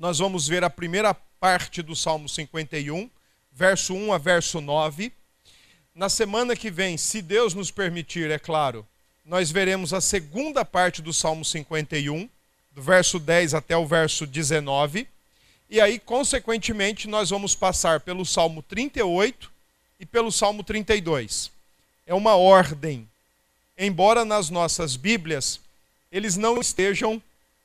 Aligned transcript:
nós 0.00 0.18
vamos 0.18 0.48
ver 0.48 0.64
a 0.64 0.70
primeira 0.70 1.12
parte 1.12 1.82
do 1.82 1.94
Salmo 1.94 2.26
51, 2.26 3.10
verso 3.52 3.92
1 3.92 4.14
a 4.14 4.16
verso 4.16 4.58
9. 4.58 5.12
Na 5.94 6.08
semana 6.08 6.56
que 6.56 6.70
vem, 6.70 6.96
se 6.96 7.20
Deus 7.20 7.52
nos 7.52 7.70
permitir, 7.70 8.30
é 8.30 8.38
claro, 8.38 8.86
nós 9.26 9.50
veremos 9.50 9.92
a 9.92 10.00
segunda 10.00 10.64
parte 10.64 11.02
do 11.02 11.12
Salmo 11.12 11.44
51, 11.44 12.26
do 12.72 12.80
verso 12.80 13.18
10 13.18 13.52
até 13.52 13.76
o 13.76 13.86
verso 13.86 14.26
19. 14.26 15.06
E 15.68 15.78
aí, 15.78 15.98
consequentemente, 15.98 17.06
nós 17.06 17.28
vamos 17.28 17.54
passar 17.54 18.00
pelo 18.00 18.24
Salmo 18.24 18.62
38 18.62 19.52
e 20.00 20.06
pelo 20.06 20.32
Salmo 20.32 20.64
32. 20.64 21.50
É 22.06 22.14
uma 22.14 22.36
ordem. 22.36 23.06
Embora 23.76 24.24
nas 24.24 24.48
nossas 24.48 24.96
Bíblias 24.96 25.60
eles 26.10 26.38
não 26.38 26.58
estejam 26.58 27.22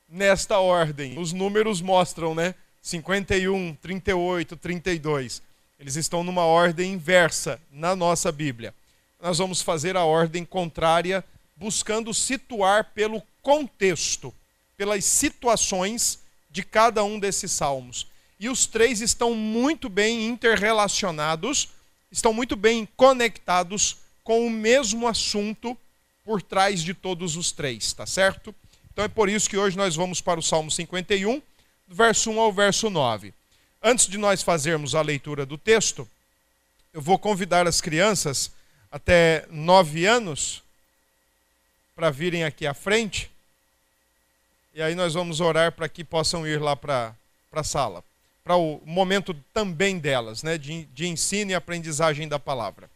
nesta 0.08 0.60
ordem. 0.60 1.18
Os 1.18 1.34
números 1.34 1.82
mostram, 1.82 2.36
né? 2.36 2.56
51, 2.82 3.76
38, 3.82 4.56
32. 4.58 5.42
Eles 5.80 5.96
estão 5.96 6.24
numa 6.24 6.46
ordem 6.46 6.94
inversa 6.94 7.60
na 7.72 7.96
nossa 7.96 8.32
Bíblia. 8.32 8.74
Nós 9.22 9.40
vamos 9.40 9.62
fazer 9.62 9.98
a 9.98 10.04
ordem 10.04 10.46
contrária, 10.46 11.24
buscando 11.56 12.14
situar 12.14 12.92
pelo 12.94 13.24
contexto, 13.42 14.34
pelas 14.78 15.04
situações 15.04 16.20
de 16.50 16.64
cada 16.64 17.04
um 17.04 17.20
desses 17.20 17.52
salmos. 17.52 18.08
E 18.40 18.50
os 18.50 18.66
três 18.66 19.02
estão 19.02 19.34
muito 19.34 19.90
bem 19.90 20.28
interrelacionados, 20.28 21.70
estão 22.12 22.34
muito 22.34 22.56
bem 22.56 22.88
conectados 22.96 23.98
com 24.24 24.46
o 24.46 24.50
mesmo 24.50 25.08
assunto 25.08 25.78
por 26.24 26.42
trás 26.42 26.82
de 26.82 26.94
todos 26.94 27.36
os 27.36 27.52
três, 27.52 27.94
tá 27.94 28.06
certo? 28.06 28.54
Então 28.96 29.04
é 29.04 29.10
por 29.10 29.28
isso 29.28 29.50
que 29.50 29.58
hoje 29.58 29.76
nós 29.76 29.94
vamos 29.94 30.22
para 30.22 30.40
o 30.40 30.42
Salmo 30.42 30.72
51, 30.72 31.42
do 31.86 31.94
verso 31.94 32.32
1 32.32 32.40
ao 32.40 32.54
verso 32.54 32.90
9. 32.90 33.34
Antes 33.84 34.08
de 34.08 34.18
nós 34.18 34.42
fazermos 34.42 34.96
a 34.96 35.02
leitura 35.02 35.46
do 35.46 35.58
texto, 35.58 36.08
eu 36.94 37.02
vou 37.02 37.20
convidar 37.20 37.68
as 37.68 37.82
crianças 37.82 38.50
até 38.90 39.46
nove 39.52 40.06
anos 40.06 40.64
para 41.94 42.10
virem 42.10 42.46
aqui 42.46 42.66
à 42.66 42.74
frente. 42.74 43.30
E 44.74 44.82
aí 44.82 44.96
nós 44.96 45.14
vamos 45.14 45.42
orar 45.42 45.74
para 45.74 45.90
que 45.90 46.02
possam 46.02 46.48
ir 46.48 46.62
lá 46.62 46.74
para 46.74 47.14
a 47.52 47.64
sala. 47.66 48.02
Para 48.46 48.56
o 48.56 48.82
momento 48.86 49.34
também 49.54 50.00
delas, 50.00 50.42
né, 50.42 50.58
de, 50.58 50.86
de 50.86 51.06
ensino 51.06 51.52
e 51.52 51.54
aprendizagem 51.54 52.30
da 52.30 52.40
palavra. 52.40 52.90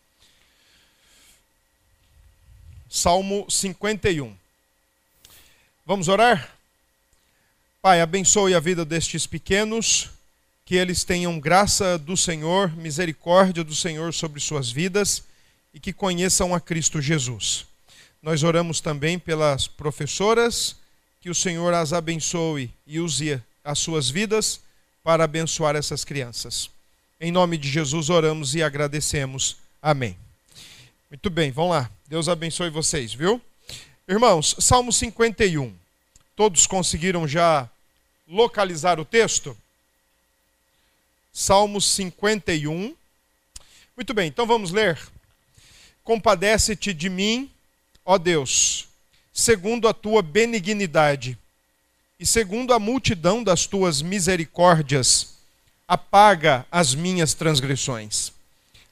Salmo 2.90 3.46
51. 3.50 4.34
Vamos 5.90 6.08
orar? 6.08 6.48
Pai, 7.82 8.00
abençoe 8.00 8.54
a 8.54 8.60
vida 8.60 8.86
destes 8.86 9.26
pequenos, 9.26 10.12
que 10.64 10.76
eles 10.76 11.04
tenham 11.04 11.40
graça 11.40 11.98
do 11.98 12.16
Senhor, 12.16 12.72
misericórdia 12.78 13.64
do 13.64 13.74
Senhor 13.74 14.14
sobre 14.14 14.40
suas 14.40 14.70
vidas 14.70 15.24
e 15.74 15.80
que 15.80 15.92
conheçam 15.92 16.54
a 16.54 16.62
Cristo 16.62 17.02
Jesus. 17.02 17.66
Nós 18.22 18.44
oramos 18.44 18.80
também 18.80 19.18
pelas 19.18 19.68
professoras, 19.68 20.76
que 21.20 21.28
o 21.28 21.34
Senhor 21.34 21.74
as 21.74 21.92
abençoe 21.92 22.70
e 22.86 23.00
use 23.00 23.42
as 23.64 23.80
suas 23.80 24.12
vidas 24.12 24.62
para 25.04 25.24
abençoar 25.24 25.76
essas 25.76 26.06
crianças. 26.06 26.70
Em 27.20 27.32
nome 27.32 27.58
de 27.58 27.68
Jesus 27.68 28.12
oramos 28.12 28.54
e 28.54 28.62
agradecemos. 28.62 29.58
Amém. 29.82 30.16
Muito 31.10 31.32
bem, 31.32 31.50
vamos 31.50 31.72
lá. 31.72 31.90
Deus 32.08 32.30
abençoe 32.30 32.70
vocês, 32.70 33.12
viu? 33.12 33.42
Irmãos, 34.08 34.56
Salmo 34.60 34.94
51. 34.94 35.79
Todos 36.40 36.66
conseguiram 36.66 37.28
já 37.28 37.70
localizar 38.26 38.98
o 38.98 39.04
texto? 39.04 39.58
Salmo 41.34 41.82
51. 41.82 42.96
Muito 43.94 44.14
bem, 44.14 44.30
então 44.30 44.48
vamos 44.48 44.72
ler. 44.72 44.98
Compadece-te 46.02 46.94
de 46.94 47.10
mim, 47.10 47.52
ó 48.06 48.18
Deus, 48.18 48.88
segundo 49.34 49.86
a 49.86 49.94
tua 49.94 50.22
benignidade 50.22 51.38
e 52.18 52.26
segundo 52.26 52.74
a 52.74 52.80
multidão 52.80 53.44
das 53.44 53.66
tuas 53.66 54.02
misericórdias, 54.02 55.34
apaga 55.86 56.66
as 56.72 56.96
minhas 56.96 57.34
transgressões. 57.34 58.32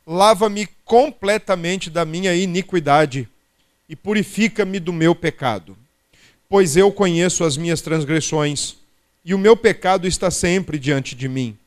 Lava-me 0.05 0.67
completamente 0.83 1.89
da 1.89 2.03
minha 2.03 2.35
iniquidade 2.35 3.25
e 3.87 3.95
purifica-me 3.95 4.81
do 4.81 4.91
meu 4.91 5.15
pecado. 5.15 5.77
Pois 6.49 6.77
eu 6.77 6.91
conheço 6.91 7.43
as 7.43 7.57
minhas 7.57 7.81
transgressões, 7.81 8.77
e 9.23 9.33
o 9.33 9.37
meu 9.37 9.57
pecado 9.57 10.07
está 10.07 10.31
sempre 10.31 10.79
diante 10.79 11.13
de 11.15 11.27
mim. 11.27 11.57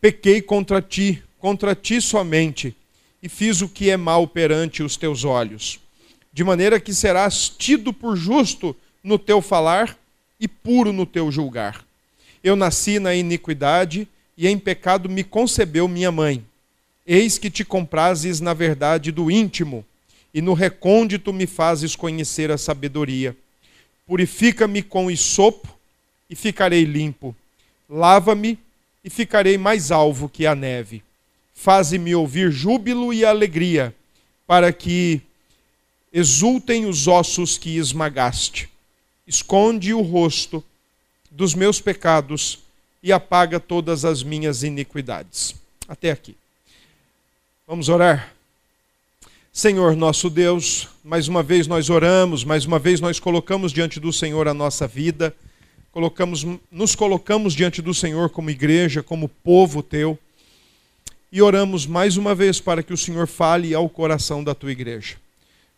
Pequei 0.00 0.40
contra 0.40 0.80
ti, 0.80 1.22
contra 1.38 1.74
ti 1.74 2.00
somente, 2.00 2.76
e 3.22 3.28
fiz 3.28 3.60
o 3.60 3.68
que 3.68 3.90
é 3.90 3.96
mal 3.96 4.26
perante 4.26 4.82
os 4.82 4.96
teus 4.96 5.24
olhos, 5.24 5.80
de 6.32 6.44
maneira 6.44 6.78
que 6.78 6.94
serás 6.94 7.48
tido 7.48 7.92
por 7.92 8.16
justo 8.16 8.76
no 9.02 9.18
teu 9.18 9.42
falar 9.42 9.98
e 10.38 10.46
puro 10.46 10.92
no 10.92 11.04
teu 11.04 11.30
julgar. 11.32 11.84
Eu 12.42 12.54
nasci 12.54 12.98
na 12.98 13.14
iniquidade, 13.14 14.06
e 14.36 14.48
em 14.48 14.58
pecado 14.58 15.08
me 15.08 15.22
concebeu 15.22 15.86
minha 15.86 16.10
mãe. 16.10 16.44
Eis 17.06 17.36
que 17.36 17.50
te 17.50 17.64
comprases 17.64 18.40
na 18.40 18.54
verdade 18.54 19.10
do 19.10 19.30
íntimo 19.30 19.84
e 20.32 20.40
no 20.40 20.54
recôndito 20.54 21.32
me 21.32 21.46
fazes 21.46 21.94
conhecer 21.94 22.50
a 22.50 22.56
sabedoria. 22.56 23.36
Purifica-me 24.12 24.82
com 24.82 25.10
isopo 25.10 25.74
e 26.28 26.36
ficarei 26.36 26.84
limpo. 26.84 27.34
Lava-me 27.88 28.58
e 29.02 29.08
ficarei 29.08 29.56
mais 29.56 29.90
alvo 29.90 30.28
que 30.28 30.44
a 30.44 30.54
neve. 30.54 31.02
Faze-me 31.54 32.14
ouvir 32.14 32.52
júbilo 32.52 33.14
e 33.14 33.24
alegria, 33.24 33.96
para 34.46 34.70
que 34.70 35.22
exultem 36.12 36.84
os 36.84 37.08
ossos 37.08 37.56
que 37.56 37.78
esmagaste. 37.78 38.68
Esconde 39.26 39.94
o 39.94 40.02
rosto 40.02 40.62
dos 41.30 41.54
meus 41.54 41.80
pecados 41.80 42.58
e 43.02 43.10
apaga 43.10 43.58
todas 43.58 44.04
as 44.04 44.22
minhas 44.22 44.62
iniquidades. 44.62 45.54
Até 45.88 46.10
aqui. 46.10 46.36
Vamos 47.66 47.88
orar. 47.88 48.30
Senhor 49.54 49.94
nosso 49.94 50.30
Deus, 50.30 50.88
mais 51.04 51.28
uma 51.28 51.42
vez 51.42 51.66
nós 51.66 51.90
oramos, 51.90 52.42
mais 52.42 52.64
uma 52.64 52.78
vez 52.78 53.02
nós 53.02 53.20
colocamos 53.20 53.70
diante 53.70 54.00
do 54.00 54.10
Senhor 54.10 54.48
a 54.48 54.54
nossa 54.54 54.88
vida, 54.88 55.36
colocamos, 55.92 56.46
nos 56.70 56.94
colocamos 56.94 57.52
diante 57.52 57.82
do 57.82 57.92
Senhor 57.92 58.30
como 58.30 58.48
igreja, 58.48 59.02
como 59.02 59.28
povo 59.28 59.82
teu, 59.82 60.18
e 61.30 61.42
oramos 61.42 61.84
mais 61.84 62.16
uma 62.16 62.34
vez 62.34 62.60
para 62.60 62.82
que 62.82 62.94
o 62.94 62.96
Senhor 62.96 63.26
fale 63.26 63.74
ao 63.74 63.90
coração 63.90 64.42
da 64.42 64.54
tua 64.54 64.72
igreja, 64.72 65.16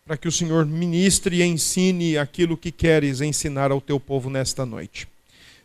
para 0.05 0.15
que 0.15 0.29
o 0.29 0.31
Senhor 0.31 0.65
ministre 0.65 1.41
e 1.41 1.43
ensine 1.43 2.17
aquilo 2.17 2.55
que 2.55 2.71
queres 2.71 3.19
ensinar 3.19 3.71
ao 3.71 3.81
teu 3.81 3.99
povo 3.99 4.29
nesta 4.29 4.65
noite. 4.65 5.05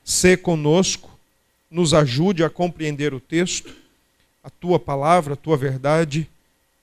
Sê 0.04 0.36
conosco, 0.36 1.16
nos 1.70 1.94
ajude 1.94 2.42
a 2.42 2.50
compreender 2.50 3.14
o 3.14 3.20
texto, 3.20 3.72
a 4.42 4.50
tua 4.50 4.80
palavra, 4.80 5.34
a 5.34 5.36
tua 5.36 5.56
verdade 5.56 6.28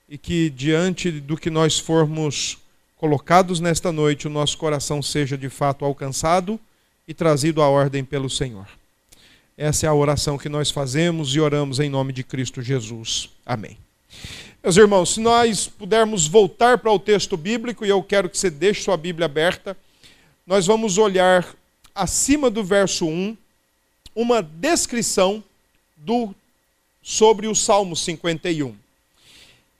e 0.08 0.16
que 0.16 0.50
diante 0.50 1.10
do 1.10 1.36
que 1.36 1.50
nós 1.50 1.78
formos 1.78 2.58
colocados 2.96 3.60
nesta 3.60 3.92
noite, 3.92 4.26
o 4.26 4.30
nosso 4.30 4.56
coração 4.56 5.02
seja 5.02 5.36
de 5.36 5.48
fato 5.48 5.84
alcançado 5.84 6.58
e 7.06 7.14
trazido 7.14 7.62
à 7.62 7.68
ordem 7.68 8.04
pelo 8.04 8.28
Senhor. 8.28 8.66
Essa 9.56 9.86
é 9.86 9.88
a 9.88 9.94
oração 9.94 10.38
que 10.38 10.48
nós 10.48 10.70
fazemos 10.70 11.34
e 11.34 11.40
oramos 11.40 11.80
em 11.80 11.90
nome 11.90 12.12
de 12.12 12.22
Cristo 12.22 12.62
Jesus. 12.62 13.28
Amém. 13.44 13.76
Meus 14.62 14.76
irmãos, 14.76 15.14
se 15.14 15.20
nós 15.20 15.66
pudermos 15.66 16.26
voltar 16.26 16.78
para 16.78 16.92
o 16.92 16.98
texto 16.98 17.36
bíblico, 17.36 17.84
e 17.84 17.88
eu 17.88 18.02
quero 18.02 18.28
que 18.28 18.38
você 18.38 18.50
deixe 18.50 18.82
sua 18.82 18.96
Bíblia 18.96 19.26
aberta, 19.26 19.76
nós 20.46 20.66
vamos 20.66 20.98
olhar 20.98 21.46
acima 21.94 22.50
do 22.50 22.64
verso 22.64 23.06
1 23.06 23.36
uma 24.14 24.42
descrição 24.42 25.42
do 25.96 26.34
sobre 27.02 27.46
o 27.46 27.54
Salmo 27.54 27.94
51. 27.94 28.74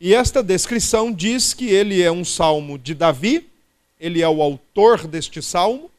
E 0.00 0.14
esta 0.14 0.44
descrição 0.44 1.12
diz 1.12 1.52
que 1.52 1.68
ele 1.70 2.00
é 2.00 2.10
um 2.10 2.24
salmo 2.24 2.78
de 2.78 2.94
Davi, 2.94 3.48
ele 3.98 4.22
é 4.22 4.28
o 4.28 4.40
autor 4.40 5.08
deste 5.08 5.42
salmo, 5.42 5.90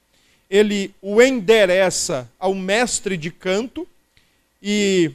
ele 0.49 0.93
o 1.01 1.21
endereça 1.21 2.29
ao 2.39 2.55
mestre 2.55 3.17
de 3.17 3.29
canto 3.29 3.85
e 4.63 5.11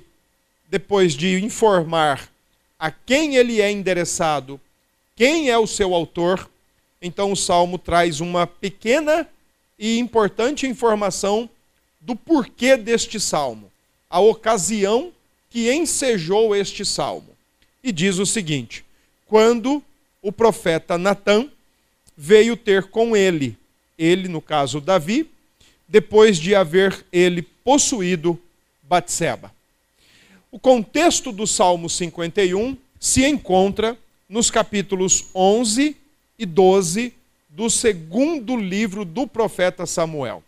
depois 0.69 1.15
de 1.15 1.43
informar 1.43 2.29
a 2.79 2.91
quem 2.91 3.37
ele 3.37 3.59
é 3.63 3.71
endereçado, 3.71 4.61
quem 5.17 5.49
é 5.49 5.57
o 5.57 5.67
seu 5.67 5.95
autor, 5.95 6.51
então 7.01 7.33
o 7.33 7.37
salmo 7.37 7.79
traz 7.79 8.21
uma 8.21 8.47
pequena 8.47 9.27
e 9.79 9.99
importante 9.99 10.67
informação 10.67 11.49
do 12.03 12.15
porquê 12.15 12.77
deste 12.77 13.19
salmo, 13.19 13.73
a 14.11 14.21
ocasião 14.21 15.11
que 15.49 15.73
ensejou 15.73 16.55
este 16.55 16.85
salmo 16.85 17.34
e 17.85 17.93
diz 17.93 18.19
o 18.19 18.25
seguinte: 18.25 18.85
quando 19.27 19.83
o 20.23 20.33
profeta 20.33 20.97
Natã 20.97 21.47
veio 22.17 22.57
ter 22.57 22.85
com 22.85 23.15
ele, 23.15 23.57
ele, 23.99 24.27
no 24.27 24.41
caso 24.41 24.81
Davi, 24.81 25.31
depois 25.87 26.39
de 26.39 26.55
haver 26.55 27.05
ele 27.13 27.43
possuído 27.43 28.41
Batseba. 28.83 29.53
O 30.51 30.59
contexto 30.59 31.31
do 31.31 31.47
Salmo 31.47 31.91
51 31.91 32.77
se 32.99 33.25
encontra 33.27 33.99
nos 34.29 34.51
capítulos 34.51 35.27
11 35.35 35.97
e 36.39 36.47
12 36.47 37.13
do 37.49 37.69
segundo 37.69 38.57
livro 38.57 39.05
do 39.05 39.27
profeta 39.27 39.85
Samuel. 39.85 40.43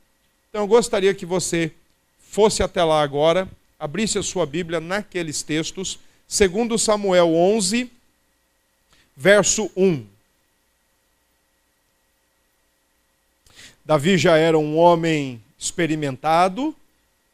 Então 0.49 0.63
eu 0.63 0.67
gostaria 0.67 1.15
que 1.15 1.27
você 1.27 1.73
fosse 2.19 2.63
até 2.63 2.83
lá 2.83 3.03
agora, 3.03 3.49
abrisse 3.79 4.19
a 4.19 4.23
sua 4.23 4.47
Bíblia 4.47 4.81
naqueles 4.81 5.43
textos, 5.43 5.99
segundo 6.27 6.79
Samuel 6.79 7.35
11, 7.35 7.91
verso 9.17 9.71
1. 9.77 10.05
Davi 13.85 14.19
já 14.19 14.37
era 14.37 14.59
um 14.59 14.77
homem 14.77 15.41
experimentado, 15.59 16.75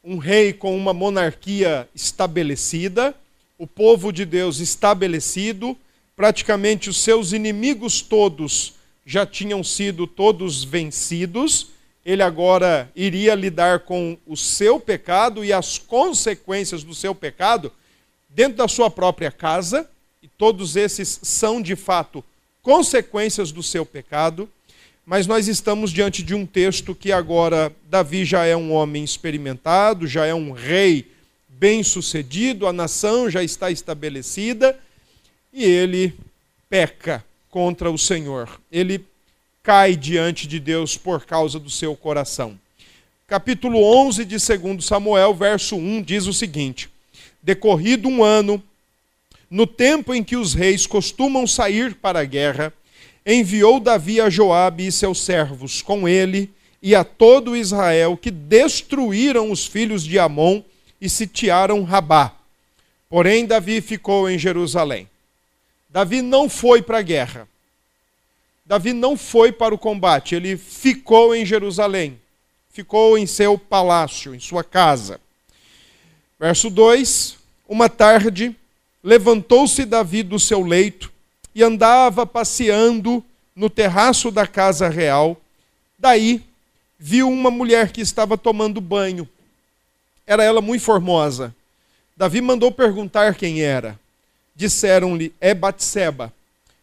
um 0.03 0.17
rei 0.17 0.53
com 0.53 0.77
uma 0.77 0.93
monarquia 0.93 1.89
estabelecida, 1.95 3.15
o 3.57 3.65
povo 3.65 4.11
de 4.11 4.25
Deus 4.25 4.59
estabelecido, 4.59 5.75
praticamente 6.15 6.89
os 6.89 6.97
seus 6.97 7.31
inimigos 7.31 8.01
todos 8.01 8.75
já 9.05 9.25
tinham 9.25 9.63
sido 9.63 10.07
todos 10.07 10.63
vencidos. 10.63 11.67
Ele 12.05 12.21
agora 12.21 12.91
iria 12.95 13.33
lidar 13.33 13.79
com 13.79 14.17
o 14.27 14.35
seu 14.35 14.79
pecado 14.79 15.43
e 15.43 15.51
as 15.51 15.77
consequências 15.77 16.83
do 16.83 16.93
seu 16.93 17.15
pecado 17.15 17.71
dentro 18.33 18.57
da 18.57 18.67
sua 18.67 18.89
própria 18.89 19.31
casa, 19.31 19.89
e 20.21 20.27
todos 20.27 20.75
esses 20.75 21.19
são 21.21 21.61
de 21.61 21.75
fato 21.75 22.23
consequências 22.61 23.51
do 23.51 23.61
seu 23.61 23.85
pecado 23.85 24.49
mas 25.05 25.27
nós 25.27 25.47
estamos 25.47 25.91
diante 25.91 26.23
de 26.23 26.33
um 26.33 26.45
texto 26.45 26.95
que 26.95 27.11
agora 27.11 27.73
Davi 27.89 28.23
já 28.23 28.45
é 28.45 28.55
um 28.55 28.71
homem 28.71 29.03
experimentado, 29.03 30.07
já 30.07 30.25
é 30.25 30.33
um 30.33 30.51
rei 30.51 31.11
bem-sucedido, 31.49 32.65
a 32.65 32.73
nação 32.73 33.29
já 33.29 33.43
está 33.43 33.69
estabelecida 33.69 34.79
e 35.51 35.63
ele 35.65 36.13
peca 36.69 37.23
contra 37.49 37.91
o 37.91 37.97
Senhor. 37.97 38.49
Ele 38.71 39.05
cai 39.61 39.95
diante 39.95 40.47
de 40.47 40.59
Deus 40.59 40.97
por 40.97 41.25
causa 41.25 41.59
do 41.59 41.69
seu 41.69 41.95
coração. 41.97 42.57
Capítulo 43.27 43.83
11 43.83 44.23
de 44.23 44.37
2 44.37 44.85
Samuel, 44.85 45.33
verso 45.33 45.75
1 45.75 46.01
diz 46.01 46.27
o 46.27 46.33
seguinte: 46.33 46.89
Decorrido 47.43 48.07
um 48.07 48.23
ano, 48.23 48.63
no 49.49 49.67
tempo 49.67 50.15
em 50.15 50.23
que 50.23 50.37
os 50.37 50.53
reis 50.53 50.87
costumam 50.87 51.45
sair 51.45 51.93
para 51.93 52.21
a 52.21 52.25
guerra, 52.25 52.73
enviou 53.25 53.79
Davi 53.79 54.19
a 54.19 54.29
Joabe 54.29 54.87
e 54.87 54.91
seus 54.91 55.21
servos 55.21 55.81
com 55.81 56.07
ele 56.07 56.49
e 56.81 56.95
a 56.95 57.03
todo 57.03 57.55
Israel 57.55 58.17
que 58.17 58.31
destruíram 58.31 59.51
os 59.51 59.67
filhos 59.67 60.03
de 60.03 60.17
Amon 60.17 60.61
e 60.99 61.09
sitiaram 61.09 61.83
Rabá. 61.83 62.33
Porém 63.09 63.45
Davi 63.45 63.79
ficou 63.81 64.29
em 64.29 64.39
Jerusalém. 64.39 65.07
Davi 65.89 66.21
não 66.21 66.49
foi 66.49 66.81
para 66.81 66.97
a 66.97 67.03
guerra. 67.03 67.47
Davi 68.65 68.93
não 68.93 69.15
foi 69.15 69.51
para 69.51 69.75
o 69.75 69.77
combate, 69.77 70.33
ele 70.33 70.57
ficou 70.57 71.35
em 71.35 71.45
Jerusalém. 71.45 72.19
Ficou 72.71 73.17
em 73.17 73.27
seu 73.27 73.57
palácio, 73.57 74.33
em 74.33 74.39
sua 74.39 74.63
casa. 74.63 75.21
Verso 76.43 76.69
2: 76.69 77.37
Uma 77.69 77.87
tarde 77.87 78.53
levantou-se 79.01 79.85
Davi 79.85 80.23
do 80.23 80.37
seu 80.37 80.61
leito 80.61 81.09
e 81.55 81.63
andava 81.63 82.25
passeando 82.25 83.23
no 83.55 83.69
terraço 83.69 84.29
da 84.29 84.45
casa 84.45 84.89
real. 84.89 85.39
Daí 85.97 86.43
viu 86.99 87.29
uma 87.29 87.49
mulher 87.49 87.93
que 87.93 88.01
estava 88.01 88.37
tomando 88.37 88.81
banho. 88.81 89.25
Era 90.27 90.43
ela 90.43 90.59
muito 90.59 90.83
formosa. 90.83 91.55
Davi 92.17 92.41
mandou 92.41 92.73
perguntar 92.73 93.35
quem 93.35 93.61
era. 93.61 93.97
Disseram-lhe: 94.53 95.33
É 95.39 95.53
Batseba, 95.53 96.33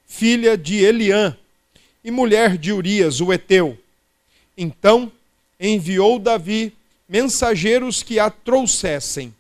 filha 0.07 0.57
de 0.57 0.77
Eliã 0.77 1.37
e 2.03 2.11
mulher 2.11 2.57
de 2.57 2.73
Urias, 2.73 3.21
o 3.21 3.31
heteu. 3.31 3.77
Então 4.57 5.13
enviou 5.61 6.19
Davi 6.19 6.73
mensageiros 7.07 8.03
que 8.03 8.19
a 8.19 8.31
trouxessem. 8.31 9.35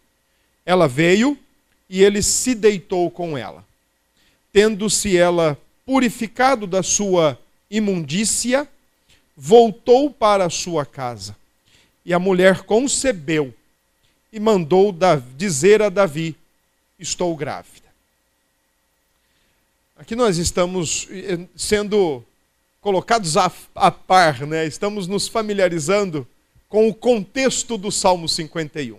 Ela 0.70 0.86
veio 0.86 1.36
e 1.88 2.02
ele 2.02 2.22
se 2.22 2.54
deitou 2.54 3.10
com 3.10 3.36
ela 3.36 3.64
tendo-se 4.52 5.16
ela 5.16 5.58
purificado 5.84 6.66
da 6.66 6.82
sua 6.82 7.38
imundícia, 7.70 8.68
voltou 9.36 10.10
para 10.10 10.44
a 10.44 10.50
sua 10.50 10.84
casa. 10.84 11.36
E 12.04 12.12
a 12.12 12.18
mulher 12.18 12.62
concebeu 12.62 13.54
e 14.32 14.40
mandou 14.40 14.94
dizer 15.36 15.82
a 15.82 15.88
Davi: 15.88 16.36
Estou 16.98 17.34
grávida. 17.36 17.88
Aqui 19.96 20.16
nós 20.16 20.38
estamos 20.38 21.06
eh, 21.10 21.46
sendo 21.54 22.24
colocados 22.80 23.36
a, 23.36 23.52
a 23.74 23.90
par, 23.90 24.46
né? 24.46 24.66
estamos 24.66 25.06
nos 25.06 25.28
familiarizando 25.28 26.26
com 26.68 26.88
o 26.88 26.94
contexto 26.94 27.76
do 27.76 27.92
Salmo 27.92 28.26
51. 28.26 28.98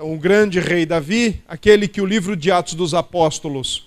Então, 0.00 0.14
o 0.14 0.18
grande 0.18 0.58
rei 0.58 0.86
Davi, 0.86 1.42
aquele 1.46 1.86
que 1.86 2.00
o 2.00 2.06
livro 2.06 2.34
de 2.34 2.50
Atos 2.50 2.72
dos 2.72 2.94
Apóstolos 2.94 3.84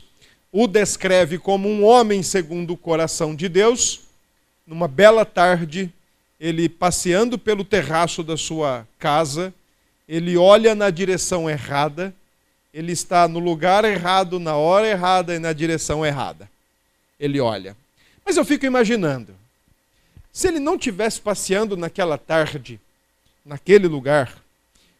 o 0.52 0.68
descreve 0.68 1.40
como 1.40 1.68
um 1.68 1.84
homem 1.84 2.22
segundo 2.22 2.74
o 2.74 2.78
coração 2.78 3.36
de 3.36 3.50
Deus, 3.50 4.02
numa 4.68 4.88
bela 4.88 5.26
tarde, 5.26 5.92
ele 6.40 6.70
passeando 6.70 7.40
pelo 7.40 7.66
terraço 7.66 8.22
da 8.22 8.38
sua 8.38 8.88
casa, 9.00 9.52
ele 10.08 10.38
olha 10.38 10.76
na 10.76 10.92
direção 10.92 11.50
errada, 11.50 12.14
ele 12.72 12.92
está 12.92 13.28
no 13.28 13.40
lugar 13.40 13.84
errado, 13.84 14.40
na 14.40 14.56
hora 14.56 14.88
errada 14.88 15.34
e 15.34 15.40
na 15.40 15.52
direção 15.52 16.06
errada. 16.06 16.48
Ele 17.20 17.40
olha. 17.40 17.76
Mas 18.24 18.38
eu 18.38 18.46
fico 18.46 18.68
imaginando, 18.68 19.34
se 20.32 20.48
ele 20.48 20.60
não 20.60 20.78
tivesse 20.78 21.20
passeando 21.20 21.76
naquela 21.76 22.20
tarde, 22.20 22.80
naquele 23.44 23.88
lugar, 23.88 24.43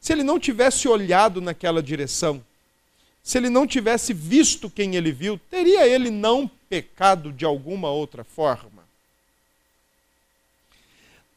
se 0.04 0.12
ele 0.12 0.22
não 0.22 0.38
tivesse 0.38 0.86
olhado 0.86 1.40
naquela 1.40 1.82
direção, 1.82 2.44
se 3.24 3.38
ele 3.38 3.50
não 3.50 3.66
tivesse 3.66 4.14
visto 4.14 4.70
quem 4.70 4.98
ele 4.98 5.14
viu, 5.14 5.40
teria 5.50 5.88
ele 5.88 6.12
não 6.12 6.52
pecado 6.70 7.32
de 7.32 7.46
alguma 7.46 7.90
outra 7.90 8.22
forma? 8.26 8.84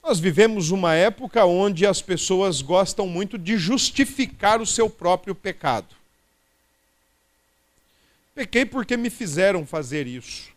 Nós 0.03 0.19
vivemos 0.19 0.73
uma 0.73 0.97
época 0.97 1.45
onde 1.45 1.87
as 1.87 2.03
pessoas 2.03 2.61
gostam 2.61 3.07
muito 3.07 3.39
de 3.39 3.57
justificar 3.57 4.61
o 4.61 4.67
seu 4.67 4.91
próprio 4.91 5.33
pecado. 5.33 5.95
Pequei 8.35 8.65
porque 8.67 8.97
me 8.97 9.11
fizeram 9.11 9.65
fazer 9.65 10.09
isso. 10.09 10.51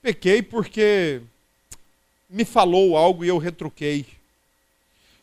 Pequei 0.00 0.40
porque 0.40 1.20
me 2.28 2.44
falou 2.44 2.96
algo 2.96 3.24
e 3.24 3.28
eu 3.28 3.38
retruquei. 3.38 4.19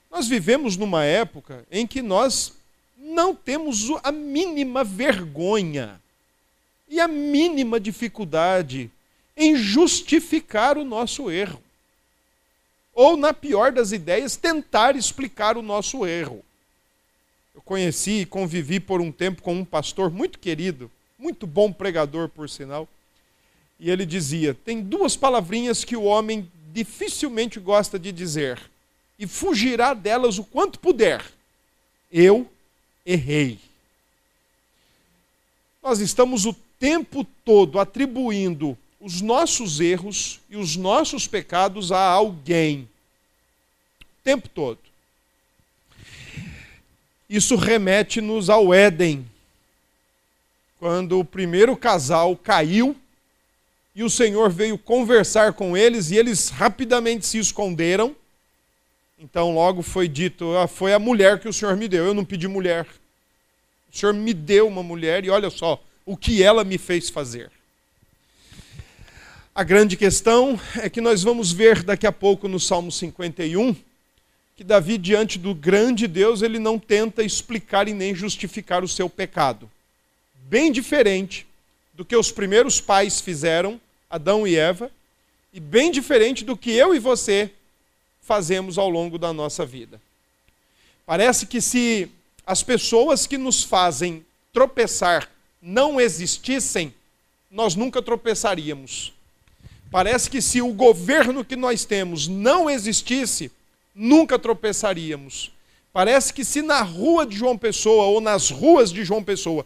Nós 0.10 0.28
vivemos 0.28 0.78
numa 0.78 1.04
época 1.04 1.66
em 1.72 1.86
que 1.86 2.02
nós 2.02 2.54
não 2.98 3.36
temos 3.36 3.88
a 4.04 4.12
mínima 4.12 4.84
vergonha 4.84 6.02
e 6.90 7.00
a 7.00 7.08
mínima 7.08 7.80
dificuldade 7.80 8.90
em 9.36 9.56
justificar 9.56 10.78
o 10.78 10.86
nosso 10.86 11.30
erro. 11.30 11.62
Ou, 12.94 13.16
na 13.16 13.34
pior 13.34 13.72
das 13.72 13.92
ideias, 13.92 14.36
tentar 14.36 14.96
explicar 14.96 15.58
o 15.58 15.62
nosso 15.62 16.06
erro. 16.08 16.44
Eu 17.54 17.62
conheci 17.62 18.22
e 18.22 18.26
convivi 18.26 18.80
por 18.80 19.02
um 19.02 19.12
tempo 19.12 19.42
com 19.42 19.54
um 19.54 19.66
pastor 19.66 20.10
muito 20.10 20.40
querido, 20.40 20.90
muito 21.20 21.46
bom 21.46 21.72
pregador, 21.72 22.28
por 22.30 22.50
sinal. 22.50 22.88
E 23.80 23.92
ele 23.92 24.06
dizia: 24.06 24.56
tem 24.56 24.82
duas 24.82 25.16
palavrinhas 25.16 25.84
que 25.84 25.96
o 25.96 26.04
homem 26.04 26.52
dificilmente 26.74 27.60
gosta 27.60 28.00
de 28.00 28.12
dizer 28.12 28.60
e 29.18 29.26
fugirá 29.26 29.94
delas 29.94 30.38
o 30.38 30.44
quanto 30.44 30.80
puder. 30.80 31.24
Eu 32.12 32.50
errei. 33.06 33.60
Nós 35.82 36.00
estamos 36.00 36.46
o 36.46 36.54
tempo 36.80 37.26
todo 37.46 37.80
atribuindo 37.80 38.78
os 39.00 39.22
nossos 39.22 39.80
erros 39.80 40.40
e 40.50 40.58
os 40.58 40.76
nossos 40.76 41.28
pecados 41.28 41.92
a 41.92 42.00
alguém. 42.00 42.88
O 44.02 44.24
tempo 44.24 44.50
todo. 44.50 44.80
Isso 47.30 47.56
remete-nos 47.56 48.50
ao 48.50 48.74
Éden, 48.74 49.26
quando 50.80 51.20
o 51.20 51.26
primeiro 51.26 51.76
casal 51.76 52.36
caiu 52.38 52.96
e 53.96 54.04
o 54.04 54.10
Senhor 54.10 54.50
veio 54.50 54.78
conversar 54.78 55.54
com 55.54 55.76
eles 55.76 56.12
e 56.12 56.16
eles 56.16 56.50
rapidamente 56.50 57.26
se 57.26 57.38
esconderam 57.38 58.16
então 59.20 59.54
logo 59.54 59.82
foi 59.82 60.08
dito: 60.08 60.56
ah, 60.58 60.68
foi 60.68 60.94
a 60.94 61.00
mulher 61.00 61.40
que 61.40 61.48
o 61.48 61.54
Senhor 61.54 61.76
me 61.76 61.88
deu. 61.88 62.06
Eu 62.06 62.14
não 62.14 62.26
pedi 62.26 62.48
mulher. 62.48 62.86
O 63.92 63.98
Senhor 63.98 64.14
me 64.14 64.34
deu 64.34 64.68
uma 64.68 64.84
mulher 64.84 65.26
e 65.26 65.30
olha 65.30 65.50
só 65.50 65.82
o 66.06 66.16
que 66.16 66.44
ela 66.44 66.64
me 66.64 66.78
fez 66.78 67.10
fazer. 67.10 67.52
A 69.56 69.64
grande 69.64 69.98
questão 69.98 70.60
é 70.76 70.90
que 70.90 71.02
nós 71.02 71.24
vamos 71.24 71.52
ver 71.52 71.82
daqui 71.82 72.06
a 72.06 72.12
pouco 72.12 72.48
no 72.48 72.60
Salmo 72.60 72.92
51 72.92 73.76
que 74.58 74.64
Davi, 74.64 74.98
diante 74.98 75.38
do 75.38 75.54
grande 75.54 76.08
Deus, 76.08 76.42
ele 76.42 76.58
não 76.58 76.80
tenta 76.80 77.24
explicar 77.24 77.88
e 77.88 77.94
nem 77.94 78.16
justificar 78.16 78.84
o 78.84 78.88
seu 78.88 79.08
pecado. 79.08 79.70
Bem 80.50 80.72
diferente 80.72 81.46
do 81.94 82.04
que 82.04 82.16
os 82.16 82.32
primeiros 82.32 82.82
pais 82.82 83.22
fizeram, 83.22 83.80
Adão 84.10 84.48
e 84.48 84.56
Eva, 84.56 84.90
e 85.54 85.60
bem 85.60 85.92
diferente 85.92 86.44
do 86.44 86.58
que 86.58 86.72
eu 86.72 86.96
e 86.96 86.98
você 86.98 87.52
fazemos 88.28 88.78
ao 88.78 88.90
longo 88.90 89.18
da 89.18 89.32
nossa 89.32 89.66
vida. 89.66 90.02
Parece 91.06 91.46
que 91.46 91.62
se 91.62 92.12
as 92.46 92.62
pessoas 92.62 93.26
que 93.26 93.38
nos 93.38 93.64
fazem 93.64 94.26
tropeçar 94.52 95.32
não 95.62 96.00
existissem, 96.00 96.94
nós 97.50 97.74
nunca 97.74 98.02
tropeçaríamos. 98.02 99.14
Parece 99.90 100.30
que 100.30 100.42
se 100.42 100.62
o 100.62 100.74
governo 100.74 101.46
que 101.46 101.56
nós 101.56 101.86
temos 101.86 102.28
não 102.28 102.70
existisse, 102.70 103.50
nunca 103.96 104.38
tropeçaríamos. 104.38 105.50
Parece 105.94 106.34
que 106.34 106.44
se 106.44 106.62
na 106.62 106.82
rua 106.82 107.26
de 107.26 107.38
João 107.38 107.58
Pessoa 107.58 108.08
ou 108.08 108.20
nas 108.20 108.50
ruas 108.50 108.92
de 108.92 109.06
João 109.06 109.24
Pessoa 109.24 109.66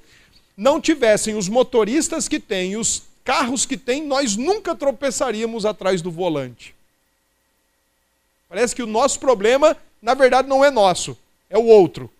não 0.55 0.79
tivessem 0.79 1.35
os 1.35 1.49
motoristas 1.49 2.27
que 2.27 2.39
tem, 2.39 2.77
os 2.77 3.01
carros 3.23 3.65
que 3.65 3.75
tem, 3.75 4.05
nós 4.05 4.35
nunca 4.35 4.75
tropeçaríamos 4.75 5.65
atrás 5.65 5.99
do 5.99 6.11
volante. 6.11 6.75
Parece 8.51 8.75
que 8.75 8.83
o 8.83 8.87
nosso 8.87 9.17
problema, 9.17 9.77
na 10.01 10.13
verdade, 10.13 10.45
não 10.45 10.63
é 10.63 10.69
nosso, 10.69 11.17
é 11.49 11.57
o 11.57 11.63
outro. 11.63 12.11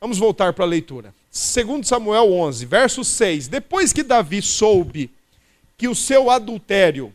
Vamos 0.00 0.16
voltar 0.16 0.52
para 0.52 0.64
a 0.64 0.68
leitura. 0.68 1.12
2 1.32 1.84
Samuel 1.84 2.32
11, 2.32 2.66
verso 2.66 3.02
6. 3.02 3.48
Depois 3.48 3.92
que 3.92 4.04
Davi 4.04 4.40
soube 4.40 5.10
que 5.76 5.88
o 5.88 5.94
seu 5.94 6.30
adultério 6.30 7.12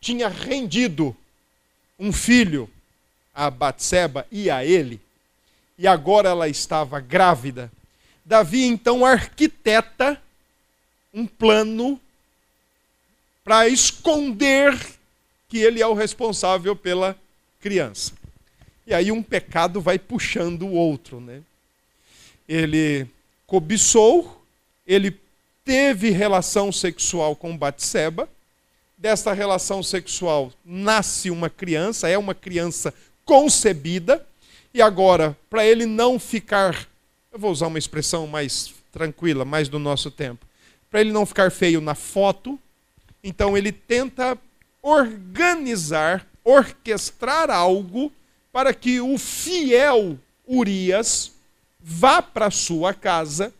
tinha 0.00 0.28
rendido 0.28 1.16
um 1.98 2.12
filho 2.12 2.70
a 3.34 3.50
Batseba 3.50 4.28
e 4.30 4.48
a 4.48 4.64
ele, 4.64 5.00
e 5.76 5.84
agora 5.84 6.28
ela 6.28 6.48
estava 6.48 7.00
grávida. 7.00 7.72
Davi 8.24 8.66
então 8.66 9.04
arquiteta 9.04 10.22
um 11.12 11.26
plano 11.26 12.00
para 13.42 13.66
esconder 13.66 14.99
que 15.50 15.58
ele 15.58 15.82
é 15.82 15.86
o 15.86 15.94
responsável 15.94 16.76
pela 16.76 17.18
criança. 17.60 18.12
E 18.86 18.94
aí 18.94 19.10
um 19.10 19.22
pecado 19.22 19.80
vai 19.80 19.98
puxando 19.98 20.62
o 20.62 20.72
outro, 20.72 21.20
né? 21.20 21.42
Ele 22.48 23.06
cobiçou, 23.46 24.42
ele 24.86 25.18
teve 25.64 26.10
relação 26.10 26.70
sexual 26.70 27.34
com 27.34 27.56
Batseba, 27.56 28.28
desta 28.96 29.32
relação 29.32 29.82
sexual 29.82 30.52
nasce 30.64 31.30
uma 31.30 31.50
criança, 31.50 32.08
é 32.08 32.16
uma 32.16 32.34
criança 32.34 32.94
concebida, 33.24 34.24
e 34.72 34.80
agora, 34.80 35.36
para 35.48 35.66
ele 35.66 35.84
não 35.84 36.18
ficar, 36.18 36.88
eu 37.32 37.38
vou 37.38 37.50
usar 37.50 37.66
uma 37.66 37.78
expressão 37.78 38.26
mais 38.26 38.72
tranquila, 38.92 39.44
mais 39.44 39.68
do 39.68 39.80
nosso 39.80 40.12
tempo, 40.12 40.46
para 40.88 41.00
ele 41.00 41.10
não 41.10 41.26
ficar 41.26 41.50
feio 41.50 41.80
na 41.80 41.94
foto, 41.94 42.58
então 43.22 43.56
ele 43.56 43.72
tenta 43.72 44.38
organizar, 44.82 46.26
orquestrar 46.44 47.50
algo 47.50 48.12
para 48.52 48.74
que 48.74 49.00
o 49.00 49.16
fiel 49.18 50.18
Urias 50.46 51.32
vá 51.78 52.20
para 52.20 52.50
sua 52.50 52.92
casa, 52.92 53.52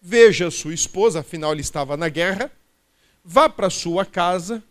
veja 0.00 0.50
sua 0.50 0.74
esposa, 0.74 1.20
afinal 1.20 1.52
ele 1.52 1.60
estava 1.60 1.96
na 1.96 2.08
guerra, 2.08 2.50
vá 3.24 3.48
para 3.48 3.70
sua 3.70 4.04
casa, 4.04 4.62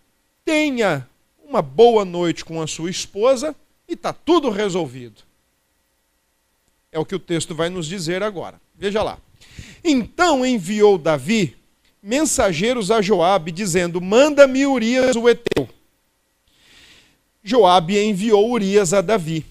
tenha 0.46 1.08
uma 1.44 1.62
boa 1.62 2.06
noite 2.06 2.46
com 2.46 2.62
a 2.62 2.68
sua 2.68 2.90
esposa 2.90 3.56
e 3.88 3.94
está 3.94 4.14
tudo 4.14 4.50
resolvido. 4.50 5.24
É 6.92 7.00
o 7.00 7.06
que 7.06 7.16
o 7.16 7.20
texto 7.20 7.54
vai 7.54 7.70
nos 7.70 7.86
dizer 7.86 8.24
agora. 8.24 8.60
Veja 8.76 9.04
lá. 9.04 9.18
Então 9.84 10.46
enviou 10.46 10.98
Davi 10.98 11.58
mensageiros 12.02 12.92
a 12.92 13.02
Joabe 13.02 13.52
dizendo: 13.52 14.02
"Manda-me 14.02 14.66
Urias 14.66 15.16
o 15.16 15.28
heteu". 15.28 15.68
Joabe 17.44 17.98
enviou 17.98 18.52
Urias 18.52 18.94
a 18.94 19.02
Davi. 19.02 19.46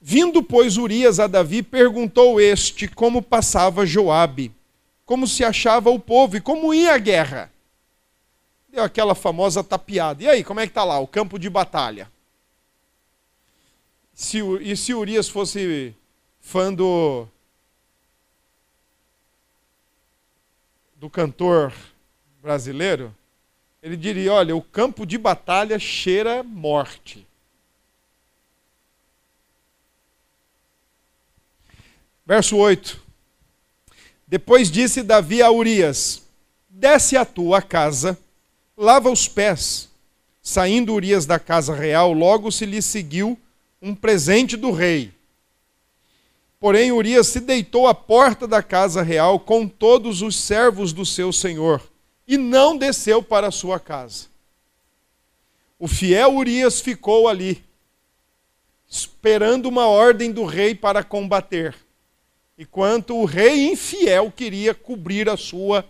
Vindo, 0.00 0.42
pois, 0.42 0.76
Urias 0.76 1.20
a 1.20 1.26
Davi, 1.26 1.62
perguntou 1.62 2.40
este 2.40 2.88
como 2.88 3.22
passava 3.22 3.86
Joabe, 3.86 4.52
como 5.04 5.26
se 5.26 5.44
achava 5.44 5.90
o 5.90 5.98
povo 5.98 6.36
e 6.36 6.40
como 6.40 6.74
ia 6.74 6.94
a 6.94 6.98
guerra 6.98 7.52
deu 8.72 8.82
aquela 8.82 9.14
famosa 9.14 9.62
tapeada. 9.62 10.24
E 10.24 10.28
aí, 10.28 10.42
como 10.42 10.58
é 10.58 10.66
que 10.66 10.70
está 10.70 10.82
lá, 10.82 10.98
o 10.98 11.06
campo 11.06 11.38
de 11.38 11.50
batalha? 11.50 12.10
Se, 14.14 14.38
e 14.60 14.74
se 14.76 14.94
Urias 14.94 15.28
fosse 15.28 15.94
fã 16.40 16.72
do, 16.72 17.28
do 21.02 21.10
cantor 21.10 21.72
brasileiro, 22.40 23.12
ele 23.82 23.96
diria: 23.96 24.34
olha, 24.34 24.54
o 24.54 24.62
campo 24.62 25.04
de 25.04 25.18
batalha 25.18 25.76
cheira 25.76 26.44
morte. 26.44 27.26
Verso 32.24 32.56
8. 32.56 33.02
Depois 34.28 34.70
disse 34.70 35.02
Davi 35.02 35.42
a 35.42 35.50
Urias: 35.50 36.22
Desce 36.70 37.16
a 37.16 37.24
tua 37.24 37.60
casa 37.60 38.16
lava 38.76 39.10
os 39.10 39.26
pés. 39.26 39.90
Saindo 40.40 40.94
Urias 40.94 41.26
da 41.26 41.40
casa 41.40 41.74
real, 41.74 42.12
logo 42.12 42.52
se 42.52 42.64
lhe 42.64 42.80
seguiu 42.80 43.36
um 43.80 43.92
presente 43.92 44.56
do 44.56 44.70
rei. 44.70 45.12
Porém, 46.62 46.92
Urias 46.92 47.26
se 47.26 47.40
deitou 47.40 47.86
à 47.86 47.94
porta 47.94 48.46
da 48.46 48.62
casa 48.62 49.02
real 49.02 49.38
com 49.38 49.68
todos 49.68 50.22
os 50.22 50.36
servos 50.36 50.94
do 50.94 51.04
seu 51.04 51.30
senhor 51.30 51.82
e 52.26 52.38
não 52.38 52.78
desceu 52.78 53.22
para 53.22 53.48
a 53.48 53.50
sua 53.50 53.78
casa. 53.78 54.26
O 55.78 55.86
fiel 55.86 56.34
Urias 56.34 56.80
ficou 56.80 57.28
ali, 57.28 57.62
esperando 58.88 59.68
uma 59.68 59.86
ordem 59.86 60.32
do 60.32 60.46
rei 60.46 60.74
para 60.74 61.04
combater, 61.04 61.74
enquanto 62.56 63.16
o 63.16 63.26
rei 63.26 63.70
infiel 63.72 64.32
queria 64.34 64.72
cobrir 64.72 65.28
a 65.28 65.36
sua 65.36 65.84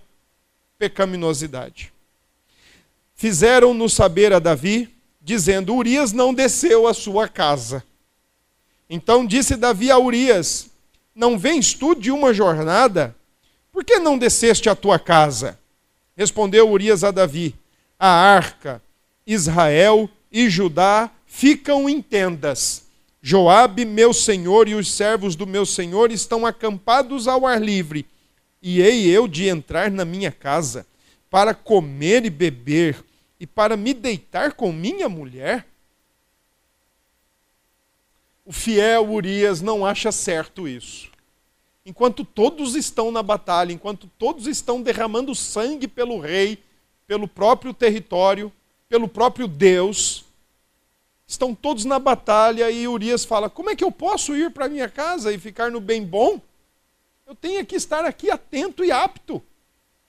pecaminosidade 0.76 1.92
fizeram-no 3.22 3.88
saber 3.88 4.32
a 4.32 4.40
Davi, 4.40 4.92
dizendo: 5.20 5.72
Urias 5.76 6.12
não 6.12 6.34
desceu 6.34 6.88
à 6.88 6.92
sua 6.92 7.28
casa. 7.28 7.84
Então 8.94 9.24
disse 9.24 9.56
Davi 9.56 9.90
a 9.90 9.98
Urias: 9.98 10.66
Não 11.14 11.38
vens 11.38 11.72
tu 11.72 11.94
de 11.94 12.10
uma 12.10 12.34
jornada? 12.34 13.16
Por 13.72 13.82
que 13.82 13.98
não 13.98 14.18
desceste 14.18 14.68
à 14.68 14.74
tua 14.74 14.98
casa? 14.98 15.58
Respondeu 16.14 16.70
Urias 16.70 17.02
a 17.02 17.10
Davi: 17.10 17.54
A 17.98 18.06
arca, 18.06 18.82
Israel 19.26 20.10
e 20.30 20.50
Judá 20.50 21.10
ficam 21.24 21.88
em 21.88 22.02
tendas. 22.02 22.82
Joabe, 23.22 23.86
meu 23.86 24.12
senhor, 24.12 24.68
e 24.68 24.74
os 24.74 24.92
servos 24.92 25.34
do 25.34 25.46
meu 25.46 25.64
senhor 25.64 26.12
estão 26.12 26.44
acampados 26.44 27.26
ao 27.26 27.46
ar 27.46 27.62
livre. 27.62 28.04
E 28.60 28.82
hei 28.82 29.08
eu 29.08 29.26
de 29.26 29.48
entrar 29.48 29.90
na 29.90 30.04
minha 30.04 30.30
casa 30.30 30.86
para 31.30 31.54
comer 31.54 32.26
e 32.26 32.30
beber 32.30 33.02
e 33.40 33.46
para 33.46 33.74
me 33.74 33.94
deitar 33.94 34.52
com 34.52 34.70
minha 34.70 35.08
mulher? 35.08 35.71
O 38.44 38.52
fiel 38.52 39.08
Urias 39.10 39.60
não 39.60 39.86
acha 39.86 40.10
certo 40.10 40.66
isso. 40.66 41.10
Enquanto 41.84 42.24
todos 42.24 42.74
estão 42.74 43.10
na 43.10 43.22
batalha, 43.22 43.72
enquanto 43.72 44.08
todos 44.18 44.46
estão 44.46 44.82
derramando 44.82 45.34
sangue 45.34 45.88
pelo 45.88 46.20
rei, 46.20 46.62
pelo 47.06 47.26
próprio 47.26 47.74
território, 47.74 48.52
pelo 48.88 49.08
próprio 49.08 49.48
Deus, 49.48 50.24
estão 51.26 51.54
todos 51.54 51.84
na 51.84 51.98
batalha 51.98 52.70
e 52.70 52.86
Urias 52.86 53.24
fala: 53.24 53.50
Como 53.50 53.70
é 53.70 53.76
que 53.76 53.84
eu 53.84 53.90
posso 53.90 54.36
ir 54.36 54.50
para 54.50 54.68
minha 54.68 54.88
casa 54.88 55.32
e 55.32 55.38
ficar 55.38 55.70
no 55.70 55.80
bem 55.80 56.04
bom? 56.04 56.40
Eu 57.26 57.34
tenho 57.34 57.64
que 57.64 57.76
estar 57.76 58.04
aqui 58.04 58.30
atento 58.30 58.84
e 58.84 58.92
apto 58.92 59.42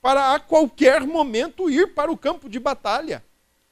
para 0.01 0.33
a 0.33 0.39
qualquer 0.39 1.01
momento 1.01 1.69
ir 1.69 1.93
para 1.93 2.11
o 2.11 2.17
campo 2.17 2.49
de 2.49 2.59
batalha. 2.59 3.23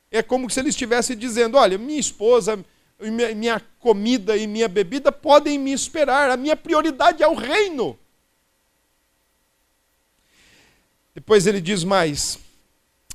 É 0.10 0.24
como 0.24 0.50
se 0.50 0.60
ele 0.60 0.70
estivesse 0.70 1.15
dizendo: 1.15 1.58
olha, 1.58 1.77
minha 1.77 2.00
esposa, 2.00 2.63
minha 3.10 3.60
comida 3.79 4.38
e 4.38 4.46
minha 4.46 4.67
bebida 4.67 5.12
podem 5.12 5.58
me 5.58 5.72
esperar, 5.72 6.29
a 6.29 6.38
minha 6.38 6.55
prioridade 6.55 7.24
é 7.24 7.27
o 7.27 7.34
reino. 7.34 7.98
Depois 11.15 11.48
ele 11.48 11.60
diz 11.60 11.84
mais, 11.84 12.39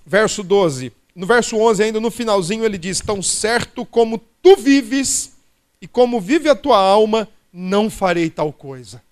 verso 0.04 0.42
12. 0.42 0.92
No 1.14 1.26
verso 1.26 1.56
11, 1.56 1.82
ainda 1.82 2.00
no 2.00 2.10
finalzinho, 2.10 2.64
ele 2.64 2.76
diz: 2.76 3.00
Tão 3.00 3.22
certo 3.22 3.86
como 3.86 4.18
tu 4.42 4.56
vives 4.56 5.34
e 5.80 5.86
como 5.86 6.20
vive 6.20 6.48
a 6.48 6.54
tua 6.54 6.78
alma, 6.78 7.28
não 7.52 7.88
farei 7.88 8.28
tal 8.28 8.52
coisa. 8.52 9.02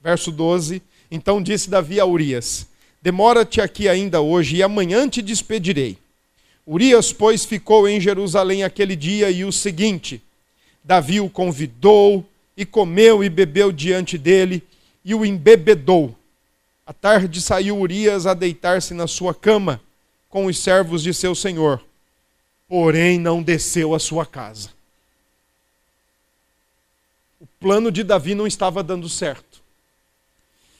Verso 0.00 0.30
12: 0.30 0.82
então 1.10 1.42
disse 1.42 1.68
Davi 1.68 1.98
a 1.98 2.06
Urias: 2.06 2.68
Demora-te 3.02 3.60
aqui 3.60 3.88
ainda 3.88 4.20
hoje, 4.20 4.56
e 4.56 4.62
amanhã 4.62 5.08
te 5.08 5.20
despedirei. 5.20 5.98
Urias, 6.66 7.12
pois, 7.12 7.44
ficou 7.44 7.88
em 7.88 8.00
Jerusalém 8.00 8.62
aquele 8.62 8.94
dia 8.94 9.30
e 9.30 9.44
o 9.44 9.52
seguinte. 9.52 10.22
Davi 10.84 11.20
o 11.20 11.28
convidou 11.28 12.24
e 12.56 12.64
comeu 12.64 13.24
e 13.24 13.28
bebeu 13.28 13.72
diante 13.72 14.16
dele 14.16 14.62
e 15.04 15.14
o 15.14 15.24
embebedou. 15.24 16.14
À 16.86 16.92
tarde 16.92 17.40
saiu 17.40 17.78
Urias 17.78 18.26
a 18.26 18.34
deitar-se 18.34 18.94
na 18.94 19.06
sua 19.06 19.34
cama 19.34 19.80
com 20.28 20.46
os 20.46 20.58
servos 20.58 21.02
de 21.02 21.12
seu 21.12 21.34
senhor, 21.34 21.82
porém 22.68 23.18
não 23.18 23.42
desceu 23.42 23.94
à 23.94 23.98
sua 23.98 24.24
casa. 24.24 24.70
O 27.40 27.46
plano 27.58 27.90
de 27.90 28.02
Davi 28.02 28.34
não 28.34 28.46
estava 28.46 28.82
dando 28.82 29.08
certo. 29.08 29.62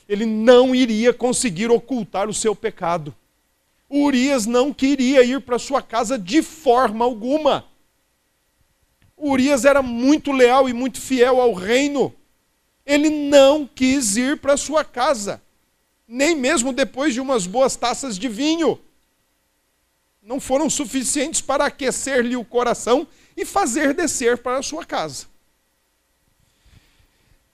Ele 0.09 0.27
não 0.27 0.75
iria 0.75 1.13
conseguir 1.13 1.71
ocultar 1.71 2.29
o 2.29 2.35
seu 2.35 2.55
pecado. 2.55 3.15
Urias 3.90 4.47
não 4.47 4.73
queria 4.73 5.25
ir 5.25 5.40
para 5.40 5.59
sua 5.59 5.82
casa 5.82 6.16
de 6.16 6.42
forma 6.42 7.04
alguma. 7.04 7.64
Urias 9.16 9.64
era 9.64 9.82
muito 9.82 10.30
leal 10.30 10.68
e 10.68 10.73
muito 10.73 11.00
fiel 11.00 11.40
ao 11.40 11.52
reino. 11.52 12.14
Ele 12.87 13.11
não 13.11 13.66
quis 13.66 14.16
ir 14.16 14.38
para 14.38 14.56
sua 14.56 14.85
casa, 14.85 15.42
nem 16.06 16.37
mesmo 16.37 16.73
depois 16.73 17.12
de 17.12 17.20
umas 17.20 17.47
boas 17.47 17.75
taças 17.75 18.16
de 18.16 18.28
vinho. 18.28 18.78
Não 20.23 20.38
foram 20.38 20.70
suficientes 20.70 21.40
para 21.40 21.66
aquecer-lhe 21.66 22.37
o 22.37 22.44
coração 22.44 23.06
e 23.37 23.44
fazer 23.44 23.92
descer 23.92 24.38
para 24.38 24.62
sua 24.62 24.85
casa. 24.85 25.26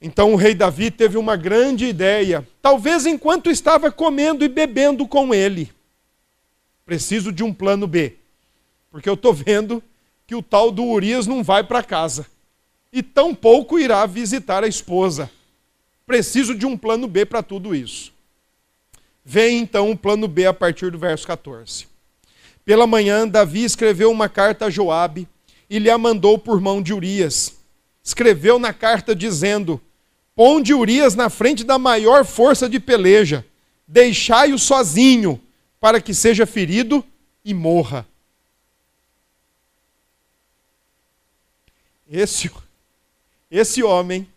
Então 0.01 0.35
o 0.35 0.37
rei 0.37 0.55
Davi 0.55 0.91
teve 0.91 1.17
uma 1.17 1.37
grande 1.37 1.87
ideia, 1.87 2.47
talvez 2.61 3.07
enquanto 3.07 3.51
estava 3.51 3.91
comendo 3.91 4.45
e 4.45 4.49
bebendo 4.49 5.09
com 5.09 5.35
ele. 5.35 5.76
Preciso 6.87 7.33
de 7.33 7.43
um 7.43 7.53
plano 7.53 7.87
B. 7.89 8.15
Porque 8.93 9.09
eu 9.09 9.15
estou 9.15 9.35
vendo 9.35 9.83
que 10.27 10.37
o 10.37 10.43
tal 10.43 10.71
do 10.71 10.85
Urias 10.85 11.27
não 11.27 11.43
vai 11.43 11.65
para 11.65 11.83
casa. 11.83 12.27
E 12.93 13.03
tampouco 13.03 13.79
irá 13.79 14.07
visitar 14.07 14.63
a 14.63 14.69
esposa. 14.69 15.29
Preciso 16.07 16.55
de 16.55 16.65
um 16.65 16.79
plano 16.79 17.09
B 17.09 17.27
para 17.27 17.43
tudo 17.43 17.75
isso. 17.75 18.13
Vem 19.25 19.59
então 19.59 19.91
o 19.91 19.99
plano 19.99 20.29
B 20.29 20.47
a 20.47 20.55
partir 20.55 20.93
do 20.93 20.99
verso 20.99 21.27
14. 21.27 21.89
Pela 22.65 22.87
manhã, 22.87 23.27
Davi 23.27 23.65
escreveu 23.65 24.11
uma 24.11 24.29
carta 24.29 24.67
a 24.67 24.71
Joabe 24.71 25.29
e 25.69 25.81
lhe 25.81 25.91
a 25.91 25.99
mandou 25.99 26.39
por 26.39 26.61
mão 26.61 26.81
de 26.81 26.95
Urias. 26.95 27.55
Escreveu 28.03 28.61
na 28.61 28.73
carta 28.73 29.17
dizendo: 29.17 29.81
Ponde 30.37 30.73
Urias 30.73 31.17
na 31.17 31.29
frente 31.29 31.65
da 31.65 31.79
maior 31.79 32.25
força 32.25 32.69
de 32.69 32.79
peleja, 32.79 33.45
deixai-o 33.87 34.59
sozinho, 34.59 35.41
para 35.81 36.01
que 36.01 36.15
seja 36.15 36.47
ferido 36.47 37.05
e 37.45 37.53
morra. 37.55 38.07
Esse, 42.09 42.51
esse 43.51 43.83
homem 43.83 44.29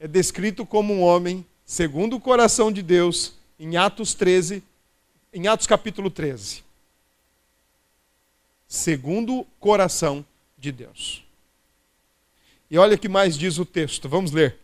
é 0.00 0.08
descrito 0.08 0.64
como 0.64 0.94
um 0.94 1.02
homem 1.02 1.44
segundo 1.64 2.16
o 2.16 2.20
coração 2.20 2.72
de 2.72 2.82
Deus 2.82 3.34
em 3.58 3.76
Atos 3.76 4.14
13, 4.14 4.62
em 5.32 5.46
Atos 5.46 5.66
capítulo 5.66 6.10
13. 6.10 6.62
Segundo 8.66 9.40
o 9.40 9.44
coração 9.60 10.24
de 10.58 10.72
Deus. 10.72 11.22
E 12.70 12.78
olha 12.78 12.96
o 12.96 12.98
que 12.98 13.08
mais 13.08 13.36
diz 13.36 13.58
o 13.58 13.64
texto, 13.64 14.08
vamos 14.08 14.32
ler. 14.32 14.58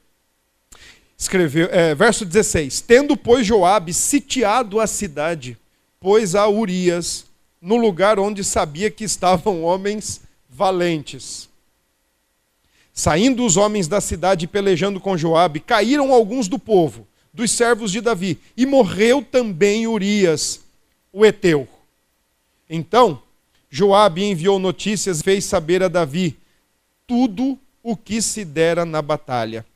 Escreveu, 1.16 1.68
é, 1.70 1.94
verso 1.94 2.24
16: 2.24 2.80
Tendo, 2.80 3.16
pois, 3.16 3.46
Joabe 3.46 3.92
sitiado 3.92 4.80
a 4.80 4.86
cidade, 4.86 5.58
pôs 6.00 6.34
a 6.34 6.48
Urias 6.48 7.26
no 7.60 7.76
lugar 7.76 8.18
onde 8.18 8.42
sabia 8.42 8.90
que 8.90 9.04
estavam 9.04 9.62
homens 9.62 10.22
valentes. 10.48 11.46
Saindo 12.90 13.44
os 13.44 13.58
homens 13.58 13.86
da 13.86 14.00
cidade 14.00 14.46
pelejando 14.46 14.98
com 14.98 15.16
Joabe, 15.16 15.60
caíram 15.60 16.10
alguns 16.10 16.48
do 16.48 16.58
povo, 16.58 17.06
dos 17.34 17.50
servos 17.50 17.92
de 17.92 18.00
Davi, 18.00 18.38
e 18.56 18.64
morreu 18.64 19.22
também 19.22 19.86
Urias, 19.86 20.62
o 21.12 21.24
heteu. 21.24 21.68
Então, 22.68 23.22
Joabe 23.68 24.24
enviou 24.24 24.58
notícias, 24.58 25.20
fez 25.20 25.44
saber 25.44 25.82
a 25.82 25.88
Davi 25.88 26.38
tudo 27.06 27.58
o 27.82 27.94
que 27.94 28.22
se 28.22 28.42
dera 28.42 28.86
na 28.86 29.02
batalha. 29.02 29.66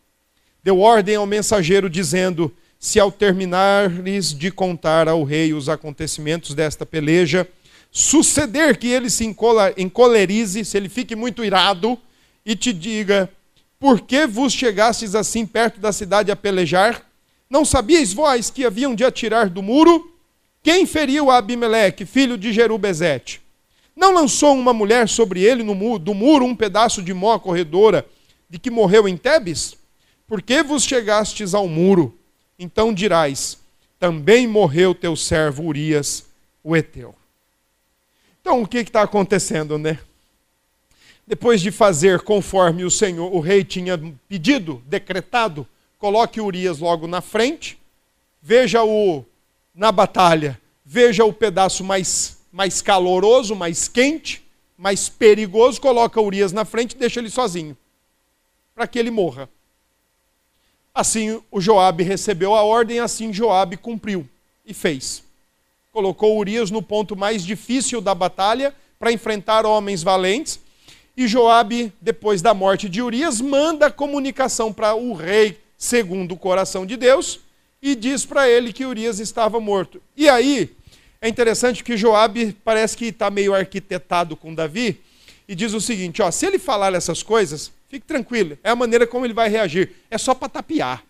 Deu 0.62 0.81
ordem 0.81 1.16
ao 1.16 1.27
mensageiro 1.27 1.90
dizendo: 1.90 2.51
se 2.85 3.01
ao 3.01 3.11
terminares 3.11 4.35
de 4.35 4.51
contar 4.51 5.09
ao 5.09 5.25
rei 5.25 5.55
os 5.55 5.70
acontecimentos 5.70 6.55
desta 6.55 6.85
peleja, 6.85 7.49
suceder 7.90 8.77
que 8.77 8.88
ele 8.88 9.09
se 9.09 9.25
encolerize, 9.25 10.62
se 10.66 10.77
ele 10.77 10.90
fique 10.90 11.16
muito 11.16 11.42
irado, 11.42 11.99
e 12.44 12.55
te 12.55 12.75
diga: 12.75 13.31
Por 13.81 14.03
que 14.03 14.27
vos 14.27 14.53
chegastes 14.53 15.14
assim 15.14 15.47
perto 15.47 15.81
da 15.81 15.92
cidade 15.92 16.31
a 16.31 16.37
pelejar? 16.37 17.03
Não 17.49 17.64
sabíeis 17.64 18.12
vós 18.12 18.51
que 18.51 18.66
haviam 18.66 18.94
de 18.94 19.03
atirar 19.03 19.49
do 19.49 19.62
muro? 19.62 20.14
Quem 20.62 20.85
feriu 20.85 21.31
Abimeleque, 21.31 22.05
filho 22.05 22.37
de 22.37 22.53
Jerubezete? 22.53 23.40
Não 23.97 24.12
lançou 24.12 24.53
uma 24.55 24.75
mulher 24.75 25.09
sobre 25.09 25.42
ele 25.42 25.62
no 25.62 25.99
do 25.99 26.12
muro 26.12 26.44
um 26.44 26.55
pedaço 26.55 27.03
de 27.03 27.14
mó 27.14 27.38
corredora 27.38 28.05
de 28.51 28.59
que 28.59 28.70
morreu 28.70 29.09
em 29.09 29.16
Tebes? 29.16 29.75
Por 30.27 30.42
que 30.42 30.62
vos 30.62 30.85
chegastes 30.85 31.55
ao 31.55 31.66
muro? 31.66 32.18
Então 32.59 32.93
dirás: 32.93 33.59
também 33.99 34.47
morreu 34.47 34.95
teu 34.95 35.17
servo 35.17 35.64
Urias, 35.64 36.27
o 36.62 36.77
Eteu. 36.77 37.14
Então, 38.40 38.62
o 38.62 38.69
que 38.69 38.79
está 38.79 39.03
acontecendo, 39.03 39.79
né? 39.79 39.99
Depois 41.27 41.62
de 41.62 41.71
fazer 41.71 42.21
conforme 42.21 42.85
o 42.85 42.90
Senhor, 42.90 43.35
o 43.35 43.40
rei 43.40 43.64
tinha 43.64 43.99
pedido, 44.29 44.83
decretado, 44.87 45.67
coloque 45.99 46.40
Urias 46.40 46.79
logo 46.79 47.07
na 47.07 47.23
frente, 47.23 47.79
veja-o 48.43 49.25
na 49.75 49.90
batalha, 49.90 50.61
veja 50.85 51.25
o 51.25 51.33
pedaço 51.33 51.83
mais, 51.83 52.38
mais 52.53 52.83
caloroso, 52.83 53.57
mais 53.57 53.88
quente, 53.88 54.45
mais 54.77 55.09
perigoso, 55.09 55.81
coloca 55.81 56.21
Urias 56.21 56.53
na 56.53 56.67
frente 56.67 56.93
e 56.93 56.99
deixa 56.99 57.21
ele 57.21 57.31
sozinho, 57.31 57.75
para 58.75 58.87
que 58.87 58.99
ele 58.99 59.11
morra. 59.11 59.49
Assim 60.94 61.42
o 61.50 61.61
Joabe 61.61 62.04
recebeu 62.04 62.54
a 62.54 62.62
ordem, 62.62 63.00
assim 63.00 63.33
Joabe 63.33 63.76
cumpriu 63.76 64.28
e 64.64 64.72
fez. 64.72 65.24
Colocou 65.90 66.38
Urias 66.38 66.70
no 66.70 66.80
ponto 66.80 67.16
mais 67.16 67.44
difícil 67.44 68.00
da 68.00 68.14
batalha 68.14 68.72
para 68.96 69.11
enfrentar 69.11 69.66
homens 69.66 70.04
valentes. 70.04 70.61
E 71.16 71.26
Joabe, 71.26 71.92
depois 72.00 72.40
da 72.40 72.54
morte 72.54 72.88
de 72.88 73.02
Urias, 73.02 73.40
manda 73.40 73.90
comunicação 73.90 74.72
para 74.72 74.94
o 74.94 75.14
rei, 75.14 75.59
segundo 75.76 76.33
o 76.33 76.37
coração 76.37 76.87
de 76.87 76.96
Deus, 76.96 77.40
e 77.83 77.96
diz 77.96 78.24
para 78.24 78.48
ele 78.48 78.72
que 78.72 78.85
Urias 78.85 79.18
estava 79.18 79.59
morto. 79.59 80.00
E 80.16 80.28
aí, 80.28 80.70
é 81.20 81.28
interessante 81.28 81.83
que 81.83 81.96
Joabe 81.96 82.57
parece 82.64 82.96
que 82.96 83.07
está 83.07 83.30
meio 83.30 83.52
arquitetado 83.52 84.37
com 84.37 84.54
Davi, 84.54 85.00
e 85.48 85.54
diz 85.54 85.72
o 85.72 85.80
seguinte: 85.80 86.22
ó, 86.22 86.30
se 86.30 86.46
ele 86.46 86.59
falar 86.59 86.94
essas 86.94 87.22
coisas, 87.22 87.70
Fique 87.94 88.09
tranquilo, 88.09 88.59
é 88.64 88.70
a 88.70 88.74
maneira 88.74 89.07
como 89.07 89.24
ele 89.24 89.33
vai 89.33 89.48
reagir. 89.48 89.92
É 90.11 90.18
só 90.18 90.35
para 90.35 90.48
tapear. 90.48 91.04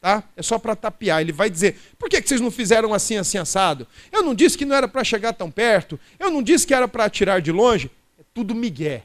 Tá? 0.00 0.22
É 0.36 0.42
só 0.44 0.60
para 0.60 0.76
tapear. 0.76 1.20
Ele 1.22 1.32
vai 1.32 1.50
dizer: 1.50 1.76
por 1.98 2.08
que, 2.08 2.22
que 2.22 2.28
vocês 2.28 2.40
não 2.40 2.52
fizeram 2.52 2.94
assim, 2.94 3.16
assim, 3.16 3.36
assado? 3.36 3.84
Eu 4.12 4.22
não 4.22 4.32
disse 4.32 4.56
que 4.56 4.64
não 4.64 4.76
era 4.76 4.86
para 4.86 5.02
chegar 5.02 5.32
tão 5.32 5.50
perto. 5.50 5.98
Eu 6.20 6.30
não 6.30 6.40
disse 6.40 6.64
que 6.64 6.72
era 6.72 6.86
para 6.86 7.06
atirar 7.06 7.42
de 7.42 7.50
longe. 7.50 7.90
É 8.16 8.22
tudo 8.32 8.54
migué. 8.54 9.02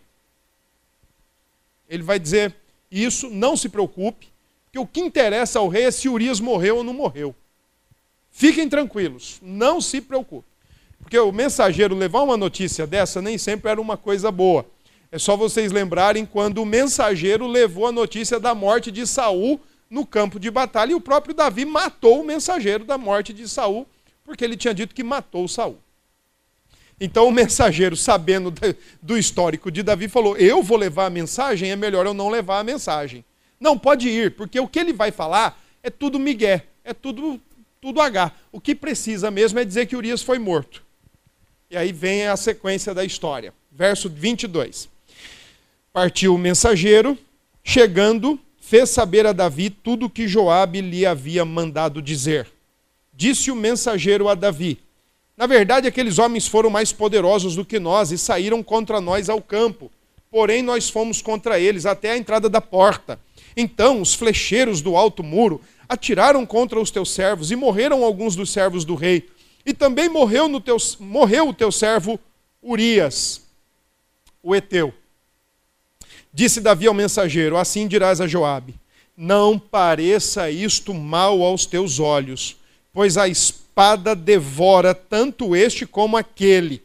Ele 1.90 2.04
vai 2.04 2.20
dizer: 2.20 2.54
isso, 2.92 3.28
não 3.32 3.58
se 3.58 3.68
preocupe, 3.68 4.28
porque 4.66 4.78
o 4.78 4.86
que 4.86 5.00
interessa 5.00 5.58
ao 5.58 5.68
rei 5.68 5.86
é 5.86 5.92
se 5.92 6.08
Urias 6.08 6.40
morreu 6.40 6.78
ou 6.78 6.84
não 6.84 6.94
morreu. 6.94 7.34
Fiquem 8.30 8.70
tranquilos, 8.70 9.40
não 9.42 9.82
se 9.82 10.00
preocupe. 10.00 10.46
Porque 11.02 11.18
o 11.18 11.32
mensageiro 11.32 11.96
levar 11.96 12.22
uma 12.22 12.38
notícia 12.38 12.86
dessa 12.86 13.20
nem 13.20 13.36
sempre 13.36 13.72
era 13.72 13.82
uma 13.82 13.98
coisa 13.98 14.32
boa. 14.32 14.64
É 15.12 15.18
só 15.18 15.36
vocês 15.36 15.72
lembrarem 15.72 16.26
quando 16.26 16.60
o 16.60 16.66
mensageiro 16.66 17.48
levou 17.48 17.88
a 17.88 17.92
notícia 17.92 18.40
da 18.40 18.54
morte 18.54 18.92
de 18.92 19.08
Saul 19.08 19.60
no 19.90 20.06
campo 20.06 20.40
de 20.40 20.52
batalha 20.52 20.92
e 20.92 20.96
o 20.96 21.02
próprio 21.02 21.34
Davi 21.34 21.66
matou 21.66 22.22
o 22.22 22.24
mensageiro 22.24 22.86
da 22.86 22.98
morte 22.98 23.34
de 23.34 23.50
Saul, 23.50 23.88
porque 24.24 24.44
ele 24.44 24.56
tinha 24.56 24.74
dito 24.74 24.94
que 24.94 25.04
matou 25.04 25.48
Saul. 25.48 25.80
Então 27.02 27.28
o 27.28 27.32
mensageiro, 27.32 27.96
sabendo 27.96 28.54
do 29.02 29.18
histórico 29.18 29.72
de 29.72 29.82
Davi, 29.82 30.08
falou: 30.08 30.38
"Eu 30.38 30.62
vou 30.62 30.78
levar 30.78 31.08
a 31.08 31.10
mensagem, 31.10 31.72
é 31.72 31.76
melhor 31.76 32.06
eu 32.06 32.14
não 32.14 32.30
levar 32.30 32.60
a 32.60 32.64
mensagem". 32.64 33.26
Não 33.60 33.78
pode 33.78 34.08
ir, 34.08 34.36
porque 34.36 34.60
o 34.60 34.68
que 34.68 34.80
ele 34.80 34.94
vai 34.94 35.12
falar 35.12 35.60
é 35.82 35.90
tudo 35.90 36.20
migué, 36.20 36.68
é 36.84 36.94
tudo 36.94 37.42
tudo 37.82 38.02
H. 38.02 38.32
O 38.52 38.60
que 38.60 38.76
precisa 38.76 39.32
mesmo 39.32 39.58
é 39.58 39.66
dizer 39.66 39.86
que 39.86 39.96
Urias 39.96 40.22
foi 40.22 40.38
morto. 40.38 40.84
E 41.72 41.78
aí 41.78 41.92
vem 41.92 42.28
a 42.28 42.36
sequência 42.36 42.94
da 42.94 43.06
história. 43.06 43.54
Verso 43.72 44.10
22. 44.10 44.90
Partiu 46.00 46.34
o 46.34 46.38
mensageiro, 46.38 47.18
chegando, 47.62 48.40
fez 48.62 48.90
saber 48.90 49.28
a 49.28 49.34
Davi 49.34 49.70
tudo 49.70 50.06
o 50.06 50.10
que 50.10 50.30
Joabe 50.30 50.80
lhe 50.80 51.06
havia 51.06 51.44
mandado 51.44 52.02
dizer. 52.02 52.48
Disse 53.14 53.52
o 53.52 53.56
mensageiro 53.56 54.30
a 54.30 54.34
Davi: 54.34 54.80
Na 55.36 55.46
verdade, 55.46 55.90
aqueles 55.90 56.18
homens 56.18 56.48
foram 56.48 56.70
mais 56.70 56.94
poderosos 56.94 57.54
do 57.54 57.66
que 57.66 57.80
nós 57.80 58.14
e 58.14 58.18
saíram 58.18 58.64
contra 58.64 59.02
nós 59.02 59.28
ao 59.28 59.42
campo. 59.42 59.92
Porém, 60.32 60.64
nós 60.64 60.90
fomos 60.90 61.22
contra 61.22 61.60
eles 61.60 61.86
até 61.86 62.12
a 62.12 62.18
entrada 62.18 62.48
da 62.48 62.62
porta. 62.62 63.20
Então, 63.58 64.02
os 64.02 64.14
flecheiros 64.14 64.82
do 64.82 64.96
alto 64.96 65.22
muro 65.22 65.60
atiraram 65.90 66.46
contra 66.46 66.80
os 66.80 66.90
teus 66.90 67.12
servos 67.12 67.52
e 67.52 67.58
morreram 67.58 68.06
alguns 68.06 68.38
dos 68.38 68.52
servos 68.52 68.86
do 68.86 68.96
rei. 68.96 69.28
E 69.66 69.74
também 69.74 70.08
morreu, 70.08 70.48
no 70.48 70.62
teu, 70.62 70.78
morreu 70.98 71.50
o 71.50 71.54
teu 71.54 71.74
servo 71.74 72.18
Urias, 72.64 73.42
o 74.42 74.56
Eteu. 74.56 74.94
Disse 76.34 76.62
Davi 76.62 76.88
ao 76.88 76.94
mensageiro: 76.94 77.58
Assim 77.58 77.88
dirás 77.88 78.22
a 78.22 78.28
Joabe: 78.28 78.76
Não 79.16 79.58
pareça 79.58 80.50
isto 80.50 80.94
mal 80.94 81.42
aos 81.42 81.66
teus 81.66 82.00
olhos, 82.00 82.58
pois 82.94 83.18
a 83.18 83.28
espada 83.28 84.16
devora 84.16 84.94
tanto 84.94 85.56
este 85.56 85.86
como 85.86 86.18
aquele. 86.18 86.82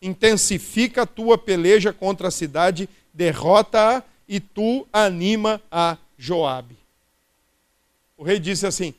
Intensifica 0.00 1.02
a 1.02 1.06
tua 1.06 1.38
peleja 1.38 1.92
contra 1.92 2.28
a 2.28 2.30
cidade, 2.30 2.88
derrota-a 3.12 4.02
e 4.28 4.40
tu 4.40 4.86
anima 4.92 5.60
a 5.70 5.96
Joabe. 6.18 6.76
O 8.16 8.24
rei 8.24 8.38
disse 8.38 8.66
assim: 8.66 8.94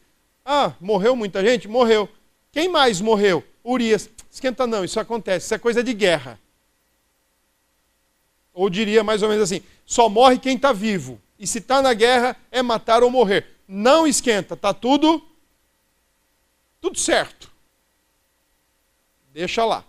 Ah, 0.46 0.74
morreu 0.80 1.16
muita 1.16 1.44
gente? 1.44 1.68
Morreu. 1.68 2.10
Quem 2.52 2.70
mais 2.70 3.02
morreu? 3.02 3.44
Urias. 3.64 4.10
Esquenta 4.32 4.66
não, 4.68 4.86
isso 4.86 5.00
acontece, 5.00 5.46
isso 5.46 5.56
é 5.56 5.58
coisa 5.58 5.84
de 5.84 5.94
guerra. 5.94 6.40
Ou 8.58 8.72
diria 8.72 9.04
mais 9.04 9.22
ou 9.22 9.30
menos 9.30 9.44
assim: 9.44 9.62
só 9.86 10.10
morre 10.10 10.40
quem 10.40 10.56
está 10.56 10.74
vivo. 10.74 11.22
E 11.38 11.46
se 11.46 11.60
está 11.60 11.80
na 11.80 11.94
guerra, 11.94 12.36
é 12.52 12.64
matar 12.64 13.04
ou 13.04 13.12
morrer. 13.12 13.46
Não 13.68 14.08
esquenta, 14.08 14.56
está 14.56 14.74
tudo 14.74 15.24
tudo 16.82 16.98
certo. 16.98 17.52
Deixa 19.32 19.64
lá. 19.64 19.84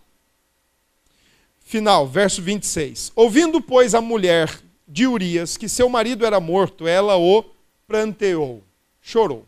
Final, 1.61 2.07
verso 2.07 2.43
26. 2.43 3.13
Ouvindo, 3.15 3.61
pois, 3.61 3.95
a 3.95 4.01
mulher 4.01 4.61
de 4.87 5.07
Urias 5.07 5.57
que 5.57 5.69
seu 5.69 5.89
marido 5.89 6.27
era 6.27 6.41
morto, 6.41 6.87
ela 6.87 7.17
o 7.17 7.45
pranteou, 7.87 8.63
chorou. 9.01 9.47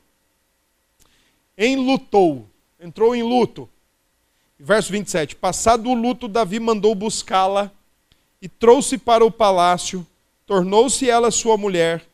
Enlutou, 1.58 2.48
entrou 2.78 3.14
em 3.14 3.22
luto. 3.22 3.68
Verso 4.58 4.92
27. 4.92 5.36
Passado 5.36 5.90
o 5.90 5.94
luto, 5.94 6.28
Davi 6.28 6.58
mandou 6.58 6.94
buscá-la 6.94 7.72
e 8.40 8.48
trouxe 8.48 8.96
para 8.96 9.24
o 9.24 9.30
palácio. 9.30 10.06
Tornou-se 10.46 11.08
ela 11.08 11.30
sua 11.30 11.56
mulher, 11.56 12.04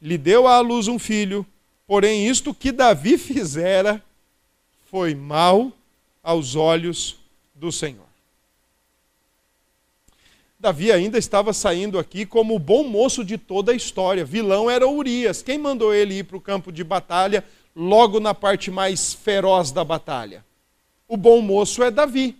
lhe 0.00 0.18
deu 0.18 0.46
à 0.46 0.60
luz 0.60 0.88
um 0.88 0.98
filho. 0.98 1.46
Porém, 1.86 2.26
isto 2.26 2.52
que 2.52 2.72
Davi 2.72 3.16
fizera 3.18 4.02
foi 4.90 5.14
mal 5.14 5.72
aos 6.22 6.56
olhos 6.56 7.16
do 7.54 7.70
Senhor. 7.70 8.06
Davi 10.58 10.90
ainda 10.90 11.18
estava 11.18 11.52
saindo 11.52 11.98
aqui 11.98 12.24
como 12.26 12.54
o 12.54 12.58
bom 12.58 12.82
moço 12.82 13.24
de 13.24 13.38
toda 13.38 13.72
a 13.72 13.74
história. 13.74 14.24
Vilão 14.24 14.70
era 14.70 14.88
Urias. 14.88 15.42
Quem 15.42 15.58
mandou 15.58 15.94
ele 15.94 16.14
ir 16.14 16.24
para 16.24 16.36
o 16.36 16.40
campo 16.40 16.72
de 16.72 16.82
batalha 16.82 17.44
logo 17.74 18.18
na 18.18 18.34
parte 18.34 18.70
mais 18.70 19.12
feroz 19.12 19.70
da 19.70 19.84
batalha? 19.84 20.44
O 21.06 21.16
bom 21.16 21.40
moço 21.40 21.82
é 21.82 21.90
Davi, 21.90 22.36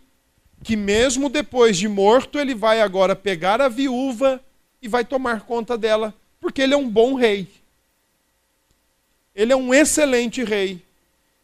que 0.66 0.74
mesmo 0.74 1.28
depois 1.28 1.76
de 1.76 1.86
morto, 1.86 2.40
ele 2.40 2.52
vai 2.52 2.80
agora 2.80 3.14
pegar 3.14 3.60
a 3.60 3.68
viúva 3.68 4.42
e 4.82 4.88
vai 4.88 5.04
tomar 5.04 5.42
conta 5.42 5.78
dela, 5.78 6.12
porque 6.40 6.60
ele 6.60 6.74
é 6.74 6.76
um 6.76 6.88
bom 6.88 7.14
rei. 7.14 7.46
Ele 9.32 9.52
é 9.52 9.56
um 9.56 9.72
excelente 9.72 10.42
rei. 10.42 10.82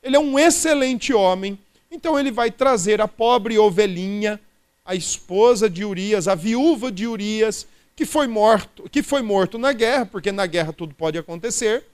Ele 0.02 0.16
é 0.16 0.18
um 0.18 0.36
excelente 0.36 1.14
homem. 1.14 1.56
Então 1.88 2.18
ele 2.18 2.32
vai 2.32 2.50
trazer 2.50 3.00
a 3.00 3.06
pobre 3.06 3.56
ovelhinha, 3.56 4.40
a 4.84 4.96
esposa 4.96 5.70
de 5.70 5.84
Urias, 5.84 6.26
a 6.26 6.34
viúva 6.34 6.90
de 6.90 7.06
Urias, 7.06 7.64
que 7.94 8.04
foi 8.04 8.26
morto, 8.26 8.90
que 8.90 9.04
foi 9.04 9.22
morto 9.22 9.56
na 9.56 9.72
guerra, 9.72 10.04
porque 10.04 10.32
na 10.32 10.46
guerra 10.46 10.72
tudo 10.72 10.96
pode 10.96 11.16
acontecer, 11.16 11.84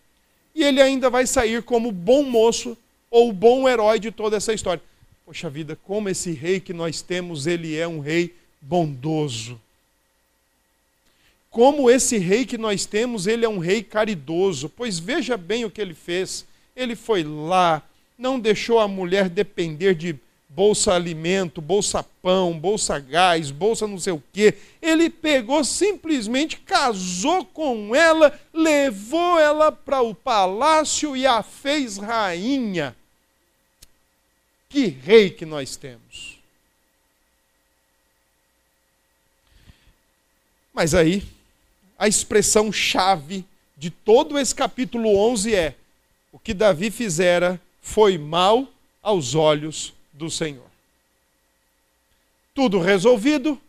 e 0.55 0.65
ele 0.65 0.81
ainda 0.81 1.11
vai 1.11 1.27
sair 1.27 1.63
como 1.63 1.93
bom 1.93 2.23
moço 2.23 2.75
ou 3.11 3.35
bom 3.35 3.69
herói 3.69 3.99
de 3.99 4.11
toda 4.11 4.39
essa 4.39 4.55
história. 4.55 4.83
Poxa 5.29 5.51
vida, 5.51 5.79
como 5.85 6.09
esse 6.09 6.33
rei 6.33 6.59
que 6.59 6.73
nós 6.73 7.03
temos, 7.03 7.47
ele 7.47 7.77
é 7.77 7.87
um 7.87 8.01
rei 8.01 8.35
bondoso. 8.63 9.61
Como 11.51 11.91
esse 11.91 12.17
rei 12.17 12.47
que 12.47 12.57
nós 12.57 12.87
temos, 12.87 13.27
ele 13.27 13.45
é 13.45 13.49
um 13.49 13.59
rei 13.59 13.83
caridoso. 13.83 14.71
Pois 14.71 14.99
veja 14.99 15.37
bem 15.37 15.67
o 15.67 15.71
que 15.71 15.83
ele 15.83 15.93
fez. 15.93 16.47
Ele 16.75 16.97
foi 16.97 17.23
lá, 17.25 17.83
não 18.17 18.41
deixou 18.41 18.79
a 18.79 18.89
mulher 18.89 19.29
depender 19.29 19.95
de 19.95 20.17
bolsa 20.49 20.95
alimento, 20.95 21.61
bolsa 21.61 22.03
pão, 22.23 22.59
bolsa 22.59 22.99
gás, 22.99 23.51
bolsa 23.51 23.87
não 23.87 23.99
sei 23.99 24.15
o 24.15 24.23
quê. 24.33 24.55
Ele 24.81 25.11
pegou 25.11 25.63
simplesmente, 25.63 26.57
casou 26.57 27.45
com 27.45 27.95
ela, 27.95 28.33
levou 28.51 29.39
ela 29.39 29.71
para 29.71 30.01
o 30.01 30.15
palácio 30.15 31.15
e 31.15 31.27
a 31.27 31.43
fez 31.43 31.99
rainha. 31.99 32.97
Que 34.69 34.87
rei 34.87 35.31
que 35.31 35.47
nós 35.47 35.77
temos. 35.77 36.39
Mas 40.73 40.95
aí, 40.95 41.27
a 41.99 42.07
expressão 42.07 42.71
chave 42.71 43.45
de 43.77 43.91
todo 43.91 44.39
esse 44.39 44.55
capítulo 44.55 45.17
11 45.17 45.55
é: 45.55 45.75
o 46.31 46.39
que 46.39 46.55
Davi 46.55 46.91
fizera 46.91 47.61
foi 47.81 48.19
mal 48.19 48.69
aos 49.03 49.35
olhos 49.35 49.95
do 50.13 50.31
Senhor. 50.31 50.69
Tudo 52.55 52.79
resolvido, 52.79 53.61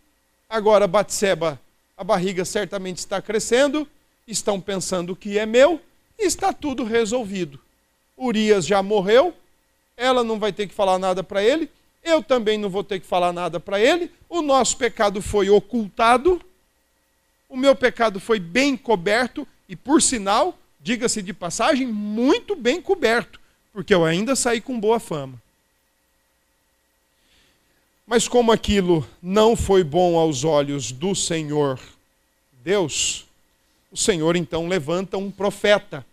agora 0.49 0.87
Batseba, 0.87 1.59
a 1.95 2.03
barriga 2.03 2.43
certamente 2.43 2.97
está 2.97 3.21
crescendo, 3.21 3.87
estão 4.27 4.59
pensando 4.59 5.15
que 5.15 5.37
é 5.37 5.45
meu, 5.45 5.81
está 6.17 6.51
tudo 6.51 6.83
resolvido. 6.83 7.59
Urias 8.17 8.65
já 8.65 8.83
morreu, 8.83 9.33
ela 9.99 10.23
não 10.23 10.39
vai 10.39 10.53
ter 10.53 10.65
que 10.65 10.73
falar 10.73 10.97
nada 10.97 11.21
para 11.21 11.43
ele, 11.43 11.69
eu 12.01 12.23
também 12.23 12.57
não 12.57 12.69
vou 12.69 12.83
ter 12.83 13.01
que 13.01 13.05
falar 13.05 13.33
nada 13.33 13.59
para 13.59 13.79
ele, 13.79 14.09
o 14.29 14.41
nosso 14.41 14.77
pecado 14.77 15.21
foi 15.21 15.49
ocultado, 15.49 16.41
o 17.49 17.57
meu 17.57 17.75
pecado 17.75 18.17
foi 18.17 18.39
bem 18.39 18.77
coberto, 18.77 19.45
e 19.67 19.75
por 19.75 20.01
sinal, 20.01 20.57
diga-se 20.79 21.21
de 21.21 21.33
passagem, 21.33 21.85
muito 21.85 22.55
bem 22.55 22.81
coberto, 22.81 23.41
porque 23.73 23.93
eu 23.93 24.05
ainda 24.05 24.37
saí 24.37 24.61
com 24.61 24.79
boa 24.79 25.01
fama. 25.01 25.39
Mas 28.07 28.27
como 28.27 28.53
aquilo 28.53 29.07
não 29.21 29.55
foi 29.55 29.83
bom 29.83 30.17
aos 30.17 30.43
olhos 30.45 30.91
do 30.91 31.13
Senhor 31.13 31.77
Deus, 32.63 33.25
o 33.91 33.97
Senhor 33.97 34.35
então 34.35 34.67
levanta 34.67 35.17
um 35.17 35.29
profeta 35.29 36.05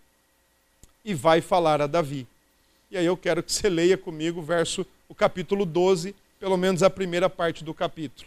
e 1.05 1.15
vai 1.15 1.41
falar 1.41 1.81
a 1.81 1.87
Davi. 1.87 2.27
E 2.97 2.99
aí 2.99 3.05
eu 3.05 3.17
quero 3.19 3.43
que 3.43 3.53
você 3.53 3.69
leia 3.69 3.99
comigo 3.99 4.41
o 4.41 4.43
verso, 4.43 4.87
o 5.07 5.15
capítulo 5.15 5.67
12, 5.67 6.17
pelo 6.41 6.57
menos 6.57 6.83
a 6.83 6.89
primeira 6.89 7.29
parte 7.29 7.63
do 7.63 7.75
capítulo. 7.75 8.27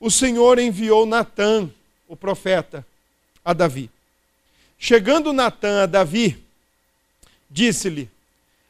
O 0.00 0.10
Senhor 0.10 0.58
enviou 0.58 1.04
Natã, 1.04 1.68
o 2.08 2.16
profeta, 2.16 2.82
a 3.44 3.52
Davi. 3.52 3.90
Chegando 4.78 5.34
Natã 5.34 5.82
a 5.82 5.86
Davi, 5.86 6.42
disse-lhe: 7.50 8.08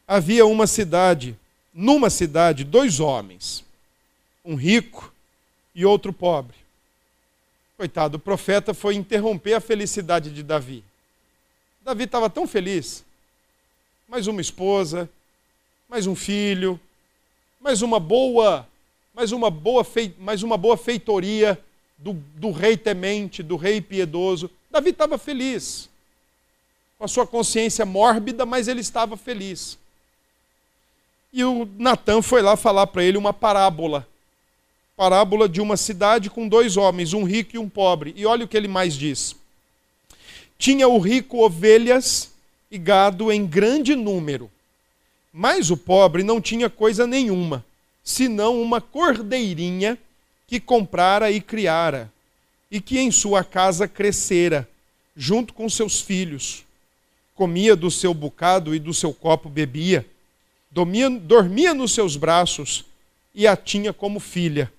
Havia 0.04 0.44
uma 0.44 0.66
cidade, 0.66 1.38
numa 1.72 2.10
cidade, 2.10 2.64
dois 2.64 2.98
homens, 2.98 3.64
um 4.44 4.56
rico 4.56 5.14
e 5.76 5.86
outro 5.86 6.12
pobre. 6.12 6.56
Coitado, 7.76 8.16
o 8.16 8.20
profeta 8.20 8.74
foi 8.74 8.96
interromper 8.96 9.54
a 9.54 9.60
felicidade 9.60 10.32
de 10.32 10.42
Davi. 10.42 10.82
Davi 11.84 12.02
estava 12.02 12.28
tão 12.28 12.48
feliz, 12.48 13.04
mais 14.08 14.26
uma 14.26 14.40
esposa, 14.40 15.08
mais 15.86 16.06
um 16.06 16.14
filho, 16.14 16.80
mais 17.60 17.82
uma 17.82 18.00
boa, 18.00 18.66
mais 19.14 19.32
uma 19.32 19.50
boa, 19.50 19.84
fei, 19.84 20.14
mais 20.18 20.42
uma 20.42 20.56
boa 20.56 20.78
feitoria 20.78 21.60
do, 21.98 22.14
do 22.34 22.50
rei 22.50 22.74
temente, 22.74 23.42
do 23.42 23.54
rei 23.56 23.82
piedoso. 23.82 24.50
Davi 24.70 24.90
estava 24.90 25.18
feliz, 25.18 25.90
com 26.96 27.04
a 27.04 27.08
sua 27.08 27.26
consciência 27.26 27.84
mórbida, 27.84 28.46
mas 28.46 28.66
ele 28.66 28.80
estava 28.80 29.14
feliz. 29.14 29.76
E 31.30 31.44
o 31.44 31.68
Natan 31.76 32.22
foi 32.22 32.40
lá 32.40 32.56
falar 32.56 32.86
para 32.86 33.04
ele 33.04 33.18
uma 33.18 33.34
parábola. 33.34 34.08
Parábola 34.96 35.46
de 35.46 35.60
uma 35.60 35.76
cidade 35.76 36.30
com 36.30 36.48
dois 36.48 36.78
homens, 36.78 37.12
um 37.12 37.24
rico 37.24 37.56
e 37.56 37.58
um 37.58 37.68
pobre. 37.68 38.14
E 38.16 38.24
olha 38.24 38.46
o 38.46 38.48
que 38.48 38.56
ele 38.56 38.68
mais 38.68 38.94
diz. 38.94 39.36
Tinha 40.58 40.88
o 40.88 40.98
rico 40.98 41.44
ovelhas 41.44 42.32
e 42.70 42.78
gado 42.78 43.32
em 43.32 43.46
grande 43.46 43.94
número. 43.94 44.50
Mas 45.32 45.70
o 45.70 45.76
pobre 45.76 46.22
não 46.22 46.40
tinha 46.40 46.68
coisa 46.68 47.06
nenhuma, 47.06 47.64
senão 48.02 48.60
uma 48.60 48.80
cordeirinha 48.80 49.98
que 50.46 50.58
comprara 50.58 51.30
e 51.30 51.40
criara, 51.40 52.10
e 52.70 52.80
que 52.80 52.98
em 52.98 53.10
sua 53.10 53.44
casa 53.44 53.86
crescera, 53.86 54.68
junto 55.16 55.52
com 55.52 55.68
seus 55.68 56.00
filhos. 56.00 56.64
Comia 57.34 57.76
do 57.76 57.90
seu 57.90 58.12
bocado 58.12 58.74
e 58.74 58.78
do 58.78 58.92
seu 58.92 59.12
copo 59.12 59.48
bebia, 59.48 60.06
dormia, 60.70 61.10
dormia 61.10 61.74
nos 61.74 61.92
seus 61.92 62.16
braços, 62.16 62.84
e 63.34 63.46
a 63.46 63.56
tinha 63.56 63.92
como 63.92 64.18
filha. 64.18 64.72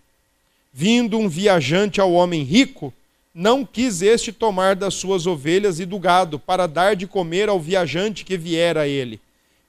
Vindo 0.73 1.17
um 1.17 1.29
viajante 1.29 2.01
ao 2.01 2.11
homem 2.11 2.43
rico, 2.43 2.93
não 3.39 3.65
quis 3.65 4.01
este 4.01 4.33
tomar 4.33 4.75
das 4.75 4.95
suas 4.95 5.25
ovelhas 5.25 5.79
e 5.79 5.85
do 5.85 5.97
gado, 5.97 6.37
para 6.37 6.67
dar 6.67 6.93
de 6.93 7.07
comer 7.07 7.47
ao 7.47 7.57
viajante 7.57 8.25
que 8.25 8.37
viera 8.37 8.81
a 8.81 8.87
ele. 8.87 9.17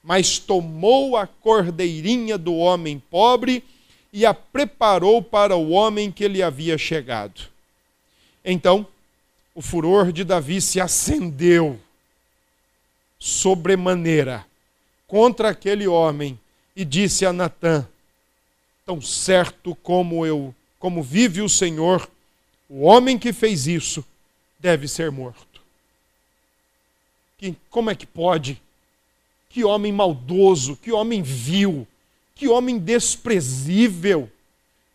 Mas 0.02 0.40
tomou 0.40 1.16
a 1.16 1.24
cordeirinha 1.24 2.36
do 2.36 2.52
homem 2.56 3.00
pobre 3.08 3.62
e 4.12 4.26
a 4.26 4.34
preparou 4.34 5.22
para 5.22 5.54
o 5.54 5.70
homem 5.70 6.10
que 6.10 6.26
lhe 6.26 6.42
havia 6.42 6.76
chegado. 6.76 7.42
Então, 8.44 8.84
o 9.54 9.62
furor 9.62 10.10
de 10.10 10.24
Davi 10.24 10.60
se 10.60 10.80
acendeu 10.80 11.78
sobremaneira 13.20 14.44
contra 15.06 15.50
aquele 15.50 15.86
homem 15.86 16.36
e 16.74 16.84
disse 16.84 17.24
a 17.24 17.32
Natã: 17.32 17.86
Tão 18.84 19.00
certo 19.00 19.76
como 19.76 20.26
eu, 20.26 20.52
como 20.80 21.04
vive 21.04 21.40
o 21.40 21.48
Senhor, 21.48 22.10
o 22.70 22.82
homem 22.82 23.18
que 23.18 23.32
fez 23.32 23.66
isso 23.66 24.04
deve 24.56 24.86
ser 24.86 25.10
morto. 25.10 25.60
Que, 27.36 27.56
como 27.68 27.90
é 27.90 27.96
que 27.96 28.06
pode? 28.06 28.62
Que 29.48 29.64
homem 29.64 29.90
maldoso, 29.90 30.76
que 30.76 30.92
homem 30.92 31.20
vil, 31.20 31.84
que 32.36 32.46
homem 32.46 32.78
desprezível. 32.78 34.30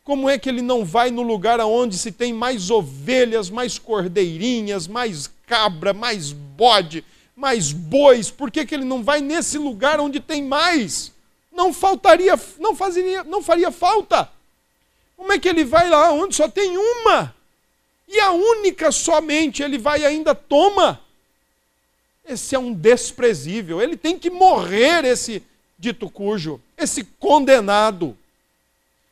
Como 0.05 0.29
é 0.29 0.37
que 0.37 0.47
ele 0.47 0.61
não 0.61 0.85
vai 0.85 1.11
no 1.11 1.21
lugar 1.21 1.59
onde 1.59 1.97
se 1.97 2.13
tem 2.13 2.31
mais 2.31 2.69
ovelhas, 2.69 3.49
mais 3.49 3.77
cordeirinhas, 3.77 4.87
mais 4.87 5.29
cabra, 5.45 5.91
mais 5.91 6.31
bode, 6.31 7.03
mais 7.35 7.73
bois? 7.73 8.31
Por 8.31 8.49
que, 8.49 8.65
que 8.65 8.73
ele 8.73 8.85
não 8.85 9.03
vai 9.03 9.19
nesse 9.19 9.57
lugar 9.57 9.99
onde 9.99 10.21
tem 10.21 10.41
mais? 10.41 11.11
Não 11.51 11.73
faltaria, 11.73 12.39
não 12.57 12.73
fazeria, 12.73 13.23
não 13.25 13.43
faria 13.43 13.69
falta. 13.69 14.31
Como 15.17 15.33
é 15.33 15.39
que 15.39 15.49
ele 15.49 15.65
vai 15.65 15.89
lá 15.89 16.11
onde 16.13 16.35
só 16.35 16.47
tem 16.47 16.77
uma? 16.77 17.34
E 18.07 18.19
a 18.19 18.31
única 18.31 18.91
somente 18.91 19.63
ele 19.63 19.77
vai 19.77 20.05
ainda 20.05 20.35
toma. 20.35 21.01
Esse 22.27 22.55
é 22.55 22.59
um 22.59 22.73
desprezível. 22.73 23.81
Ele 23.81 23.97
tem 23.97 24.17
que 24.17 24.29
morrer, 24.29 25.05
esse 25.05 25.43
dito 25.77 26.09
cujo, 26.09 26.61
esse 26.77 27.03
condenado. 27.03 28.17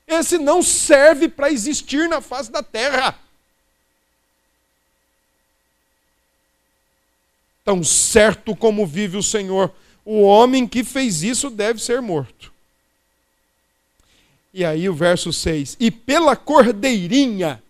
Esse 0.07 0.37
não 0.37 0.61
serve 0.61 1.29
para 1.29 1.51
existir 1.51 2.09
na 2.09 2.21
face 2.21 2.51
da 2.51 2.61
terra. 2.61 3.19
Tão 7.63 7.83
certo 7.83 8.55
como 8.55 8.85
vive 8.85 9.15
o 9.15 9.23
Senhor, 9.23 9.73
o 10.03 10.21
homem 10.21 10.67
que 10.67 10.83
fez 10.83 11.23
isso 11.23 11.49
deve 11.49 11.81
ser 11.81 12.01
morto. 12.01 12.51
E 14.53 14.65
aí 14.65 14.89
o 14.89 14.93
verso 14.93 15.31
6: 15.31 15.77
E 15.79 15.89
pela 15.89 16.35
cordeirinha 16.35 17.62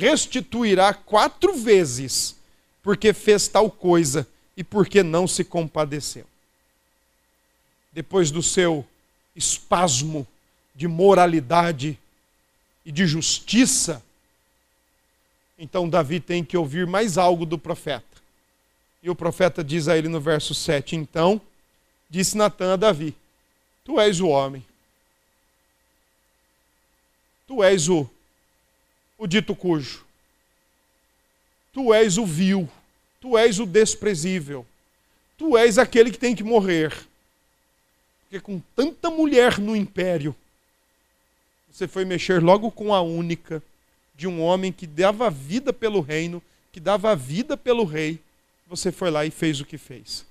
restituirá 0.00 0.94
quatro 0.94 1.54
vezes, 1.54 2.34
porque 2.82 3.12
fez 3.12 3.46
tal 3.48 3.70
coisa 3.70 4.26
e 4.56 4.64
porque 4.64 5.02
não 5.02 5.28
se 5.28 5.44
compadeceu. 5.44 6.24
Depois 7.92 8.30
do 8.30 8.42
seu 8.42 8.86
espasmo 9.36 10.26
de 10.74 10.88
moralidade 10.88 11.98
e 12.84 12.90
de 12.90 13.06
justiça, 13.06 14.02
então 15.58 15.86
Davi 15.86 16.18
tem 16.18 16.42
que 16.42 16.56
ouvir 16.56 16.86
mais 16.86 17.18
algo 17.18 17.44
do 17.44 17.58
profeta. 17.58 18.06
E 19.02 19.10
o 19.10 19.14
profeta 19.14 19.62
diz 19.62 19.86
a 19.86 19.98
ele 19.98 20.08
no 20.08 20.20
verso 20.20 20.54
7: 20.54 20.96
Então 20.96 21.38
disse 22.08 22.38
Natan 22.38 22.72
a 22.72 22.76
Davi: 22.76 23.14
Tu 23.84 24.00
és 24.00 24.18
o 24.18 24.28
homem, 24.28 24.64
tu 27.46 27.62
és 27.62 27.88
o 27.90 28.08
o 29.20 29.26
dito 29.26 29.54
cujo. 29.54 30.02
Tu 31.72 31.92
és 31.92 32.16
o 32.16 32.24
vil, 32.24 32.68
tu 33.20 33.36
és 33.36 33.60
o 33.60 33.66
desprezível, 33.66 34.66
tu 35.36 35.56
és 35.56 35.76
aquele 35.76 36.10
que 36.10 36.18
tem 36.18 36.34
que 36.34 36.42
morrer. 36.42 37.06
Porque 38.22 38.40
com 38.40 38.60
tanta 38.74 39.10
mulher 39.10 39.58
no 39.58 39.76
império, 39.76 40.34
você 41.70 41.86
foi 41.86 42.04
mexer 42.04 42.42
logo 42.42 42.70
com 42.70 42.94
a 42.94 43.02
única 43.02 43.62
de 44.16 44.26
um 44.26 44.40
homem 44.40 44.72
que 44.72 44.86
dava 44.86 45.30
vida 45.30 45.72
pelo 45.72 46.00
reino, 46.00 46.42
que 46.72 46.80
dava 46.80 47.14
vida 47.14 47.56
pelo 47.56 47.84
rei. 47.84 48.18
Você 48.68 48.90
foi 48.90 49.10
lá 49.10 49.26
e 49.26 49.30
fez 49.30 49.60
o 49.60 49.66
que 49.66 49.76
fez. 49.76 50.24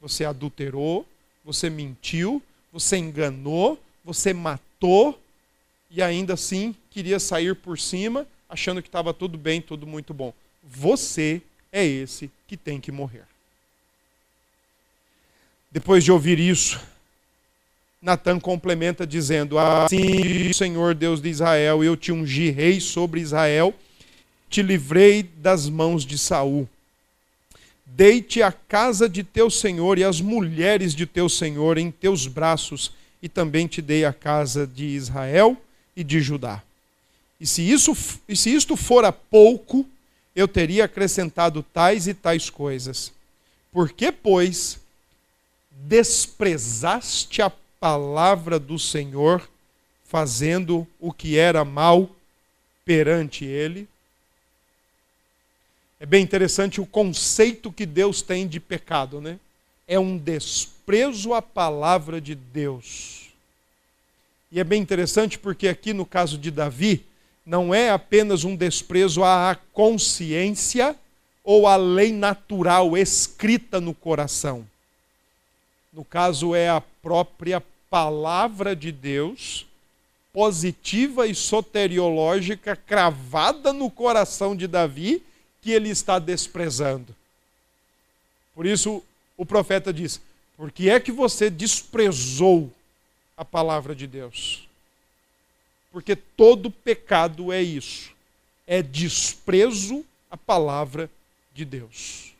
Você 0.00 0.24
adulterou, 0.24 1.06
você 1.44 1.70
mentiu, 1.70 2.42
você 2.72 2.96
enganou, 2.96 3.80
você 4.04 4.34
matou 4.34 5.18
e 5.90 6.02
ainda 6.02 6.34
assim 6.34 6.74
queria 6.92 7.18
sair 7.18 7.54
por 7.54 7.78
cima 7.78 8.26
achando 8.48 8.82
que 8.82 8.88
estava 8.88 9.14
tudo 9.14 9.38
bem, 9.38 9.62
tudo 9.62 9.86
muito 9.86 10.12
bom. 10.12 10.32
Você 10.62 11.40
é 11.72 11.84
esse 11.84 12.30
que 12.46 12.56
tem 12.56 12.80
que 12.80 12.92
morrer. 12.92 13.24
Depois 15.70 16.04
de 16.04 16.12
ouvir 16.12 16.38
isso, 16.38 16.78
Natan 18.00 18.38
complementa 18.38 19.06
dizendo: 19.06 19.58
Assim, 19.58 20.52
Senhor 20.52 20.94
Deus 20.94 21.22
de 21.22 21.30
Israel, 21.30 21.82
eu 21.82 21.96
te 21.96 22.12
ungi 22.12 22.50
rei 22.50 22.78
sobre 22.78 23.20
Israel, 23.20 23.74
te 24.50 24.60
livrei 24.60 25.22
das 25.22 25.68
mãos 25.68 26.04
de 26.04 26.18
Saul. 26.18 26.68
Deite 27.86 28.42
a 28.42 28.52
casa 28.52 29.08
de 29.08 29.22
teu 29.22 29.50
senhor 29.50 29.98
e 29.98 30.04
as 30.04 30.20
mulheres 30.20 30.94
de 30.94 31.06
teu 31.06 31.28
senhor 31.28 31.78
em 31.78 31.90
teus 31.90 32.26
braços, 32.26 32.92
e 33.22 33.28
também 33.28 33.66
te 33.66 33.80
dei 33.80 34.04
a 34.04 34.12
casa 34.12 34.66
de 34.66 34.84
Israel 34.84 35.56
e 35.96 36.04
de 36.04 36.20
Judá. 36.20 36.62
E 37.42 37.46
se, 37.48 37.68
isso, 37.68 37.92
e 38.28 38.36
se 38.36 38.54
isto 38.54 38.76
fora 38.76 39.10
pouco, 39.10 39.84
eu 40.32 40.46
teria 40.46 40.84
acrescentado 40.84 41.60
tais 41.60 42.06
e 42.06 42.14
tais 42.14 42.48
coisas. 42.48 43.12
Por 43.72 43.90
que, 43.90 44.12
pois, 44.12 44.78
desprezaste 45.72 47.42
a 47.42 47.50
palavra 47.80 48.60
do 48.60 48.78
Senhor, 48.78 49.50
fazendo 50.04 50.86
o 51.00 51.12
que 51.12 51.36
era 51.36 51.64
mal 51.64 52.14
perante 52.84 53.44
ele? 53.44 53.88
É 55.98 56.06
bem 56.06 56.22
interessante 56.22 56.80
o 56.80 56.86
conceito 56.86 57.72
que 57.72 57.84
Deus 57.84 58.22
tem 58.22 58.46
de 58.46 58.60
pecado, 58.60 59.20
né? 59.20 59.36
É 59.88 59.98
um 59.98 60.16
desprezo 60.16 61.34
à 61.34 61.42
palavra 61.42 62.20
de 62.20 62.36
Deus. 62.36 63.30
E 64.52 64.60
é 64.60 64.64
bem 64.64 64.80
interessante 64.80 65.40
porque 65.40 65.66
aqui 65.66 65.92
no 65.92 66.06
caso 66.06 66.38
de 66.38 66.48
Davi, 66.48 67.04
não 67.44 67.74
é 67.74 67.90
apenas 67.90 68.44
um 68.44 68.54
desprezo 68.54 69.24
à 69.24 69.56
consciência 69.72 70.96
ou 71.44 71.66
à 71.66 71.76
lei 71.76 72.12
natural 72.12 72.96
escrita 72.96 73.80
no 73.80 73.92
coração. 73.92 74.66
No 75.92 76.04
caso, 76.04 76.54
é 76.54 76.68
a 76.68 76.80
própria 76.80 77.62
palavra 77.90 78.74
de 78.74 78.90
Deus, 78.90 79.66
positiva 80.32 81.26
e 81.26 81.34
soteriológica, 81.34 82.74
cravada 82.74 83.72
no 83.72 83.90
coração 83.90 84.56
de 84.56 84.66
Davi, 84.66 85.22
que 85.60 85.70
ele 85.70 85.90
está 85.90 86.18
desprezando. 86.18 87.14
Por 88.54 88.64
isso, 88.64 89.02
o 89.36 89.44
profeta 89.44 89.92
diz: 89.92 90.20
Por 90.56 90.70
que 90.70 90.88
é 90.88 90.98
que 90.98 91.12
você 91.12 91.50
desprezou 91.50 92.70
a 93.36 93.44
palavra 93.44 93.94
de 93.94 94.06
Deus? 94.06 94.66
Porque 95.92 96.16
todo 96.16 96.70
pecado 96.70 97.52
é 97.52 97.62
isso. 97.62 98.10
É 98.66 98.82
desprezo 98.82 100.04
à 100.30 100.36
palavra 100.36 101.10
de 101.54 101.64
Deus. 101.64 102.32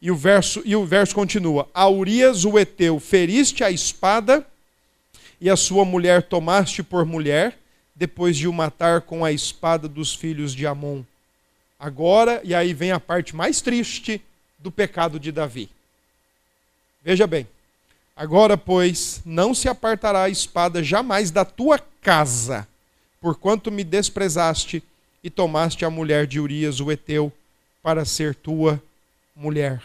E 0.00 0.10
o 0.10 0.16
verso, 0.16 0.62
e 0.64 0.74
o 0.76 0.84
verso 0.84 1.14
continua: 1.14 1.68
A 1.74 1.88
Urias 1.88 2.44
o 2.44 2.58
Eteu 2.58 2.98
feriste 3.00 3.64
a 3.64 3.70
espada, 3.70 4.46
e 5.40 5.50
a 5.50 5.56
sua 5.56 5.84
mulher 5.84 6.22
tomaste 6.22 6.82
por 6.82 7.04
mulher, 7.04 7.58
depois 7.94 8.36
de 8.36 8.46
o 8.46 8.52
matar 8.52 9.02
com 9.02 9.24
a 9.24 9.32
espada 9.32 9.88
dos 9.88 10.14
filhos 10.14 10.54
de 10.54 10.66
Amon. 10.66 11.02
Agora, 11.78 12.40
e 12.44 12.54
aí 12.54 12.72
vem 12.72 12.92
a 12.92 13.00
parte 13.00 13.34
mais 13.34 13.60
triste 13.60 14.22
do 14.58 14.70
pecado 14.70 15.18
de 15.18 15.32
Davi. 15.32 15.68
Veja 17.02 17.26
bem, 17.26 17.46
Agora, 18.14 18.58
pois, 18.58 19.22
não 19.24 19.54
se 19.54 19.68
apartará 19.68 20.24
a 20.24 20.28
espada 20.28 20.82
jamais 20.82 21.30
da 21.30 21.44
tua 21.44 21.78
casa, 22.00 22.68
porquanto 23.20 23.70
me 23.70 23.82
desprezaste 23.82 24.82
e 25.24 25.30
tomaste 25.30 25.84
a 25.84 25.90
mulher 25.90 26.26
de 26.26 26.38
Urias, 26.38 26.78
o 26.80 26.92
Eteu, 26.92 27.32
para 27.82 28.04
ser 28.04 28.34
tua 28.34 28.82
mulher. 29.34 29.82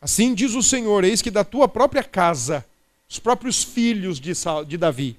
Assim 0.00 0.34
diz 0.34 0.54
o 0.54 0.62
Senhor: 0.62 1.04
eis 1.04 1.20
que 1.20 1.30
da 1.30 1.44
tua 1.44 1.68
própria 1.68 2.02
casa, 2.02 2.64
os 3.08 3.18
próprios 3.18 3.62
filhos 3.62 4.18
de, 4.18 4.32
de 4.66 4.76
Davi, 4.78 5.16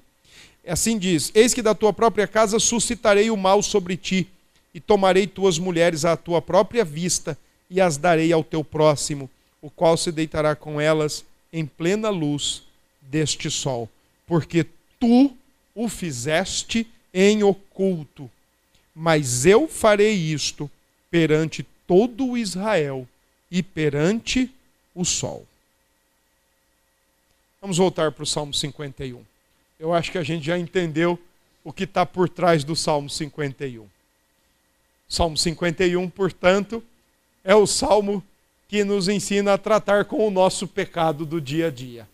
assim 0.66 0.98
diz: 0.98 1.30
eis 1.34 1.54
que 1.54 1.62
da 1.62 1.74
tua 1.74 1.92
própria 1.92 2.26
casa 2.26 2.58
suscitarei 2.58 3.30
o 3.30 3.36
mal 3.36 3.62
sobre 3.62 3.96
ti, 3.96 4.28
e 4.74 4.80
tomarei 4.80 5.26
tuas 5.26 5.58
mulheres 5.58 6.04
à 6.04 6.16
tua 6.16 6.42
própria 6.42 6.84
vista, 6.84 7.38
e 7.68 7.80
as 7.80 7.96
darei 7.96 8.32
ao 8.32 8.42
teu 8.42 8.64
próximo, 8.64 9.30
o 9.62 9.70
qual 9.70 9.96
se 9.96 10.10
deitará 10.10 10.56
com 10.56 10.80
elas 10.80 11.24
em 11.52 11.66
plena 11.66 12.10
luz 12.10 12.62
deste 13.00 13.50
sol, 13.50 13.88
porque 14.26 14.66
tu 14.98 15.36
o 15.74 15.88
fizeste 15.88 16.86
em 17.12 17.42
oculto, 17.42 18.30
mas 18.94 19.46
eu 19.46 19.66
farei 19.66 20.14
isto 20.14 20.70
perante 21.10 21.64
todo 21.86 22.26
o 22.26 22.38
Israel 22.38 23.06
e 23.50 23.62
perante 23.62 24.50
o 24.94 25.04
sol. 25.04 25.46
Vamos 27.60 27.78
voltar 27.78 28.12
para 28.12 28.22
o 28.22 28.26
Salmo 28.26 28.54
51. 28.54 29.22
Eu 29.78 29.92
acho 29.92 30.12
que 30.12 30.18
a 30.18 30.22
gente 30.22 30.44
já 30.44 30.58
entendeu 30.58 31.18
o 31.64 31.72
que 31.72 31.84
está 31.84 32.06
por 32.06 32.28
trás 32.28 32.64
do 32.64 32.76
Salmo 32.76 33.10
51. 33.10 33.86
Salmo 35.08 35.36
51, 35.36 36.08
portanto, 36.08 36.82
é 37.42 37.54
o 37.54 37.66
salmo 37.66 38.22
que 38.70 38.84
nos 38.84 39.08
ensina 39.08 39.54
a 39.54 39.58
tratar 39.58 40.04
com 40.04 40.28
o 40.28 40.30
nosso 40.30 40.64
pecado 40.68 41.26
do 41.26 41.40
dia 41.40 41.66
a 41.66 41.70
dia. 41.72 42.08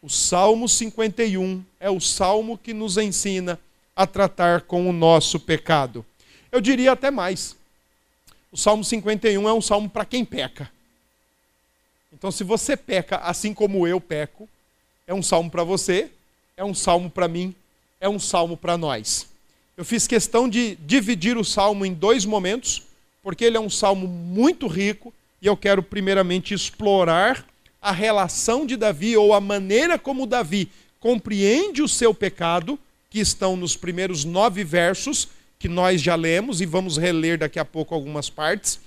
O 0.00 0.08
Salmo 0.08 0.68
51 0.68 1.64
é 1.80 1.90
o 1.90 2.00
salmo 2.00 2.56
que 2.56 2.72
nos 2.72 2.96
ensina 2.96 3.58
a 3.96 4.06
tratar 4.06 4.60
com 4.60 4.88
o 4.88 4.92
nosso 4.92 5.40
pecado. 5.40 6.06
Eu 6.52 6.60
diria 6.60 6.92
até 6.92 7.10
mais. 7.10 7.56
O 8.52 8.56
Salmo 8.56 8.84
51 8.84 9.48
é 9.48 9.52
um 9.52 9.60
salmo 9.60 9.90
para 9.90 10.04
quem 10.04 10.24
peca. 10.24 10.70
Então, 12.12 12.30
se 12.30 12.44
você 12.44 12.76
peca 12.76 13.16
assim 13.16 13.52
como 13.52 13.88
eu 13.88 14.00
peco, 14.00 14.48
é 15.08 15.12
um 15.12 15.24
salmo 15.24 15.50
para 15.50 15.64
você, 15.64 16.08
é 16.56 16.64
um 16.64 16.72
salmo 16.72 17.10
para 17.10 17.26
mim, 17.26 17.52
é 18.00 18.08
um 18.08 18.20
salmo 18.20 18.56
para 18.56 18.78
nós. 18.78 19.26
Eu 19.76 19.84
fiz 19.84 20.06
questão 20.06 20.48
de 20.48 20.76
dividir 20.76 21.36
o 21.36 21.44
salmo 21.44 21.84
em 21.84 21.92
dois 21.92 22.24
momentos, 22.24 22.84
porque 23.22 23.44
ele 23.44 23.56
é 23.56 23.60
um 23.60 23.70
salmo 23.70 24.06
muito 24.06 24.66
rico 24.66 25.12
e 25.40 25.46
eu 25.46 25.56
quero 25.56 25.82
primeiramente 25.82 26.54
explorar 26.54 27.44
a 27.80 27.92
relação 27.92 28.66
de 28.66 28.76
Davi 28.76 29.16
ou 29.16 29.32
a 29.32 29.40
maneira 29.40 29.98
como 29.98 30.26
Davi 30.26 30.68
compreende 30.98 31.82
o 31.82 31.88
seu 31.88 32.12
pecado, 32.12 32.78
que 33.08 33.18
estão 33.18 33.56
nos 33.56 33.74
primeiros 33.76 34.24
nove 34.24 34.62
versos 34.62 35.28
que 35.58 35.68
nós 35.68 36.00
já 36.00 36.14
lemos 36.14 36.60
e 36.60 36.66
vamos 36.66 36.96
reler 36.96 37.38
daqui 37.38 37.58
a 37.58 37.64
pouco 37.64 37.94
algumas 37.94 38.30
partes. 38.30 38.80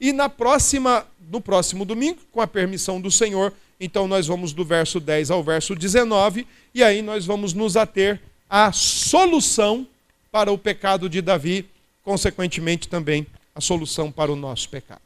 E 0.00 0.12
na 0.12 0.28
próxima, 0.28 1.06
no 1.30 1.40
próximo 1.40 1.84
domingo, 1.84 2.20
com 2.30 2.40
a 2.40 2.46
permissão 2.46 3.00
do 3.00 3.10
Senhor, 3.10 3.52
então 3.80 4.06
nós 4.06 4.26
vamos 4.26 4.52
do 4.52 4.64
verso 4.64 5.00
10 5.00 5.30
ao 5.30 5.42
verso 5.42 5.74
19 5.74 6.46
e 6.74 6.82
aí 6.82 7.02
nós 7.02 7.24
vamos 7.24 7.52
nos 7.52 7.76
ater 7.76 8.20
à 8.48 8.70
solução 8.72 9.86
para 10.30 10.52
o 10.52 10.58
pecado 10.58 11.08
de 11.08 11.20
Davi, 11.20 11.66
consequentemente 12.02 12.88
também 12.88 13.26
a 13.54 13.60
solução 13.60 14.10
para 14.10 14.32
o 14.32 14.36
nosso 14.36 14.68
pecado. 14.68 15.00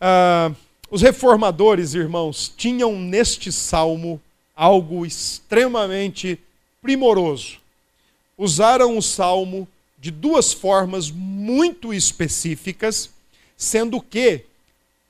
Ah, 0.00 0.52
os 0.90 1.02
reformadores, 1.02 1.94
irmãos, 1.94 2.52
tinham 2.56 2.98
neste 2.98 3.52
salmo 3.52 4.20
algo 4.56 5.04
extremamente 5.04 6.38
primoroso. 6.80 7.58
Usaram 8.36 8.96
o 8.96 9.02
salmo 9.02 9.68
de 9.98 10.10
duas 10.10 10.52
formas 10.52 11.10
muito 11.10 11.92
específicas, 11.92 13.10
sendo 13.56 14.00
que, 14.00 14.44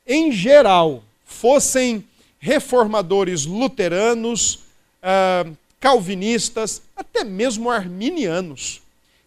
em 0.07 0.33
geral, 0.33 1.05
fossem 1.25 2.05
reformadores 2.41 3.45
luteranos, 3.45 4.61
ah, 5.03 5.47
calvinistas, 5.79 6.83
até 6.97 7.23
mesmo 7.23 7.71
arminianos, 7.71 8.83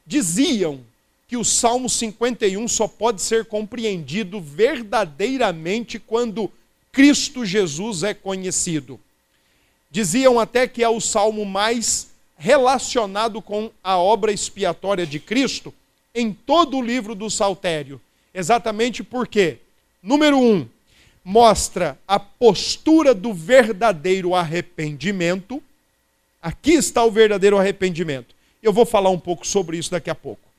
diziam 0.05 0.81
que 1.31 1.37
o 1.37 1.45
Salmo 1.45 1.89
51 1.89 2.67
só 2.67 2.89
pode 2.89 3.21
ser 3.21 3.45
compreendido 3.45 4.41
verdadeiramente 4.41 5.97
quando 5.97 6.51
Cristo 6.91 7.45
Jesus 7.45 8.03
é 8.03 8.13
conhecido. 8.13 8.99
Diziam 9.89 10.41
até 10.41 10.67
que 10.67 10.83
é 10.83 10.89
o 10.89 10.99
salmo 10.99 11.45
mais 11.45 12.09
relacionado 12.37 13.41
com 13.41 13.71
a 13.81 13.97
obra 13.97 14.33
expiatória 14.33 15.07
de 15.07 15.21
Cristo 15.21 15.73
em 16.13 16.33
todo 16.33 16.75
o 16.75 16.81
livro 16.81 17.15
do 17.15 17.29
Saltério. 17.29 18.01
Exatamente 18.33 19.01
porque, 19.01 19.59
número 20.03 20.37
um, 20.37 20.67
mostra 21.23 21.97
a 22.05 22.19
postura 22.19 23.13
do 23.15 23.33
verdadeiro 23.33 24.35
arrependimento. 24.35 25.63
Aqui 26.41 26.73
está 26.73 27.05
o 27.05 27.11
verdadeiro 27.11 27.57
arrependimento. 27.57 28.35
Eu 28.61 28.73
vou 28.73 28.85
falar 28.85 29.11
um 29.11 29.19
pouco 29.19 29.47
sobre 29.47 29.77
isso 29.77 29.91
daqui 29.91 30.09
a 30.09 30.15
pouco. 30.15 30.50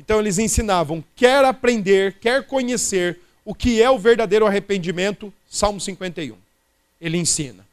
Então 0.00 0.18
eles 0.18 0.38
ensinavam, 0.38 1.04
quer 1.14 1.44
aprender, 1.44 2.14
quer 2.14 2.46
conhecer 2.46 3.20
o 3.44 3.54
que 3.54 3.82
é 3.82 3.90
o 3.90 3.98
verdadeiro 3.98 4.46
arrependimento, 4.46 5.30
Salmo 5.46 5.78
51. 5.78 6.34
Ele 6.98 7.18
ensina. 7.18 7.66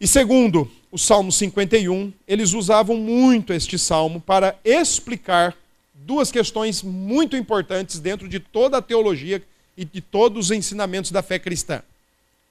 E 0.00 0.06
segundo, 0.06 0.70
o 0.92 0.98
Salmo 0.98 1.32
51, 1.32 2.12
eles 2.28 2.52
usavam 2.52 2.96
muito 2.96 3.52
este 3.52 3.76
salmo 3.76 4.20
para 4.20 4.56
explicar 4.64 5.56
duas 5.92 6.30
questões 6.30 6.84
muito 6.84 7.36
importantes 7.36 7.98
dentro 7.98 8.28
de 8.28 8.38
toda 8.38 8.78
a 8.78 8.82
teologia 8.82 9.42
e 9.76 9.84
de 9.84 10.00
todos 10.00 10.46
os 10.46 10.56
ensinamentos 10.56 11.10
da 11.10 11.20
fé 11.20 11.40
cristã. 11.40 11.82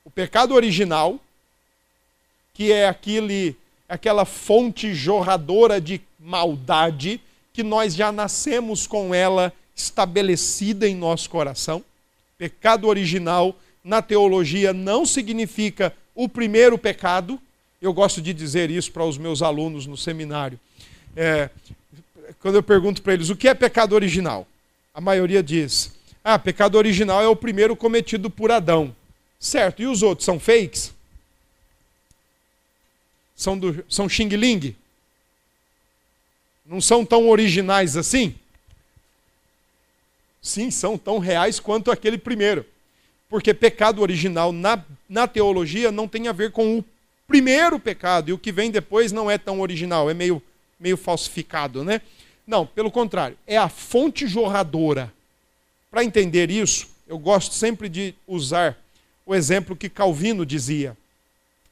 O 0.04 0.10
pecado 0.10 0.54
original, 0.54 1.22
que 2.54 2.69
é 2.69 2.86
aquele, 2.86 3.56
aquela 3.88 4.26
fonte 4.26 4.93
jorradora 4.93 5.80
de 5.80 6.02
maldade, 6.19 7.22
que 7.53 7.61
nós 7.61 7.93
já 7.93 8.11
nascemos 8.11 8.87
com 8.87 9.13
ela 9.13 9.53
estabelecida 9.75 10.87
em 10.87 10.95
nosso 10.95 11.29
coração. 11.29 11.83
Pecado 12.37 12.87
original, 12.87 13.55
na 13.83 14.01
teologia, 14.01 14.73
não 14.73 15.05
significa 15.05 15.93
o 16.15 16.27
primeiro 16.27 16.77
pecado. 16.77 17.39
Eu 17.79 17.93
gosto 17.93 18.21
de 18.21 18.33
dizer 18.33 18.71
isso 18.71 18.91
para 18.91 19.05
os 19.05 19.17
meus 19.19 19.43
alunos 19.43 19.85
no 19.85 19.95
seminário. 19.95 20.59
É, 21.15 21.49
quando 22.39 22.55
eu 22.55 22.63
pergunto 22.63 23.01
para 23.03 23.13
eles 23.13 23.29
o 23.29 23.35
que 23.35 23.47
é 23.47 23.53
pecado 23.53 23.93
original, 23.93 24.47
a 24.93 24.99
maioria 24.99 25.43
diz: 25.43 25.93
ah, 26.23 26.39
pecado 26.39 26.75
original 26.75 27.21
é 27.21 27.27
o 27.27 27.35
primeiro 27.35 27.75
cometido 27.75 28.29
por 28.29 28.51
Adão. 28.51 28.95
Certo, 29.39 29.81
e 29.81 29.85
os 29.85 30.01
outros 30.01 30.25
são 30.25 30.39
fakes? 30.39 30.93
São, 33.35 33.57
do, 33.57 33.83
são 33.89 34.07
xing-ling? 34.07 34.75
Não 36.65 36.80
são 36.80 37.06
tão 37.06 37.30
originais 37.30 37.97
assim? 37.97 38.36
Sim, 40.41 40.69
são 40.71 40.97
tão 40.97 41.19
reais 41.19 41.60
quanto 41.60 41.91
aquele 41.91 42.17
primeiro. 42.17 42.65
Porque 43.30 43.54
pecado 43.54 44.02
original 44.02 44.52
na, 44.52 44.84
na 45.08 45.28
teologia 45.28 45.91
não 45.91 46.08
tem 46.08 46.28
a 46.28 46.32
ver 46.32 46.52
com 46.52 46.78
o 46.78 46.86
primeiro 47.28 47.80
pecado, 47.80 48.30
e 48.30 48.34
o 48.34 48.38
que 48.38 48.52
vem 48.52 48.69
depois 48.69 49.12
não 49.12 49.32
é 49.32 49.38
tão 49.38 49.62
original, 49.62 50.10
é 50.10 50.13
meio, 50.13 50.41
meio 50.80 50.97
falsificado, 50.97 51.84
né? 51.84 52.02
Não, 52.45 52.65
pelo 52.65 52.91
contrário, 52.91 53.38
é 53.47 53.58
a 53.58 53.69
fonte 53.69 54.28
jorradora. 54.28 55.12
Para 55.89 56.04
entender 56.04 56.52
isso, 56.52 56.89
eu 57.08 57.17
gosto 57.17 57.56
sempre 57.56 57.88
de 57.88 58.13
usar 58.28 58.78
o 59.26 59.34
exemplo 59.34 59.76
que 59.76 59.89
Calvino 59.89 60.45
dizia, 60.45 60.97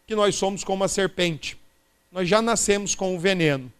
que 0.07 0.15
nós 0.15 0.35
somos 0.35 0.63
como 0.63 0.77
uma 0.77 0.87
serpente. 0.87 1.57
Nós 2.11 2.27
já 2.27 2.41
nascemos 2.41 2.95
com 2.95 3.15
o 3.15 3.19
veneno. 3.19 3.71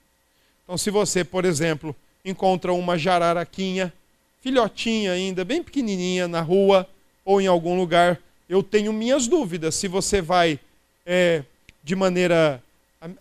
Então, 0.72 0.78
se 0.78 0.90
você, 0.90 1.26
por 1.26 1.44
exemplo, 1.44 1.94
encontra 2.24 2.72
uma 2.72 2.98
jararaquinha, 2.98 3.92
filhotinha 4.40 5.12
ainda, 5.12 5.44
bem 5.44 5.62
pequenininha, 5.62 6.30
na 6.30 6.40
rua 6.40 6.88
ou 7.26 7.42
em 7.42 7.48
algum 7.48 7.76
lugar, 7.76 8.18
eu 8.48 8.64
tenho 8.64 8.94
minhas 8.94 9.28
dúvidas 9.28 9.76
se 9.76 9.90
você 9.90 10.22
vai, 10.22 10.58
é, 11.06 11.44
de 11.84 11.94
maneira 11.94 12.64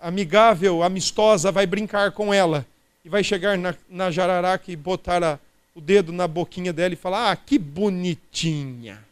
amigável, 0.01 0.85
amistosa, 0.85 1.51
vai 1.51 1.67
brincar 1.67 2.13
com 2.13 2.33
ela 2.33 2.65
e 3.05 3.09
vai 3.09 3.25
chegar 3.25 3.59
na, 3.59 3.75
na 3.89 4.13
jararaca 4.13 4.71
e 4.71 4.77
botar 4.77 5.25
a, 5.25 5.37
o 5.75 5.81
dedo 5.81 6.13
na 6.13 6.29
boquinha 6.29 6.73
dela 6.73 6.95
e 6.95 6.97
falar: 6.97 7.33
Ah, 7.33 7.35
que 7.35 7.59
bonitinha! 7.59 9.05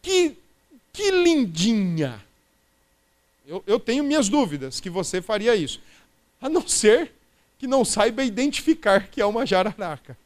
Que, 0.00 0.38
que 0.90 1.10
lindinha! 1.10 2.18
Eu, 3.52 3.62
eu 3.66 3.78
tenho 3.78 4.02
minhas 4.02 4.30
dúvidas 4.30 4.80
que 4.80 4.88
você 4.88 5.20
faria 5.20 5.54
isso. 5.54 5.78
A 6.40 6.48
não 6.48 6.66
ser 6.66 7.12
que 7.58 7.66
não 7.66 7.84
saiba 7.84 8.24
identificar 8.24 9.08
que 9.08 9.20
é 9.20 9.26
uma 9.26 9.44
jararaca. 9.44 10.16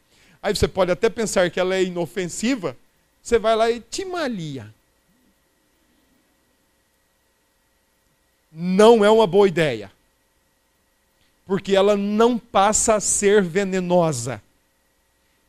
Aí 0.41 0.55
você 0.55 0.69
pode 0.69 0.93
até 0.93 1.11
pensar 1.11 1.51
que 1.51 1.59
ela 1.59 1.75
é 1.75 1.83
inofensiva, 1.83 2.77
você 3.21 3.37
vai 3.37 3.57
lá 3.57 3.69
e 3.69 3.81
te 3.81 4.05
malia. 4.05 4.73
Não 8.53 9.05
é 9.05 9.11
uma 9.11 9.27
boa 9.27 9.49
ideia. 9.49 9.91
Porque 11.45 11.75
ela 11.75 11.97
não 11.97 12.39
passa 12.39 12.95
a 12.95 13.01
ser 13.01 13.43
venenosa. 13.43 14.41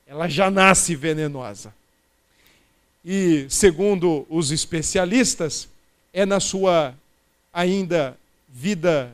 Ela 0.07 0.27
já 0.27 0.49
nasce 0.49 0.95
venenosa. 0.95 1.71
E, 3.05 3.45
segundo 3.51 4.25
os 4.31 4.49
especialistas, 4.49 5.69
é 6.11 6.25
na 6.25 6.39
sua 6.39 6.95
ainda 7.57 8.15
vida 8.47 9.11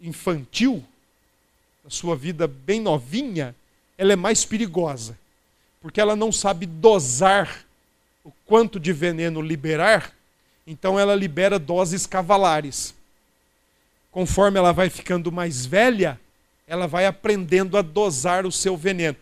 infantil, 0.00 0.84
a 1.84 1.90
sua 1.90 2.14
vida 2.14 2.46
bem 2.46 2.80
novinha, 2.80 3.52
ela 3.96 4.12
é 4.12 4.16
mais 4.16 4.44
perigosa, 4.44 5.18
porque 5.82 6.00
ela 6.00 6.14
não 6.14 6.30
sabe 6.30 6.66
dosar 6.66 7.66
o 8.22 8.30
quanto 8.46 8.78
de 8.78 8.92
veneno 8.92 9.40
liberar, 9.40 10.14
então 10.64 11.00
ela 11.00 11.16
libera 11.16 11.58
doses 11.58 12.06
cavalares. 12.06 12.94
conforme 14.12 14.58
ela 14.58 14.72
vai 14.72 14.88
ficando 14.88 15.30
mais 15.32 15.66
velha, 15.66 16.18
ela 16.66 16.86
vai 16.86 17.06
aprendendo 17.06 17.76
a 17.76 17.82
dosar 17.82 18.46
o 18.46 18.52
seu 18.52 18.76
veneno. 18.76 19.16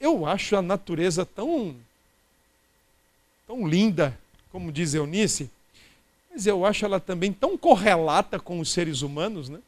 Eu 0.00 0.26
acho 0.26 0.56
a 0.56 0.62
natureza 0.62 1.24
tão 1.26 1.76
tão 3.46 3.66
linda, 3.66 4.18
como 4.50 4.72
diz 4.72 4.94
Eunice, 4.94 5.50
mas 6.34 6.48
eu 6.48 6.66
acho 6.66 6.84
ela 6.84 6.98
também 6.98 7.32
tão 7.32 7.56
correlata 7.56 8.40
com 8.40 8.58
os 8.58 8.72
seres 8.72 9.02
humanos, 9.02 9.48
né? 9.48 9.60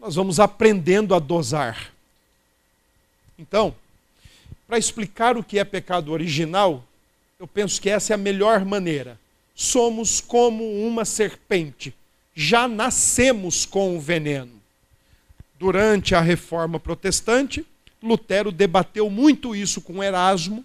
Nós 0.00 0.14
vamos 0.14 0.40
aprendendo 0.40 1.14
a 1.14 1.18
dosar. 1.18 1.92
Então, 3.38 3.74
para 4.66 4.78
explicar 4.78 5.36
o 5.36 5.44
que 5.44 5.58
é 5.58 5.64
pecado 5.64 6.10
original, 6.10 6.82
eu 7.38 7.46
penso 7.46 7.80
que 7.80 7.90
essa 7.90 8.12
é 8.12 8.14
a 8.14 8.18
melhor 8.18 8.64
maneira. 8.64 9.20
Somos 9.54 10.22
como 10.22 10.64
uma 10.86 11.04
serpente, 11.04 11.94
já 12.34 12.66
nascemos 12.66 13.66
com 13.66 13.94
o 13.94 14.00
veneno. 14.00 14.58
Durante 15.58 16.14
a 16.14 16.20
reforma 16.22 16.80
protestante, 16.80 17.64
Lutero 18.02 18.50
debateu 18.50 19.10
muito 19.10 19.54
isso 19.54 19.82
com 19.82 20.02
Erasmo, 20.02 20.64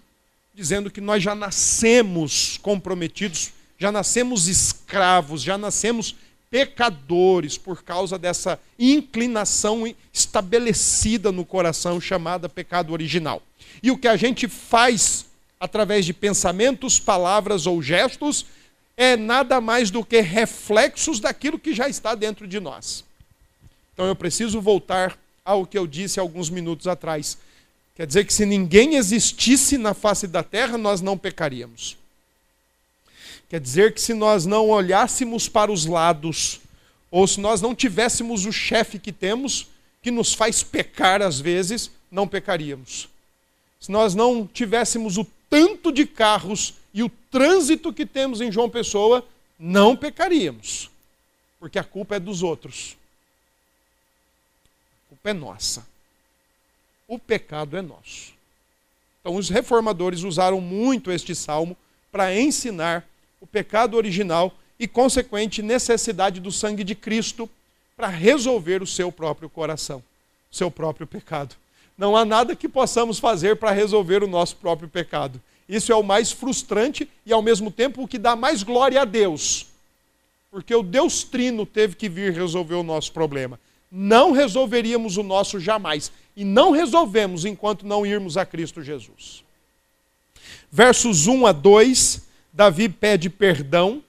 dizendo 0.58 0.90
que 0.90 1.00
nós 1.00 1.22
já 1.22 1.36
nascemos 1.36 2.58
comprometidos, 2.60 3.52
já 3.78 3.92
nascemos 3.92 4.48
escravos, 4.48 5.40
já 5.40 5.56
nascemos 5.56 6.16
pecadores 6.50 7.56
por 7.56 7.84
causa 7.84 8.18
dessa 8.18 8.58
inclinação 8.76 9.84
estabelecida 10.12 11.30
no 11.30 11.44
coração 11.44 12.00
chamada 12.00 12.48
pecado 12.48 12.92
original. 12.92 13.40
E 13.80 13.92
o 13.92 13.96
que 13.96 14.08
a 14.08 14.16
gente 14.16 14.48
faz 14.48 15.26
através 15.60 16.04
de 16.04 16.12
pensamentos, 16.12 16.98
palavras 16.98 17.64
ou 17.64 17.80
gestos 17.80 18.44
é 18.96 19.16
nada 19.16 19.60
mais 19.60 19.92
do 19.92 20.04
que 20.04 20.20
reflexos 20.20 21.20
daquilo 21.20 21.56
que 21.56 21.72
já 21.72 21.88
está 21.88 22.16
dentro 22.16 22.48
de 22.48 22.58
nós. 22.58 23.04
Então 23.94 24.06
eu 24.06 24.16
preciso 24.16 24.60
voltar 24.60 25.16
ao 25.44 25.64
que 25.64 25.78
eu 25.78 25.86
disse 25.86 26.18
alguns 26.18 26.50
minutos 26.50 26.88
atrás. 26.88 27.38
Quer 27.98 28.06
dizer 28.06 28.24
que 28.24 28.32
se 28.32 28.46
ninguém 28.46 28.94
existisse 28.94 29.76
na 29.76 29.92
face 29.92 30.28
da 30.28 30.44
terra, 30.44 30.78
nós 30.78 31.00
não 31.00 31.18
pecaríamos. 31.18 31.96
Quer 33.50 33.58
dizer 33.58 33.92
que 33.92 34.00
se 34.00 34.14
nós 34.14 34.46
não 34.46 34.68
olhássemos 34.68 35.48
para 35.48 35.72
os 35.72 35.84
lados, 35.84 36.60
ou 37.10 37.26
se 37.26 37.40
nós 37.40 37.60
não 37.60 37.74
tivéssemos 37.74 38.46
o 38.46 38.52
chefe 38.52 39.00
que 39.00 39.10
temos, 39.10 39.66
que 40.00 40.12
nos 40.12 40.32
faz 40.32 40.62
pecar 40.62 41.20
às 41.20 41.40
vezes, 41.40 41.90
não 42.08 42.28
pecaríamos. 42.28 43.08
Se 43.80 43.90
nós 43.90 44.14
não 44.14 44.46
tivéssemos 44.46 45.18
o 45.18 45.26
tanto 45.50 45.90
de 45.90 46.06
carros 46.06 46.74
e 46.94 47.02
o 47.02 47.10
trânsito 47.32 47.92
que 47.92 48.06
temos 48.06 48.40
em 48.40 48.52
João 48.52 48.70
Pessoa, 48.70 49.26
não 49.58 49.96
pecaríamos. 49.96 50.88
Porque 51.58 51.80
a 51.80 51.84
culpa 51.84 52.14
é 52.14 52.20
dos 52.20 52.44
outros. 52.44 52.96
A 55.04 55.08
culpa 55.08 55.30
é 55.30 55.32
nossa 55.32 55.87
o 57.08 57.18
pecado 57.18 57.76
é 57.76 57.80
nosso. 57.80 58.34
Então, 59.20 59.34
os 59.34 59.48
reformadores 59.48 60.22
usaram 60.22 60.60
muito 60.60 61.10
este 61.10 61.34
salmo 61.34 61.74
para 62.12 62.38
ensinar 62.38 63.04
o 63.40 63.46
pecado 63.46 63.96
original 63.96 64.52
e 64.78 64.86
consequente 64.86 65.62
necessidade 65.62 66.38
do 66.38 66.52
sangue 66.52 66.84
de 66.84 66.94
Cristo 66.94 67.48
para 67.96 68.08
resolver 68.08 68.82
o 68.82 68.86
seu 68.86 69.10
próprio 69.10 69.48
coração, 69.48 70.02
o 70.52 70.54
seu 70.54 70.70
próprio 70.70 71.06
pecado. 71.06 71.56
Não 71.96 72.16
há 72.16 72.24
nada 72.24 72.54
que 72.54 72.68
possamos 72.68 73.18
fazer 73.18 73.56
para 73.56 73.72
resolver 73.72 74.22
o 74.22 74.28
nosso 74.28 74.54
próprio 74.56 74.88
pecado. 74.88 75.40
Isso 75.68 75.90
é 75.90 75.96
o 75.96 76.02
mais 76.02 76.30
frustrante 76.30 77.08
e, 77.26 77.32
ao 77.32 77.42
mesmo 77.42 77.70
tempo, 77.70 78.02
o 78.02 78.08
que 78.08 78.18
dá 78.18 78.36
mais 78.36 78.62
glória 78.62 79.02
a 79.02 79.04
Deus. 79.04 79.66
Porque 80.50 80.74
o 80.74 80.82
Deus 80.82 81.24
Trino 81.24 81.66
teve 81.66 81.96
que 81.96 82.08
vir 82.08 82.32
resolver 82.32 82.76
o 82.76 82.82
nosso 82.82 83.12
problema. 83.12 83.58
Não 83.90 84.32
resolveríamos 84.32 85.16
o 85.16 85.22
nosso 85.22 85.58
jamais 85.58 86.12
e 86.38 86.44
não 86.44 86.70
resolvemos 86.70 87.44
enquanto 87.44 87.84
não 87.84 88.06
irmos 88.06 88.36
a 88.36 88.46
Cristo 88.46 88.80
Jesus. 88.80 89.42
Versos 90.70 91.26
1 91.26 91.46
a 91.46 91.50
2, 91.50 92.22
Davi 92.52 92.88
pede 92.88 93.28
perdão. 93.28 94.00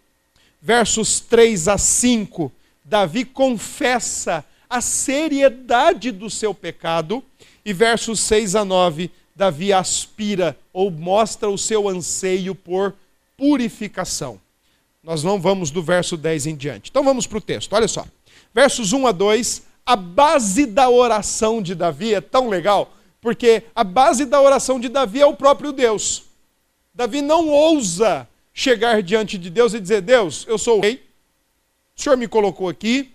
Versos 0.62 1.20
3 1.20 1.68
a 1.68 1.78
5, 1.80 2.52
Davi 2.86 3.26
confessa 3.26 4.46
a 4.70 4.80
seriedade 4.80 6.12
do 6.12 6.30
seu 6.30 6.54
pecado. 6.54 7.24
E 7.66 7.74
versos 7.74 8.20
6 8.20 8.54
a 8.54 8.64
9, 8.64 9.10
Davi 9.36 9.74
aspira 9.74 10.56
ou 10.72 10.92
mostra 10.92 11.50
o 11.50 11.58
seu 11.58 11.90
anseio 11.90 12.54
por 12.54 12.94
purificação. 13.36 14.40
Nós 15.04 15.24
não 15.24 15.42
vamos 15.42 15.72
do 15.72 15.82
verso 15.82 16.16
10 16.16 16.46
em 16.46 16.56
diante. 16.56 16.92
Então 16.92 17.04
vamos 17.04 17.26
para 17.26 17.40
o 17.40 17.42
texto, 17.42 17.74
olha 17.74 17.88
só. 17.88 18.06
Versos 18.54 18.94
1 18.94 19.08
a 19.08 19.12
2, 19.12 19.64
a 19.90 19.96
base 19.96 20.68
da 20.68 20.88
oração 20.88 21.64
de 21.64 21.74
Davi 21.74 22.14
é 22.14 22.22
tão 22.22 22.48
legal, 22.48 22.94
porque 23.20 23.64
a 23.74 23.84
base 23.84 24.24
da 24.24 24.40
oração 24.40 24.80
de 24.80 24.88
Davi 24.88 25.20
é 25.20 25.26
o 25.26 25.36
próprio 25.36 25.72
Deus. 25.72 26.26
Davi 26.94 27.24
não 27.24 27.50
ousa 27.50 28.30
chegar 28.54 29.02
diante 29.02 29.36
de 29.36 29.50
Deus 29.50 29.74
e 29.74 29.80
dizer: 29.80 30.02
Deus, 30.02 30.46
eu 30.48 30.60
sou 30.60 30.78
o 30.78 30.82
rei, 30.82 31.04
o 31.98 32.02
Senhor 32.04 32.16
me 32.18 32.28
colocou 32.28 32.70
aqui, 32.70 33.12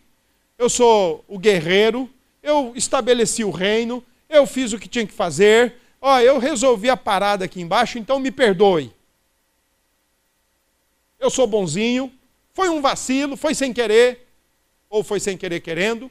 eu 0.59 0.69
sou 0.69 1.25
o 1.29 1.39
guerreiro, 1.39 2.11
eu 2.43 2.73
estabeleci 2.75 3.45
o 3.45 3.53
reino, 3.53 4.03
eu 4.29 4.45
fiz 4.45 4.73
o 4.73 4.79
que 4.79 4.89
tinha 4.89 5.07
que 5.07 5.13
fazer, 5.13 5.77
ó, 6.01 6.19
eu 6.19 6.41
resolvi 6.41 6.91
a 6.91 6.97
parada 6.97 7.45
aqui 7.45 7.61
embaixo, 7.61 8.01
então 8.01 8.19
me 8.19 8.33
perdoe. 8.33 8.93
Eu 11.21 11.31
sou 11.31 11.47
bonzinho, 11.47 12.13
foi 12.53 12.69
um 12.69 12.81
vacilo, 12.81 13.37
foi 13.37 13.55
sem 13.55 13.73
querer, 13.73 14.27
ou 14.91 15.05
foi 15.05 15.21
sem 15.21 15.37
querer 15.37 15.61
querendo 15.61 16.11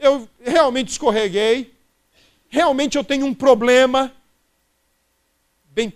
eu 0.00 0.28
realmente 0.40 0.88
escorreguei, 0.88 1.72
realmente 2.48 2.96
eu 2.96 3.04
tenho 3.04 3.26
um 3.26 3.34
problema, 3.34 4.12
bem, 5.66 5.92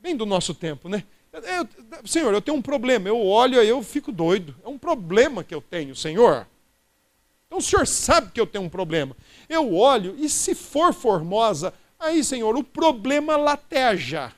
bem 0.00 0.16
do 0.16 0.24
nosso 0.24 0.54
tempo, 0.54 0.88
né? 0.88 1.04
Eu, 1.32 1.68
senhor, 2.06 2.32
eu 2.32 2.40
tenho 2.40 2.56
um 2.56 2.62
problema, 2.62 3.08
eu 3.08 3.24
olho 3.24 3.62
e 3.62 3.68
eu 3.68 3.82
fico 3.82 4.10
doido. 4.10 4.54
É 4.64 4.68
um 4.68 4.78
problema 4.78 5.44
que 5.44 5.54
eu 5.54 5.60
tenho, 5.60 5.94
Senhor. 5.94 6.46
Então 7.46 7.58
o 7.58 7.62
senhor 7.62 7.86
sabe 7.86 8.32
que 8.32 8.40
eu 8.40 8.46
tenho 8.46 8.64
um 8.64 8.68
problema. 8.68 9.16
Eu 9.48 9.74
olho 9.74 10.16
e 10.18 10.28
se 10.28 10.54
for 10.54 10.92
formosa, 10.92 11.74
aí, 11.98 12.24
Senhor, 12.24 12.56
o 12.56 12.64
problema 12.64 13.36
lateja. 13.36 14.32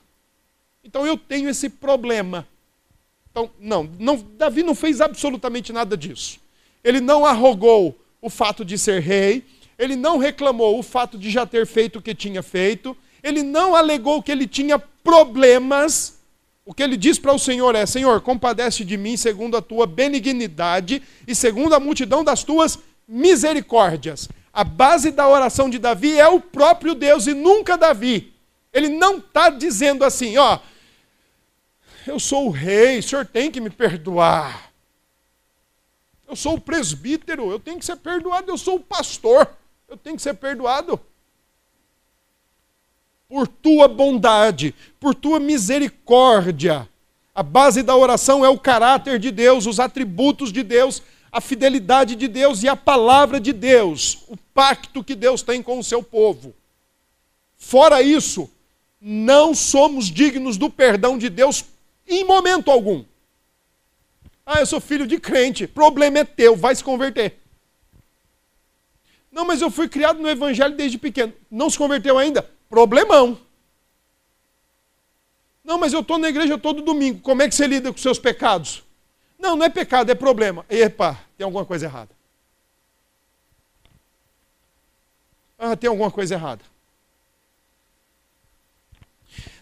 Então 0.84 1.07
eu 1.07 1.16
tenho 1.16 1.49
esse 1.49 1.68
problema. 1.68 2.47
Então, 3.30 3.51
não, 3.59 3.84
não, 3.99 4.16
Davi 4.36 4.62
não 4.62 4.74
fez 4.74 5.01
absolutamente 5.01 5.72
nada 5.72 5.97
disso. 5.97 6.41
Ele 6.83 7.01
não 7.01 7.24
arrogou 7.24 7.99
o 8.20 8.30
fato 8.30 8.64
de 8.64 8.78
ser 8.78 9.01
rei, 9.01 9.45
ele 9.78 9.97
não 9.97 10.18
reclamou 10.18 10.78
o 10.78 10.83
fato 10.83 11.18
de 11.18 11.30
já 11.30 11.45
ter 11.45 11.66
feito 11.66 11.99
o 11.99 12.03
que 12.03 12.14
tinha 12.14 12.43
feito, 12.43 12.97
ele 13.22 13.43
não 13.43 13.74
alegou 13.74 14.22
que 14.22 14.33
ele 14.33 14.47
tinha 14.47 14.78
problemas. 14.78 16.20
O 16.64 16.72
que 16.72 16.83
ele 16.83 16.97
diz 16.97 17.18
para 17.18 17.33
o 17.33 17.39
Senhor 17.39 17.74
é: 17.74 17.85
Senhor, 17.87 18.20
compadece 18.20 18.85
de 18.85 18.97
mim 18.97 19.16
segundo 19.16 19.57
a 19.57 19.62
tua 19.62 19.87
benignidade 19.87 21.03
e 21.26 21.35
segundo 21.35 21.74
a 21.74 21.80
multidão 21.80 22.22
das 22.22 22.45
tuas 22.45 22.78
misericórdias. 23.07 24.28
A 24.53 24.64
base 24.64 25.11
da 25.11 25.26
oração 25.26 25.70
de 25.70 25.78
Davi 25.78 26.18
é 26.18 26.28
o 26.28 26.41
próprio 26.41 26.95
Deus 26.95 27.26
e 27.26 27.35
nunca 27.35 27.76
Davi. 27.76 28.33
Ele 28.72 28.89
não 28.89 29.18
está 29.18 29.51
dizendo 29.51 30.05
assim, 30.05 30.37
ó, 30.37 30.59
eu 32.07 32.18
sou 32.18 32.47
o 32.47 32.51
rei, 32.51 32.99
o 32.99 33.03
senhor 33.03 33.26
tem 33.26 33.51
que 33.51 33.61
me 33.61 33.70
perdoar. 33.70 34.72
Eu 36.33 36.37
sou 36.37 36.55
o 36.55 36.61
presbítero, 36.61 37.51
eu 37.51 37.61
tenho 37.61 37.78
que 37.78 37.85
ser 37.85 37.97
perdoado. 37.97 38.51
Eu 38.51 38.57
sou 38.57 38.76
o 38.76 38.80
pastor, 38.80 39.55
eu 39.87 39.99
tenho 39.99 40.16
que 40.16 40.22
ser 40.22 40.33
perdoado. 40.33 40.99
Por 43.28 43.47
tua 43.47 43.87
bondade, 43.87 44.74
por 44.99 45.14
tua 45.14 45.39
misericórdia. 45.39 46.89
A 47.35 47.43
base 47.43 47.83
da 47.83 47.95
oração 47.95 48.43
é 48.43 48.49
o 48.49 48.59
caráter 48.59 49.18
de 49.18 49.30
Deus, 49.30 49.66
os 49.66 49.78
atributos 49.78 50.51
de 50.51 50.62
Deus, 50.62 51.03
a 51.30 51.39
fidelidade 51.39 52.16
de 52.16 52.26
Deus 52.26 52.62
e 52.62 52.68
a 52.68 52.76
palavra 52.76 53.39
de 53.39 53.53
Deus, 53.53 54.24
o 54.26 54.37
pacto 54.55 55.05
que 55.05 55.14
Deus 55.14 55.43
tem 55.43 55.62
com 55.62 55.78
o 55.78 55.85
seu 55.85 56.03
povo. 56.03 56.55
Fora 57.59 58.01
isso, 58.01 58.51
não 58.99 59.55
somos 59.55 60.07
dignos 60.07 60.57
do 60.57 60.70
perdão 60.70 61.18
de 61.18 61.28
Deus 61.28 61.62
em 62.09 62.24
momento 62.24 62.70
algum. 62.70 63.05
Ah, 64.45 64.61
eu 64.61 64.66
sou 64.66 64.80
filho 64.80 65.07
de 65.07 65.18
crente. 65.18 65.66
Problema 65.66 66.18
é 66.18 66.24
teu, 66.24 66.57
vai 66.57 66.74
se 66.74 66.82
converter. 66.82 67.38
Não, 69.30 69.47
mas 69.47 69.62
eu 69.62 69.70
fui 69.70 69.88
criado 69.88 70.20
no 70.20 70.28
evangelho 70.28 70.76
desde 70.76 70.99
pequeno. 70.99 71.32
Não 71.51 71.70
se 71.70 71.78
converteu 71.78 72.18
ainda? 72.18 72.49
Problemão. 72.68 73.40
Não, 75.64 75.78
mas 75.78 75.93
eu 75.93 76.01
estou 76.01 76.18
na 76.18 76.28
igreja 76.28 76.59
todo 76.59 76.82
domingo. 76.82 77.20
Como 77.20 77.40
é 77.40 77.49
que 77.49 77.55
você 77.55 77.66
lida 77.66 77.90
com 77.93 77.99
seus 77.99 78.18
pecados? 78.18 78.82
Não, 79.38 79.57
não 79.57 79.64
é 79.64 79.68
pecado, 79.68 80.11
é 80.11 80.14
problema. 80.14 80.66
Epa, 80.68 81.18
tem 81.36 81.45
alguma 81.45 81.64
coisa 81.64 81.86
errada. 81.86 82.11
Ah, 85.59 85.76
tem 85.76 85.88
alguma 85.88 86.11
coisa 86.11 86.34
errada. 86.34 86.64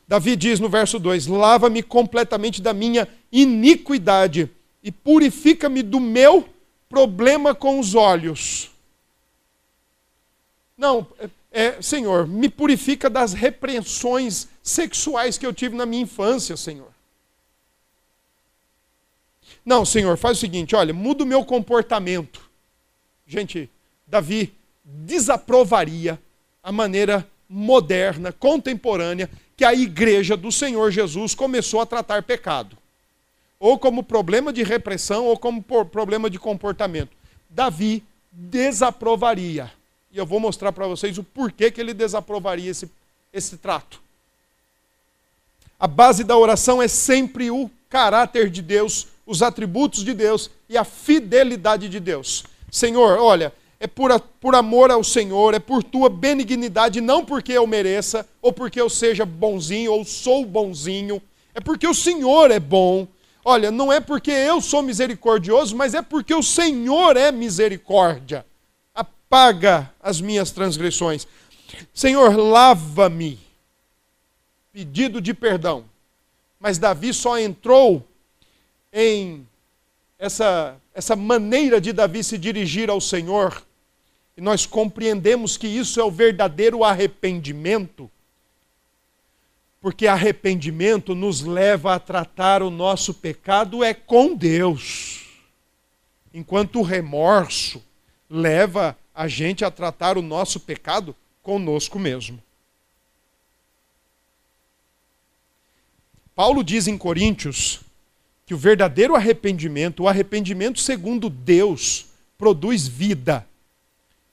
Davi 0.08 0.34
diz 0.34 0.58
no 0.58 0.68
verso 0.68 0.98
2: 0.98 1.26
Lava-me 1.26 1.82
completamente 1.82 2.60
da 2.60 2.72
minha 2.72 3.06
iniquidade 3.30 4.50
e 4.82 4.90
purifica-me 4.90 5.82
do 5.82 6.00
meu 6.00 6.48
problema 6.88 7.54
com 7.54 7.78
os 7.78 7.94
olhos. 7.94 8.70
Não, 10.76 11.06
é, 11.18 11.30
é, 11.52 11.82
Senhor, 11.82 12.26
me 12.26 12.48
purifica 12.48 13.10
das 13.10 13.32
repreensões 13.32 14.48
sexuais 14.62 15.36
que 15.36 15.46
eu 15.46 15.52
tive 15.52 15.76
na 15.76 15.84
minha 15.84 16.02
infância, 16.02 16.56
Senhor. 16.56 16.90
Não, 19.64 19.84
Senhor, 19.84 20.16
faz 20.16 20.38
o 20.38 20.40
seguinte: 20.40 20.74
olha, 20.74 20.94
muda 20.94 21.22
o 21.22 21.26
meu 21.26 21.44
comportamento. 21.44 22.48
Gente, 23.26 23.70
Davi 24.06 24.54
desaprovaria 24.84 26.20
a 26.62 26.72
maneira 26.72 27.28
moderna, 27.48 28.32
contemporânea, 28.32 29.30
que 29.56 29.64
a 29.64 29.74
igreja 29.74 30.36
do 30.36 30.50
Senhor 30.50 30.90
Jesus 30.90 31.34
começou 31.34 31.80
a 31.80 31.86
tratar 31.86 32.22
pecado. 32.22 32.79
Ou 33.60 33.78
como 33.78 34.02
problema 34.02 34.52
de 34.52 34.64
repressão, 34.64 35.26
ou 35.26 35.38
como 35.38 35.62
problema 35.62 36.28
de 36.28 36.38
comportamento. 36.38 37.10
Davi 37.48 38.02
desaprovaria. 38.32 39.70
E 40.10 40.18
eu 40.18 40.26
vou 40.26 40.40
mostrar 40.40 40.72
para 40.72 40.88
vocês 40.88 41.18
o 41.18 41.22
porquê 41.22 41.70
que 41.70 41.80
ele 41.80 41.94
desaprovaria 41.94 42.70
esse, 42.70 42.90
esse 43.32 43.58
trato. 43.58 44.00
A 45.78 45.86
base 45.86 46.24
da 46.24 46.36
oração 46.36 46.82
é 46.82 46.88
sempre 46.88 47.50
o 47.50 47.70
caráter 47.88 48.50
de 48.50 48.62
Deus, 48.62 49.08
os 49.26 49.42
atributos 49.42 50.04
de 50.04 50.14
Deus 50.14 50.50
e 50.68 50.76
a 50.76 50.84
fidelidade 50.84 51.88
de 51.88 52.00
Deus. 52.00 52.44
Senhor, 52.70 53.18
olha, 53.18 53.52
é 53.78 53.86
por, 53.86 54.18
por 54.40 54.54
amor 54.54 54.90
ao 54.90 55.02
Senhor, 55.02 55.54
é 55.54 55.58
por 55.58 55.82
tua 55.82 56.10
benignidade, 56.10 57.00
não 57.00 57.24
porque 57.24 57.52
eu 57.52 57.66
mereça, 57.66 58.28
ou 58.42 58.52
porque 58.52 58.80
eu 58.80 58.90
seja 58.90 59.24
bonzinho, 59.24 59.92
ou 59.92 60.04
sou 60.04 60.44
bonzinho, 60.44 61.20
é 61.54 61.60
porque 61.60 61.86
o 61.86 61.94
Senhor 61.94 62.50
é 62.50 62.60
bom. 62.60 63.08
Olha, 63.44 63.70
não 63.70 63.92
é 63.92 64.00
porque 64.00 64.30
eu 64.30 64.60
sou 64.60 64.82
misericordioso, 64.82 65.76
mas 65.76 65.94
é 65.94 66.02
porque 66.02 66.34
o 66.34 66.42
Senhor 66.42 67.16
é 67.16 67.32
misericórdia. 67.32 68.44
Apaga 68.94 69.92
as 70.00 70.20
minhas 70.20 70.50
transgressões. 70.50 71.26
Senhor, 71.94 72.36
lava-me. 72.36 73.38
Pedido 74.72 75.20
de 75.20 75.32
perdão. 75.32 75.84
Mas 76.58 76.78
Davi 76.78 77.14
só 77.14 77.38
entrou 77.38 78.06
em 78.92 79.46
essa, 80.18 80.76
essa 80.94 81.16
maneira 81.16 81.80
de 81.80 81.92
Davi 81.92 82.22
se 82.22 82.36
dirigir 82.36 82.90
ao 82.90 83.00
Senhor 83.00 83.64
e 84.40 84.42
nós 84.42 84.64
compreendemos 84.64 85.58
que 85.58 85.66
isso 85.66 86.00
é 86.00 86.04
o 86.04 86.10
verdadeiro 86.10 86.82
arrependimento, 86.82 88.10
porque 89.80 90.06
arrependimento 90.06 91.14
nos 91.14 91.40
leva 91.40 91.94
a 91.94 91.98
tratar 91.98 92.62
o 92.62 92.70
nosso 92.70 93.14
pecado 93.14 93.82
é 93.82 93.94
com 93.94 94.34
Deus, 94.34 95.26
enquanto 96.34 96.80
o 96.80 96.82
remorso 96.82 97.82
leva 98.28 98.96
a 99.14 99.26
gente 99.26 99.64
a 99.64 99.70
tratar 99.70 100.18
o 100.18 100.22
nosso 100.22 100.60
pecado 100.60 101.16
conosco 101.42 101.98
mesmo. 101.98 102.40
Paulo 106.34 106.62
diz 106.62 106.86
em 106.86 106.96
Coríntios 106.96 107.80
que 108.46 108.54
o 108.54 108.58
verdadeiro 108.58 109.14
arrependimento, 109.14 110.02
o 110.02 110.08
arrependimento 110.08 110.80
segundo 110.80 111.28
Deus, 111.28 112.06
produz 112.38 112.86
vida. 112.86 113.46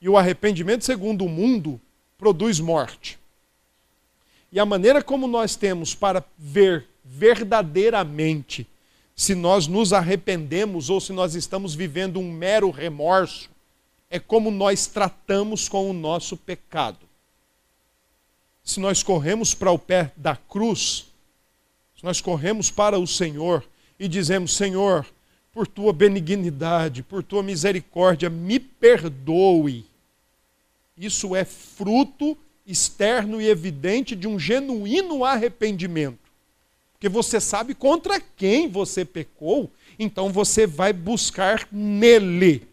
E 0.00 0.08
o 0.08 0.16
arrependimento, 0.16 0.84
segundo 0.84 1.24
o 1.24 1.28
mundo, 1.28 1.80
produz 2.16 2.60
morte. 2.60 3.17
E 4.50 4.58
a 4.58 4.64
maneira 4.64 5.02
como 5.02 5.26
nós 5.26 5.56
temos 5.56 5.94
para 5.94 6.24
ver 6.36 6.86
verdadeiramente 7.04 8.66
se 9.14 9.34
nós 9.34 9.66
nos 9.66 9.92
arrependemos 9.92 10.88
ou 10.88 11.00
se 11.00 11.12
nós 11.12 11.34
estamos 11.34 11.74
vivendo 11.74 12.20
um 12.20 12.32
mero 12.32 12.70
remorso 12.70 13.50
é 14.10 14.18
como 14.18 14.50
nós 14.50 14.86
tratamos 14.86 15.68
com 15.68 15.90
o 15.90 15.92
nosso 15.92 16.36
pecado. 16.36 17.06
Se 18.64 18.80
nós 18.80 19.02
corremos 19.02 19.54
para 19.54 19.70
o 19.70 19.78
pé 19.78 20.12
da 20.16 20.36
cruz, 20.36 21.06
se 21.96 22.04
nós 22.04 22.20
corremos 22.20 22.70
para 22.70 22.98
o 22.98 23.06
Senhor 23.06 23.64
e 23.98 24.06
dizemos: 24.08 24.56
Senhor, 24.56 25.06
por 25.52 25.66
tua 25.66 25.92
benignidade, 25.92 27.02
por 27.02 27.22
tua 27.22 27.42
misericórdia, 27.42 28.30
me 28.30 28.60
perdoe. 28.60 29.84
Isso 30.96 31.34
é 31.34 31.44
fruto 31.44 32.36
externo 32.68 33.40
e 33.40 33.48
evidente 33.48 34.14
de 34.14 34.28
um 34.28 34.38
genuíno 34.38 35.24
arrependimento. 35.24 36.18
Porque 36.92 37.08
você 37.08 37.40
sabe 37.40 37.74
contra 37.74 38.20
quem 38.20 38.68
você 38.68 39.04
pecou, 39.04 39.70
então 39.98 40.30
você 40.30 40.66
vai 40.66 40.92
buscar 40.92 41.66
nele. 41.72 42.68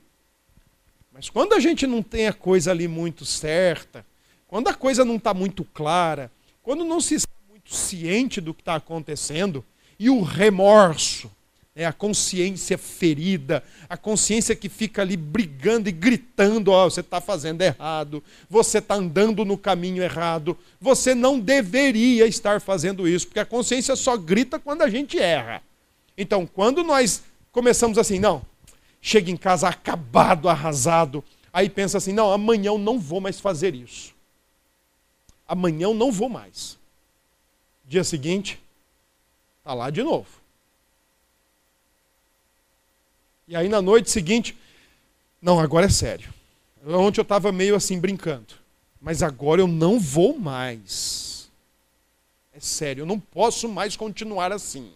Mas 1.14 1.30
quando 1.30 1.54
a 1.54 1.60
gente 1.60 1.88
não 1.88 2.04
tem 2.04 2.28
a 2.28 2.34
coisa 2.34 2.72
ali 2.72 2.88
muito 2.88 3.24
certa, 3.24 4.06
quando 4.48 4.68
a 4.68 4.74
coisa 4.74 5.06
não 5.06 5.16
está 5.16 5.34
muito 5.34 5.64
clara, 5.64 6.30
quando 6.62 6.84
não 6.84 7.00
se 7.00 7.16
está 7.16 7.30
muito 7.50 7.74
ciente 7.74 8.42
do 8.42 8.54
que 8.54 8.62
está 8.62 8.76
acontecendo, 8.76 9.64
e 9.98 10.10
o 10.10 10.22
remorso, 10.22 11.32
é 11.76 11.86
a 11.86 11.92
consciência 11.92 12.78
ferida, 12.78 13.62
a 13.90 13.98
consciência 13.98 14.56
que 14.56 14.70
fica 14.70 15.02
ali 15.02 15.18
brigando 15.18 15.90
e 15.90 15.92
gritando: 15.92 16.72
ó, 16.72 16.86
oh, 16.86 16.90
você 16.90 17.02
está 17.02 17.20
fazendo 17.20 17.62
errado, 17.62 18.24
você 18.50 18.78
está 18.78 18.96
andando 18.96 19.44
no 19.44 19.58
caminho 19.58 20.02
errado, 20.02 20.58
você 20.80 21.14
não 21.14 21.38
deveria 21.38 22.26
estar 22.26 22.62
fazendo 22.62 23.06
isso, 23.06 23.28
porque 23.28 23.42
a 23.42 23.46
consciência 23.46 23.96
só 23.98 24.16
grita 24.16 24.58
quando 24.58 24.84
a 24.84 24.90
gente 24.90 25.20
erra. 25.20 25.62
Então, 26.18 26.48
quando 26.48 26.82
nós 26.82 27.22
começamos 27.52 27.98
assim, 27.98 28.20
não, 28.20 28.42
chega 29.02 29.30
em 29.30 29.36
casa 29.36 29.68
acabado, 29.68 30.48
arrasado, 30.48 31.22
aí 31.52 31.70
pensa 31.70 31.98
assim: 31.98 32.14
não, 32.14 32.32
amanhã 32.32 32.70
eu 32.70 32.78
não 32.78 32.98
vou 32.98 33.20
mais 33.20 33.38
fazer 33.42 33.76
isso. 33.76 34.16
Amanhã 35.46 35.88
eu 35.88 35.94
não 35.94 36.10
vou 36.10 36.30
mais. 36.30 36.78
Dia 37.86 38.04
seguinte, 38.06 38.60
está 39.60 39.74
lá 39.74 39.90
de 39.90 40.02
novo. 40.02 40.35
E 43.48 43.56
aí 43.56 43.70
na 43.70 43.82
noite 43.82 44.10
seguinte, 44.10 44.58
não, 45.42 45.60
agora 45.60 45.86
é 45.86 45.90
sério. 45.90 46.34
Ontem 46.86 47.20
eu 47.20 47.24
estava 47.24 47.52
meio 47.52 47.76
assim 47.76 48.00
brincando, 48.00 48.54
mas 49.02 49.22
agora 49.24 49.62
eu 49.62 49.68
não 49.68 50.00
vou 50.00 50.38
mais. 50.38 51.50
É 52.54 52.60
sério, 52.60 53.02
eu 53.02 53.06
não 53.06 53.20
posso 53.20 53.68
mais 53.68 53.96
continuar 53.96 54.52
assim. 54.52 54.92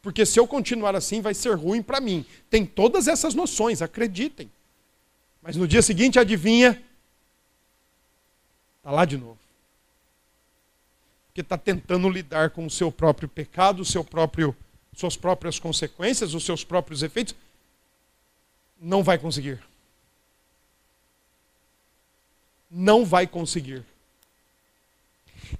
Porque 0.00 0.26
se 0.26 0.38
eu 0.38 0.46
continuar 0.46 0.94
assim, 0.94 1.20
vai 1.20 1.32
ser 1.32 1.54
ruim 1.54 1.82
para 1.82 2.00
mim. 2.00 2.26
Tem 2.50 2.66
todas 2.66 3.08
essas 3.08 3.34
noções, 3.34 3.80
acreditem. 3.80 4.50
Mas 5.40 5.56
no 5.56 5.66
dia 5.66 5.80
seguinte, 5.80 6.18
adivinha? 6.18 6.82
Está 8.78 8.90
lá 8.90 9.04
de 9.04 9.16
novo. 9.16 9.38
Porque 11.28 11.40
está 11.40 11.56
tentando 11.56 12.08
lidar 12.08 12.50
com 12.50 12.66
o 12.66 12.70
seu 12.70 12.92
próprio 12.92 13.28
pecado, 13.28 13.80
o 13.80 13.84
seu 13.84 14.04
próprio, 14.04 14.54
suas 14.94 15.16
próprias 15.16 15.58
consequências, 15.58 16.34
os 16.34 16.44
seus 16.44 16.62
próprios 16.62 17.02
efeitos, 17.02 17.34
não 18.84 19.02
vai 19.02 19.16
conseguir. 19.16 19.58
Não 22.70 23.04
vai 23.04 23.26
conseguir. 23.26 23.82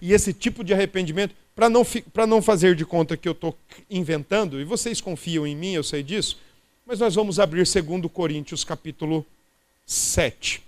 E 0.01 0.13
esse 0.13 0.35
tipo 0.35 0.63
de 0.63 0.75
arrependimento, 0.75 1.35
para 1.57 1.71
não, 1.71 1.87
não 2.29 2.43
fazer 2.43 2.77
de 2.77 2.85
conta 2.85 3.17
que 3.17 3.27
eu 3.27 3.33
estou 3.33 3.57
inventando, 3.89 4.61
e 4.61 4.65
vocês 4.65 5.01
confiam 5.01 5.47
em 5.47 5.57
mim, 5.57 5.73
eu 5.73 5.83
sei 5.83 6.03
disso, 6.03 6.39
mas 6.85 7.01
nós 7.01 7.15
vamos 7.15 7.41
abrir 7.41 7.65
2 7.67 8.13
Coríntios 8.13 8.63
capítulo 8.63 9.25
7. 9.87 10.63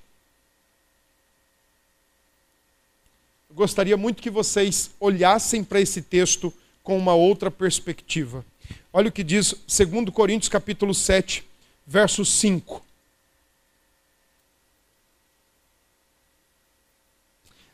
Eu 3.50 3.56
gostaria 3.56 3.98
muito 3.98 4.22
que 4.22 4.30
vocês 4.30 4.90
olhassem 4.98 5.62
para 5.62 5.80
esse 5.80 6.00
texto 6.00 6.52
com 6.82 6.96
uma 6.96 7.14
outra 7.14 7.50
perspectiva. 7.50 8.44
Olha 8.92 9.08
o 9.08 9.12
que 9.12 9.24
diz 9.24 9.54
2 9.66 10.08
Coríntios 10.10 10.48
capítulo 10.48 10.94
7, 10.94 11.44
verso 11.86 12.24
5. 12.24 12.82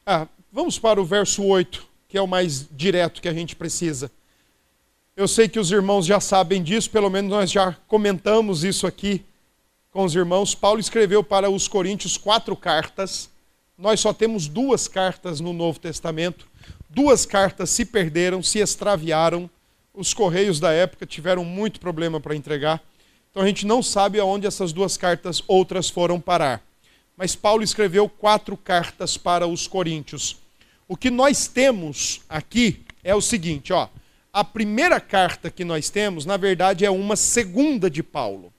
Ah, 0.05 0.27
vamos 0.53 0.79
para 0.79 1.01
o 1.01 1.05
verso 1.05 1.45
8, 1.45 1.87
que 2.09 2.19
é 2.19 2.23
o 2.23 2.27
mais 2.27 2.67
direto 2.71 3.23
que 3.23 3.29
a 3.29 3.33
gente 3.33 3.57
precisa. 3.57 4.11
Eu 5.17 5.29
sei 5.29 5.49
que 5.49 5.61
os 5.61 5.71
irmãos 5.71 6.07
já 6.07 6.21
sabem 6.21 6.63
disso, 6.63 6.91
pelo 6.91 7.09
menos 7.09 7.31
nós 7.31 7.51
já 7.51 7.77
comentamos 7.87 8.65
isso 8.65 8.87
aqui 8.87 9.25
com 9.93 10.05
os 10.05 10.15
irmãos. 10.15 10.55
Paulo 10.55 10.81
escreveu 10.81 11.23
para 11.23 11.51
os 11.51 11.69
Coríntios 11.69 12.17
quatro 12.17 12.57
cartas. 12.57 13.31
Nós 13.79 14.01
só 14.01 14.13
temos 14.13 14.49
duas 14.49 14.89
cartas 14.89 15.39
no 15.39 15.53
Novo 15.53 15.79
Testamento. 15.79 16.49
Duas 16.89 17.25
cartas 17.25 17.71
se 17.71 17.85
perderam, 17.85 18.43
se 18.43 18.59
extraviaram. 18.59 19.49
Os 19.95 20.15
correios 20.15 20.59
da 20.59 20.73
época 20.73 21.07
tiveram 21.07 21.45
muito 21.45 21.79
problema 21.79 22.19
para 22.19 22.35
entregar. 22.35 22.83
Então 23.33 23.43
a 23.43 23.47
gente 23.47 23.67
não 23.67 23.83
sabe 23.83 24.21
aonde 24.21 24.47
essas 24.47 24.75
duas 24.75 24.99
cartas 24.99 25.43
outras 25.49 25.89
foram 25.89 26.21
parar. 26.21 26.63
Mas 27.17 27.35
Paulo 27.35 27.63
escreveu 27.63 28.07
quatro 28.07 28.59
cartas 28.59 29.17
para 29.17 29.47
os 29.47 29.67
coríntios. 29.67 30.37
O 30.87 30.99
que 30.99 31.09
nós 31.09 31.47
temos 31.47 32.21
aqui 32.29 32.83
é 33.03 33.15
o 33.15 33.23
seguinte, 33.23 33.73
ó. 33.73 33.89
a 34.31 34.45
primeira 34.45 35.01
carta 35.01 35.51
que 35.51 35.65
nós 35.65 35.89
temos, 35.89 36.27
na 36.27 36.37
verdade, 36.37 36.85
é 36.85 36.91
uma 36.91 37.17
segunda 37.17 37.89
de 37.89 38.03
Paulo. 38.03 38.53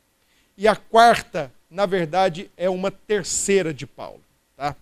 E 0.58 0.68
a 0.68 0.76
quarta, 0.76 1.52
na 1.70 1.86
verdade, 1.86 2.50
é 2.58 2.68
uma 2.68 2.90
terceira 2.90 3.72
de 3.72 3.86
Paulo. 3.86 4.22
Tá? 4.58 4.76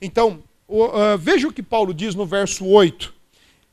Então, 0.00 0.42
uh, 0.66 1.18
veja 1.18 1.46
o 1.46 1.52
que 1.52 1.62
Paulo 1.62 1.92
diz 1.92 2.14
no 2.14 2.24
verso 2.24 2.64
8. 2.64 3.12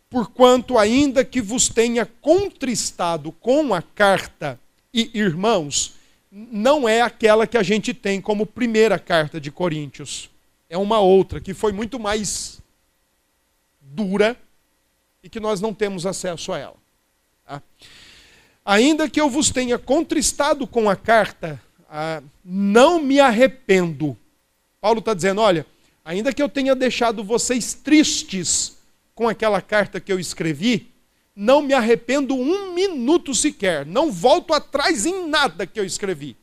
Porquanto, 0.10 0.78
ainda 0.78 1.24
que 1.24 1.42
vos 1.42 1.70
tenha 1.70 2.06
contristado 2.06 3.32
com 3.32 3.74
a 3.74 3.82
carta, 3.82 4.60
e 4.94 5.10
irmãos, 5.14 5.96
não 6.32 6.88
é 6.88 7.02
aquela 7.02 7.48
que 7.48 7.58
a 7.58 7.64
gente 7.64 7.94
tem 7.94 8.22
como 8.22 8.46
primeira 8.46 9.00
carta 9.00 9.40
de 9.42 9.52
Coríntios. 9.52 10.30
É 10.70 10.78
uma 10.78 11.00
outra, 11.00 11.42
que 11.42 11.54
foi 11.54 11.72
muito 11.72 12.00
mais 12.00 12.62
dura 13.82 14.38
e 15.24 15.30
que 15.30 15.40
nós 15.40 15.62
não 15.62 15.74
temos 15.74 16.06
acesso 16.06 16.52
a 16.52 16.58
ela. 16.58 16.76
Tá? 17.46 17.62
Ainda 18.66 19.10
que 19.10 19.20
eu 19.20 19.30
vos 19.30 19.50
tenha 19.50 19.78
contristado 19.78 20.66
com 20.66 20.90
a 20.90 20.96
carta, 20.96 21.62
ah, 21.90 22.22
não 22.44 23.02
me 23.02 23.20
arrependo. 23.20 24.18
Paulo 24.80 25.00
está 25.00 25.14
dizendo: 25.14 25.42
olha, 25.42 25.66
ainda 26.04 26.34
que 26.34 26.42
eu 26.42 26.50
tenha 26.50 26.76
deixado 26.76 27.24
vocês 27.24 27.74
tristes 27.74 28.78
com 29.14 29.28
aquela 29.28 29.62
carta 29.62 30.00
que 30.00 30.12
eu 30.12 30.20
escrevi, 30.20 30.93
não 31.36 31.62
me 31.62 31.74
arrependo 31.74 32.36
um 32.36 32.74
minuto 32.74 33.34
sequer, 33.34 33.86
não 33.86 34.12
volto 34.12 34.54
atrás 34.54 35.06
em 35.06 35.28
nada 35.28 35.66
que 35.66 35.80
eu 35.80 35.86
escrevi. 35.86 36.38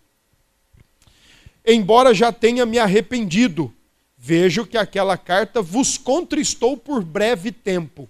Embora 1.64 2.12
já 2.12 2.32
tenha 2.32 2.66
me 2.66 2.78
arrependido, 2.78 3.72
vejo 4.16 4.66
que 4.66 4.76
aquela 4.76 5.16
carta 5.16 5.62
vos 5.62 5.96
contristou 5.96 6.76
por 6.76 7.04
breve 7.04 7.52
tempo. 7.52 8.08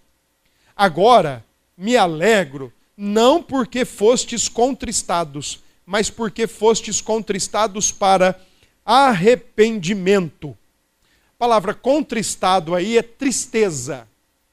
Agora 0.75 1.45
me 1.77 1.97
alegro, 1.97 2.73
não 2.97 3.43
porque 3.43 3.85
fostes 3.85 4.49
contristados, 4.49 5.63
mas 5.85 6.09
porque 6.09 6.47
fostes 6.47 7.01
contristados 7.01 7.93
para 7.93 8.41
arrependimento. 8.85 10.57
A 11.35 11.39
palavra 11.39 11.75
contristado 11.75 12.75
aí 12.75 12.99
é 12.99 13.03
tristeza. 13.03 14.07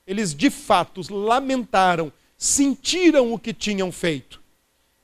Eles 0.06 0.34
de 0.34 0.50
fato 0.50 1.02
lamentaram, 1.14 2.12
sentiram 2.38 3.34
o 3.34 3.40
que 3.40 3.54
tinham 3.54 3.92
feito. 3.92 4.42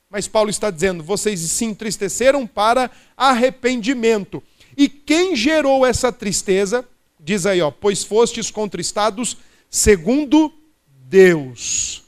Mas 0.10 0.28
Paulo 0.28 0.50
está 0.50 0.70
dizendo: 0.70 1.04
vocês 1.04 1.40
se 1.40 1.66
entristeceram 1.66 2.46
para 2.46 2.92
arrependimento. 3.18 4.44
E 4.78 4.88
quem 4.88 5.36
gerou 5.36 5.86
essa 5.86 6.12
tristeza? 6.12 6.88
Diz 7.20 7.46
aí, 7.46 7.62
ó, 7.62 7.72
pois 7.72 8.04
fostes 8.04 8.52
contristados 8.52 9.38
segundo 9.70 10.54
Deus, 11.06 12.04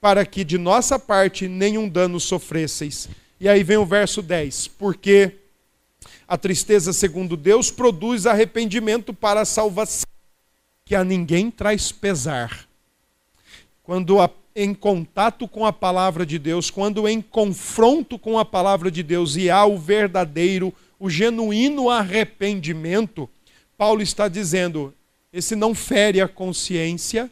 para 0.00 0.24
que 0.26 0.42
de 0.42 0.58
nossa 0.58 0.98
parte 0.98 1.46
nenhum 1.46 1.88
dano 1.88 2.18
sofresseis. 2.18 3.08
E 3.38 3.48
aí 3.48 3.62
vem 3.62 3.76
o 3.76 3.86
verso 3.86 4.22
10: 4.22 4.68
porque 4.68 5.36
a 6.26 6.36
tristeza 6.36 6.92
segundo 6.92 7.36
Deus 7.36 7.70
produz 7.70 8.26
arrependimento 8.26 9.14
para 9.14 9.42
a 9.42 9.44
salvação, 9.44 10.08
que 10.84 10.94
a 10.94 11.04
ninguém 11.04 11.50
traz 11.50 11.92
pesar. 11.92 12.66
Quando 13.82 14.20
a, 14.20 14.28
em 14.56 14.72
contato 14.72 15.46
com 15.46 15.66
a 15.66 15.72
palavra 15.72 16.24
de 16.24 16.38
Deus, 16.38 16.70
quando 16.70 17.06
em 17.06 17.20
confronto 17.20 18.18
com 18.18 18.38
a 18.38 18.44
palavra 18.44 18.90
de 18.90 19.02
Deus 19.02 19.36
e 19.36 19.50
há 19.50 19.66
o 19.66 19.76
verdadeiro, 19.76 20.72
o 20.98 21.10
genuíno 21.10 21.90
arrependimento, 21.90 23.28
Paulo 23.76 24.00
está 24.00 24.28
dizendo: 24.28 24.94
esse 25.30 25.54
não 25.54 25.74
fere 25.74 26.22
a 26.22 26.26
consciência, 26.26 27.30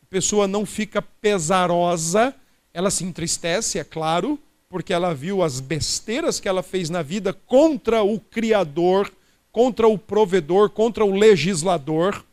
a 0.00 0.06
pessoa 0.08 0.46
não 0.46 0.64
fica 0.64 1.02
pesarosa, 1.02 2.32
ela 2.72 2.88
se 2.88 3.02
entristece, 3.04 3.80
é 3.80 3.84
claro, 3.84 4.38
porque 4.68 4.92
ela 4.92 5.12
viu 5.12 5.42
as 5.42 5.58
besteiras 5.58 6.38
que 6.38 6.48
ela 6.48 6.62
fez 6.62 6.88
na 6.88 7.02
vida 7.02 7.32
contra 7.32 8.04
o 8.04 8.20
Criador, 8.20 9.12
contra 9.50 9.88
o 9.88 9.98
provedor, 9.98 10.70
contra 10.70 11.04
o 11.04 11.16
legislador, 11.16 12.24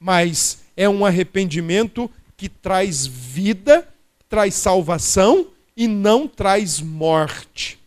mas 0.00 0.64
é 0.76 0.88
um 0.88 1.06
arrependimento 1.06 2.10
que 2.38 2.48
traz 2.48 3.06
vida, 3.06 3.86
traz 4.28 4.54
salvação 4.54 5.48
e 5.76 5.88
não 5.88 6.28
traz 6.28 6.80
morte. 6.80 7.78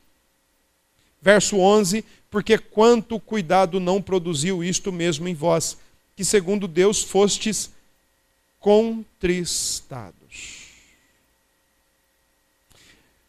Verso 1.21 1.57
11: 1.57 2.03
Porque 2.29 2.57
quanto 2.57 3.19
cuidado 3.19 3.79
não 3.79 4.01
produziu 4.01 4.63
isto 4.63 4.91
mesmo 4.91 5.27
em 5.27 5.33
vós, 5.33 5.77
que 6.15 6.25
segundo 6.25 6.67
Deus 6.67 7.01
fostes 7.01 7.71
contristados. 8.59 10.59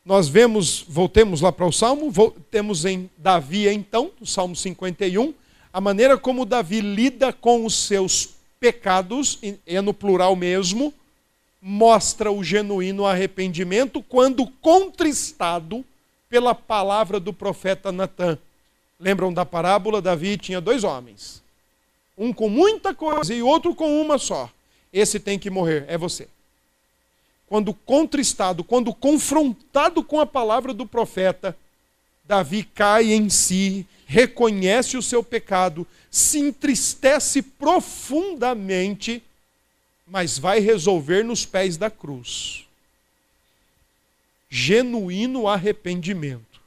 Nós 0.04 0.28
vemos, 0.28 0.84
voltemos 0.88 1.40
lá 1.40 1.52
para 1.52 1.64
o 1.64 1.72
Salmo, 1.72 2.12
temos 2.50 2.84
em 2.84 3.08
Davi, 3.16 3.68
então, 3.68 4.10
no 4.18 4.26
Salmo 4.26 4.56
51, 4.56 5.32
a 5.72 5.80
maneira 5.80 6.18
como 6.18 6.44
Davi 6.44 6.80
lida 6.80 7.32
com 7.32 7.64
os 7.64 7.86
seus 7.86 8.30
pecados, 8.58 9.38
é 9.64 9.80
no 9.80 9.94
plural 9.94 10.34
mesmo, 10.34 10.92
mostra 11.62 12.32
o 12.32 12.42
genuíno 12.42 13.06
arrependimento 13.06 14.02
quando 14.02 14.46
contristado 14.60 15.84
pela 16.28 16.54
palavra 16.54 17.20
do 17.20 17.32
profeta 17.32 17.92
Natã. 17.92 18.36
Lembram 18.98 19.32
da 19.32 19.46
parábola? 19.46 20.02
Davi 20.02 20.36
tinha 20.36 20.60
dois 20.60 20.82
homens, 20.82 21.42
um 22.18 22.32
com 22.32 22.48
muita 22.48 22.92
coisa 22.92 23.32
e 23.32 23.42
outro 23.42 23.74
com 23.74 24.02
uma 24.02 24.18
só. 24.18 24.50
Esse 24.92 25.20
tem 25.20 25.38
que 25.38 25.48
morrer, 25.48 25.84
é 25.88 25.96
você 25.96 26.28
quando 27.52 27.74
contristado, 27.74 28.64
quando 28.64 28.94
confrontado 28.94 30.02
com 30.02 30.18
a 30.18 30.24
palavra 30.24 30.72
do 30.72 30.86
profeta, 30.86 31.54
Davi 32.24 32.64
cai 32.64 33.12
em 33.12 33.28
si, 33.28 33.86
reconhece 34.06 34.96
o 34.96 35.02
seu 35.02 35.22
pecado, 35.22 35.86
se 36.10 36.38
entristece 36.38 37.42
profundamente, 37.42 39.22
mas 40.12 40.38
vai 40.38 40.60
resolver 40.60 41.24
nos 41.24 41.46
pés 41.46 41.78
da 41.78 41.88
cruz. 41.88 42.66
Genuíno 44.50 45.48
arrependimento. 45.48 46.60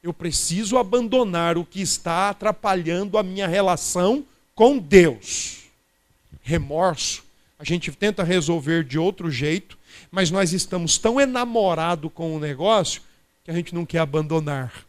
Eu 0.00 0.14
preciso 0.14 0.78
abandonar 0.78 1.58
o 1.58 1.64
que 1.64 1.80
está 1.80 2.30
atrapalhando 2.30 3.18
a 3.18 3.24
minha 3.24 3.48
relação 3.48 4.24
com 4.54 4.78
Deus. 4.78 5.64
Remorso, 6.40 7.24
a 7.58 7.64
gente 7.64 7.90
tenta 7.90 8.22
resolver 8.22 8.84
de 8.84 9.00
outro 9.00 9.32
jeito, 9.32 9.76
mas 10.08 10.30
nós 10.30 10.52
estamos 10.52 10.96
tão 10.96 11.20
enamorados 11.20 12.08
com 12.14 12.36
o 12.36 12.38
negócio 12.38 13.02
que 13.44 13.50
a 13.50 13.54
gente 13.54 13.74
não 13.74 13.84
quer 13.84 13.98
abandonar. 13.98 14.86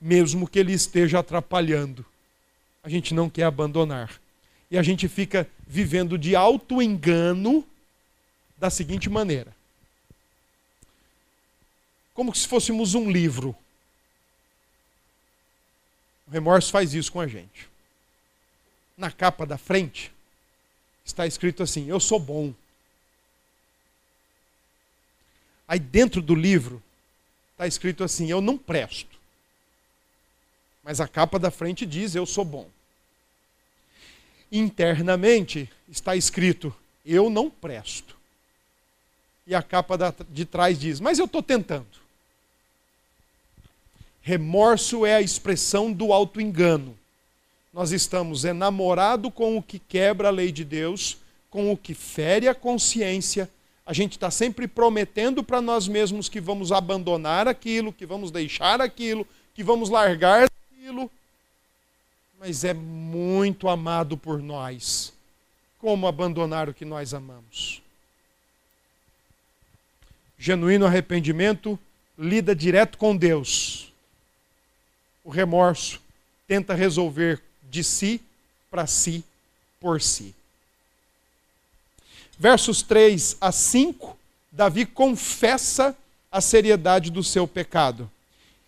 Mesmo 0.00 0.46
que 0.46 0.60
ele 0.60 0.72
esteja 0.72 1.18
atrapalhando, 1.18 2.06
a 2.80 2.88
gente 2.88 3.12
não 3.12 3.28
quer 3.28 3.42
abandonar. 3.42 4.21
E 4.72 4.78
a 4.78 4.82
gente 4.82 5.06
fica 5.06 5.46
vivendo 5.66 6.16
de 6.16 6.34
auto-engano 6.34 7.62
da 8.56 8.70
seguinte 8.70 9.10
maneira: 9.10 9.54
como 12.14 12.34
se 12.34 12.48
fôssemos 12.48 12.94
um 12.94 13.10
livro. 13.10 13.54
O 16.26 16.30
remorso 16.30 16.72
faz 16.72 16.94
isso 16.94 17.12
com 17.12 17.20
a 17.20 17.26
gente. 17.26 17.68
Na 18.96 19.10
capa 19.10 19.44
da 19.44 19.58
frente, 19.58 20.10
está 21.04 21.26
escrito 21.26 21.62
assim: 21.62 21.90
Eu 21.90 22.00
sou 22.00 22.18
bom. 22.18 22.54
Aí 25.68 25.78
dentro 25.78 26.22
do 26.22 26.34
livro 26.34 26.82
está 27.50 27.66
escrito 27.66 28.02
assim: 28.02 28.30
Eu 28.30 28.40
não 28.40 28.56
presto. 28.56 29.18
Mas 30.82 30.98
a 30.98 31.06
capa 31.06 31.38
da 31.38 31.50
frente 31.50 31.84
diz: 31.84 32.14
Eu 32.14 32.24
sou 32.24 32.42
bom. 32.46 32.70
Internamente 34.52 35.68
está 35.88 36.14
escrito: 36.14 36.72
Eu 37.04 37.28
não 37.28 37.50
presto. 37.50 38.14
E 39.46 39.54
a 39.54 39.62
capa 39.62 40.14
de 40.28 40.44
trás 40.44 40.78
diz: 40.78 41.00
Mas 41.00 41.18
eu 41.18 41.24
estou 41.24 41.42
tentando. 41.42 42.02
Remorso 44.20 45.04
é 45.04 45.16
a 45.16 45.22
expressão 45.22 45.90
do 45.90 46.12
auto-engano 46.12 46.96
nós 47.72 47.90
estamos 47.90 48.44
enamorados 48.44 49.32
com 49.34 49.56
o 49.56 49.62
que 49.62 49.78
quebra 49.78 50.28
a 50.28 50.30
lei 50.30 50.52
de 50.52 50.62
Deus, 50.62 51.16
com 51.48 51.72
o 51.72 51.76
que 51.76 51.94
fere 51.94 52.46
a 52.46 52.54
consciência. 52.54 53.48
A 53.86 53.94
gente 53.94 54.12
está 54.12 54.30
sempre 54.30 54.68
prometendo 54.68 55.42
para 55.42 55.62
nós 55.62 55.88
mesmos 55.88 56.28
que 56.28 56.38
vamos 56.38 56.70
abandonar 56.70 57.48
aquilo, 57.48 57.92
que 57.92 58.04
vamos 58.04 58.30
deixar 58.30 58.82
aquilo, 58.82 59.26
que 59.54 59.64
vamos 59.64 59.88
largar 59.88 60.44
aquilo. 60.44 61.10
Mas 62.44 62.64
é 62.64 62.74
muito 62.74 63.68
amado 63.68 64.16
por 64.16 64.42
nós. 64.42 65.12
Como 65.78 66.08
abandonar 66.08 66.68
o 66.68 66.74
que 66.74 66.84
nós 66.84 67.14
amamos? 67.14 67.80
Genuíno 70.36 70.84
arrependimento 70.84 71.78
lida 72.18 72.52
direto 72.52 72.98
com 72.98 73.16
Deus. 73.16 73.92
O 75.22 75.30
remorso 75.30 76.00
tenta 76.48 76.74
resolver 76.74 77.40
de 77.70 77.84
si, 77.84 78.20
para 78.68 78.88
si, 78.88 79.24
por 79.78 80.02
si. 80.02 80.34
versos 82.36 82.82
3 82.82 83.36
a 83.40 83.52
5, 83.52 84.18
Davi 84.50 84.84
confessa 84.84 85.96
a 86.28 86.40
seriedade 86.40 87.08
do 87.08 87.22
seu 87.22 87.46
pecado. 87.46 88.10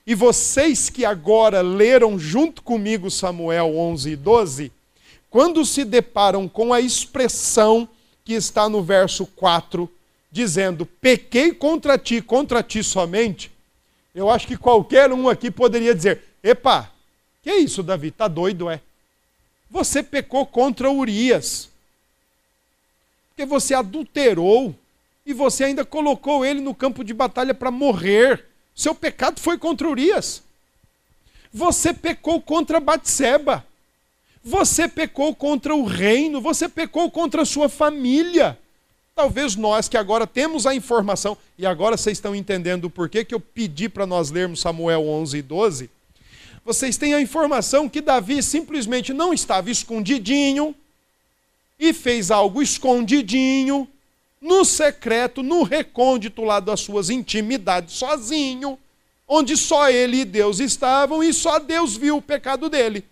E 0.07 0.15
vocês 0.15 0.91
que 0.91 1.05
agora 1.05 1.63
leram 1.63 2.19
junto 2.19 2.63
comigo 2.63 3.11
Samuel 3.11 3.77
11 3.77 4.11
e 4.11 4.17
12, 4.17 4.73
quando 5.31 5.65
se 5.65 5.85
deparam 5.85 6.49
com 6.49 6.73
a 6.73 6.81
expressão 6.81 7.89
que 8.25 8.35
está 8.35 8.69
no 8.69 8.83
verso 8.83 9.27
4, 9.27 9.91
dizendo: 10.31 10.85
Pequei 10.85 11.53
contra 11.53 11.97
ti, 11.97 12.21
contra 12.21 12.63
ti 12.63 12.85
somente, 12.85 13.51
eu 14.15 14.31
acho 14.31 14.47
que 14.47 14.57
qualquer 14.57 15.11
um 15.11 15.29
aqui 15.29 15.51
poderia 15.51 15.95
dizer: 15.95 16.23
Epa, 16.43 16.91
que 17.43 17.51
é 17.51 17.57
isso, 17.57 17.83
Davi? 17.83 18.11
Tá 18.11 18.29
doido, 18.29 18.71
é? 18.71 18.81
Você 19.71 20.03
pecou 20.03 20.47
contra 20.47 20.91
Urias. 20.91 21.69
Porque 23.31 23.45
você 23.45 23.75
adulterou 23.75 24.75
e 25.27 25.33
você 25.33 25.65
ainda 25.65 25.85
colocou 25.85 26.45
ele 26.45 26.61
no 26.61 26.75
campo 26.75 27.03
de 27.03 27.13
batalha 27.13 27.53
para 27.53 27.71
morrer. 27.71 28.45
Seu 28.75 28.95
pecado 28.95 29.41
foi 29.41 29.57
contra 29.57 29.89
Urias. 29.89 30.43
Você 31.53 31.95
pecou 31.95 32.41
contra 32.41 32.81
Batseba. 32.81 33.65
Você 34.43 34.87
pecou 34.87 35.35
contra 35.35 35.75
o 35.75 35.85
reino, 35.85 36.41
você 36.41 36.69
pecou 36.69 37.11
contra 37.11 37.43
a 37.43 37.47
sua 37.47 37.69
família. 37.69 38.59
Talvez 39.15 39.55
nós 39.57 39.89
que 39.89 39.97
agora 39.97 40.27
temos 40.27 40.67
a 40.67 40.75
informação, 40.75 41.39
e 41.57 41.65
agora 41.65 41.97
vocês 41.97 42.19
estão 42.19 42.35
entendendo 42.35 42.87
o 42.87 42.91
porquê 42.91 43.25
que 43.25 43.35
eu 43.35 43.41
pedi 43.41 43.89
para 43.89 44.05
nós 44.05 44.31
lermos 44.31 44.61
Samuel 44.61 45.09
11 45.09 45.39
e 45.39 45.43
12, 45.43 45.91
vocês 46.65 46.97
têm 46.97 47.15
a 47.15 47.21
informação 47.21 47.89
que 47.89 48.01
Davi 48.01 48.43
simplesmente 48.43 49.13
não 49.13 49.33
estava 49.33 49.71
escondidinho 49.71 50.75
e 51.79 51.93
fez 51.93 52.31
algo 52.31 52.61
escondidinho, 52.61 53.89
no 54.45 54.63
secreto, 54.63 55.43
no 55.43 55.63
recôndito 55.63 56.45
lá 56.45 56.61
das 56.61 56.81
suas 56.81 57.09
intimidades, 57.09 57.95
sozinho, 57.95 58.79
onde 59.27 59.57
só 59.57 59.89
ele 59.89 60.19
e 60.19 60.25
Deus 60.27 60.61
estavam 60.61 61.25
e 61.25 61.33
só 61.33 61.59
Deus 61.59 61.97
viu 61.97 62.19
o 62.19 62.23
pecado 62.23 62.69
dele. 62.69 63.07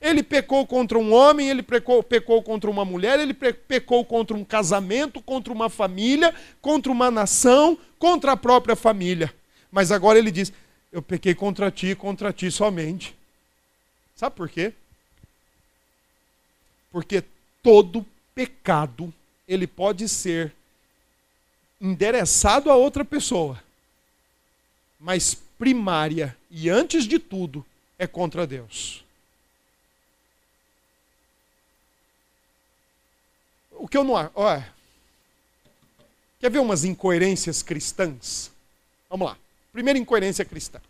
Ele 0.00 0.20
pecou 0.20 0.66
contra 0.66 0.98
um 0.98 1.12
homem, 1.14 1.48
ele 1.48 1.62
pecou, 1.62 2.02
pecou 2.02 2.42
contra 2.42 2.68
uma 2.68 2.84
mulher, 2.84 3.20
ele 3.20 3.32
pecou 3.32 4.04
contra 4.04 4.36
um 4.36 4.44
casamento, 4.44 5.22
contra 5.22 5.52
uma 5.52 5.70
família, 5.70 6.34
contra 6.60 6.90
uma 6.90 7.08
nação, 7.08 7.78
contra 7.96 8.32
a 8.32 8.36
própria 8.36 8.74
família. 8.74 9.32
Mas 9.70 9.92
agora 9.92 10.18
ele 10.18 10.32
diz: 10.32 10.52
Eu 10.90 11.00
pequei 11.00 11.36
contra 11.36 11.70
ti 11.70 11.94
contra 11.94 12.32
ti 12.32 12.50
somente. 12.50 13.14
Sabe 14.16 14.34
por 14.34 14.48
quê? 14.48 14.72
Porque 16.90 17.22
todo 17.62 18.04
pecado 18.34 19.14
ele 19.52 19.66
pode 19.66 20.08
ser 20.08 20.52
endereçado 21.80 22.70
a 22.70 22.76
outra 22.76 23.04
pessoa, 23.04 23.62
mas 24.98 25.34
primária 25.58 26.36
e 26.50 26.68
antes 26.68 27.04
de 27.04 27.18
tudo 27.18 27.64
é 27.98 28.06
contra 28.06 28.46
Deus. 28.46 29.02
o 33.82 33.88
que 33.88 33.96
eu 33.96 34.04
não. 34.04 34.14
Olha, 34.36 34.72
quer 36.38 36.48
ver 36.48 36.60
umas 36.60 36.84
incoerências 36.84 37.64
cristãs? 37.64 38.52
Vamos 39.10 39.26
lá. 39.26 39.36
Primeira 39.72 39.98
incoerência 39.98 40.44
cristã. 40.44 40.80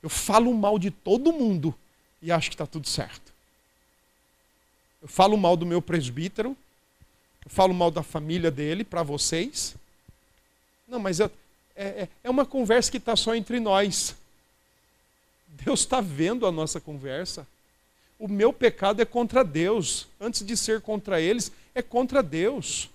Eu 0.00 0.08
falo 0.08 0.54
mal 0.54 0.78
de 0.78 0.92
todo 0.92 1.32
mundo 1.32 1.74
e 2.22 2.30
acho 2.30 2.48
que 2.48 2.54
está 2.54 2.66
tudo 2.66 2.88
certo. 2.88 3.32
Eu 5.02 5.08
falo 5.08 5.36
mal 5.36 5.56
do 5.56 5.66
meu 5.66 5.82
presbítero, 5.82 6.56
eu 7.44 7.50
falo 7.50 7.74
mal 7.74 7.90
da 7.90 8.02
família 8.02 8.50
dele 8.50 8.84
para 8.84 9.02
vocês. 9.02 9.74
Não, 10.86 10.98
mas 10.98 11.20
eu, 11.20 11.30
é, 11.74 11.84
é, 11.84 12.08
é 12.24 12.30
uma 12.30 12.44
conversa 12.44 12.90
que 12.90 12.98
está 12.98 13.16
só 13.16 13.34
entre 13.34 13.60
nós. 13.60 14.14
Deus 15.48 15.80
está 15.80 16.00
vendo 16.00 16.46
a 16.46 16.52
nossa 16.52 16.80
conversa. 16.80 17.46
O 18.18 18.28
meu 18.28 18.52
pecado 18.52 19.00
é 19.00 19.04
contra 19.04 19.42
Deus. 19.42 20.06
Antes 20.20 20.44
de 20.44 20.56
ser 20.56 20.80
contra 20.80 21.20
eles, 21.20 21.50
é 21.74 21.80
contra 21.80 22.22
Deus. 22.22 22.90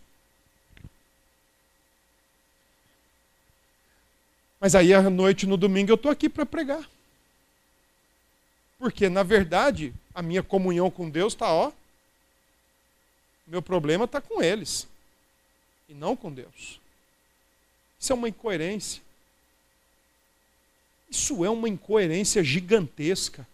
Mas 4.60 4.76
aí 4.76 4.94
à 4.94 5.10
noite, 5.10 5.46
no 5.46 5.58
domingo, 5.58 5.92
eu 5.92 5.96
estou 5.96 6.12
aqui 6.12 6.30
para 6.30 6.46
pregar. 6.46 6.88
Porque, 8.78 9.10
na 9.10 9.24
verdade, 9.24 9.94
a 10.14 10.22
minha 10.22 10.44
comunhão 10.44 10.92
com 10.92 11.10
Deus 11.10 11.34
está, 11.34 11.52
ó. 11.52 11.72
Meu 13.48 13.62
problema 13.62 14.06
está 14.06 14.20
com 14.20 14.42
eles. 14.42 14.88
E 15.88 15.94
não 15.94 16.16
com 16.16 16.32
Deus. 16.32 16.80
Isso 18.00 18.12
é 18.12 18.16
uma 18.16 18.30
incoerência. 18.30 19.02
Isso 21.10 21.46
é 21.46 21.50
uma 21.50 21.70
incoerência 21.70 22.44
gigantesca. 22.44 23.48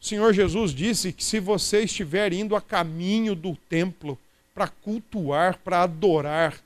O 0.00 0.04
Senhor 0.04 0.32
Jesus 0.32 0.72
disse 0.72 1.12
que 1.12 1.24
se 1.24 1.40
você 1.40 1.82
estiver 1.82 2.32
indo 2.32 2.54
a 2.54 2.60
caminho 2.60 3.34
do 3.34 3.56
templo 3.68 4.18
para 4.54 4.68
cultuar, 4.68 5.58
para 5.58 5.82
adorar 5.82 6.60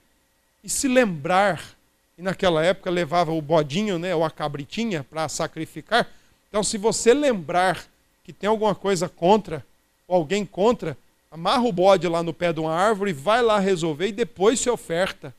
e 0.63 0.69
se 0.69 0.89
lembrar, 0.89 1.77
e 2.17 2.23
naquela 2.23 2.65
época 2.65 2.91
levava 2.91 3.33
o 3.33 3.41
bodinho, 3.41 3.99
né, 3.99 4.15
ou 4.15 4.25
a 4.25 4.31
cabritinha 4.31 5.05
para 5.05 5.29
sacrificar. 5.29 6.11
Então, 6.49 6.63
se 6.63 6.77
você 6.77 7.15
lembrar 7.15 7.87
que 8.25 8.33
tem 8.33 8.49
alguma 8.49 8.75
coisa 8.75 9.09
contra, 9.09 9.65
ou 10.07 10.17
alguém 10.17 10.45
contra, 10.45 10.97
amarra 11.33 11.63
o 11.63 11.73
bode 11.73 12.07
lá 12.07 12.23
no 12.23 12.35
pé 12.35 12.53
de 12.53 12.61
uma 12.61 12.75
árvore, 12.75 13.15
vai 13.15 13.41
lá 13.41 13.59
resolver 13.59 14.09
e 14.09 14.13
depois 14.13 14.61
se 14.61 14.69
oferta. 14.69 15.35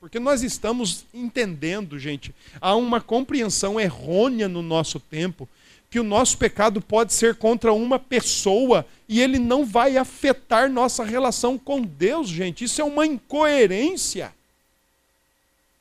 Porque 0.00 0.18
nós 0.18 0.42
estamos 0.42 1.06
entendendo, 1.14 1.96
gente, 1.96 2.34
há 2.60 2.74
uma 2.74 3.00
compreensão 3.00 3.80
errônea 3.80 4.48
no 4.48 4.62
nosso 4.62 4.98
tempo 4.98 5.48
que 5.88 6.00
o 6.00 6.04
nosso 6.04 6.36
pecado 6.36 6.80
pode 6.80 7.12
ser 7.14 7.36
contra 7.36 7.72
uma 7.72 8.00
pessoa 8.00 8.84
e 9.08 9.20
ele 9.20 9.38
não 9.38 9.64
vai 9.64 9.96
afetar 9.96 10.68
nossa 10.68 11.04
relação 11.04 11.56
com 11.56 11.80
Deus, 11.80 12.28
gente. 12.28 12.64
Isso 12.64 12.80
é 12.80 12.84
uma 12.84 13.06
incoerência. 13.06 14.34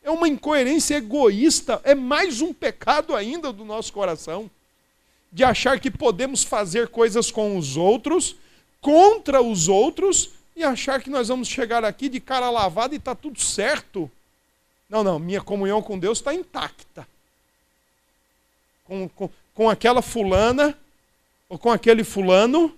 É 0.03 0.11
uma 0.11 0.27
incoerência 0.27 0.95
egoísta, 0.95 1.81
é 1.83 1.95
mais 1.95 2.41
um 2.41 2.53
pecado 2.53 3.15
ainda 3.15 3.51
do 3.51 3.65
nosso 3.65 3.91
coração. 3.91 4.51
De 5.33 5.43
achar 5.43 5.79
que 5.79 5.91
podemos 5.91 6.43
fazer 6.43 6.87
coisas 6.87 7.29
com 7.29 7.57
os 7.57 7.75
outros, 7.75 8.35
contra 8.79 9.41
os 9.41 9.67
outros, 9.67 10.29
e 10.55 10.63
achar 10.63 11.01
que 11.01 11.09
nós 11.09 11.27
vamos 11.27 11.47
chegar 11.47 11.83
aqui 11.83 12.07
de 12.07 12.19
cara 12.19 12.49
lavada 12.49 12.93
e 12.93 12.97
está 12.97 13.15
tudo 13.15 13.41
certo. 13.41 14.09
Não, 14.89 15.03
não, 15.03 15.17
minha 15.17 15.41
comunhão 15.41 15.81
com 15.81 15.97
Deus 15.97 16.19
está 16.19 16.33
intacta. 16.33 17.07
Com, 18.85 19.09
com, 19.09 19.29
com 19.55 19.69
aquela 19.69 20.01
fulana 20.01 20.77
ou 21.49 21.57
com 21.57 21.71
aquele 21.71 22.03
fulano, 22.03 22.75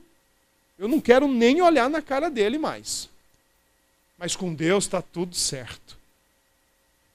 eu 0.80 0.88
não 0.88 1.02
quero 1.02 1.28
nem 1.28 1.62
olhar 1.62 1.90
na 1.90 2.02
cara 2.02 2.30
dele 2.30 2.58
mais. 2.58 3.10
Mas 4.18 4.36
com 4.36 4.54
Deus 4.54 4.86
está 4.86 5.02
tudo 5.02 5.36
certo. 5.36 5.98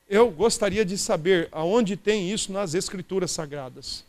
Eu 0.09 0.31
gostaria 0.31 0.85
de 0.85 0.99
saber 0.99 1.49
aonde 1.53 1.97
tem 1.97 2.31
isso 2.31 2.53
nas 2.53 2.75
Escrituras 2.75 3.31
Sagradas. 3.31 4.05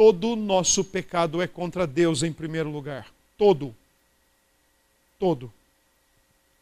Todo 0.00 0.34
nosso 0.34 0.82
pecado 0.82 1.42
é 1.42 1.46
contra 1.46 1.86
Deus 1.86 2.22
em 2.22 2.32
primeiro 2.32 2.70
lugar. 2.70 3.12
Todo. 3.36 3.76
Todo. 5.18 5.52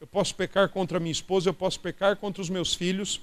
Eu 0.01 0.09
posso 0.09 0.34
pecar 0.34 0.68
contra 0.70 0.99
minha 0.99 1.12
esposa, 1.12 1.49
eu 1.49 1.55
posso 1.55 1.78
pecar 1.78 2.16
contra 2.16 2.43
os 2.43 2.51
meus 2.51 2.74
filhos, 2.74 3.20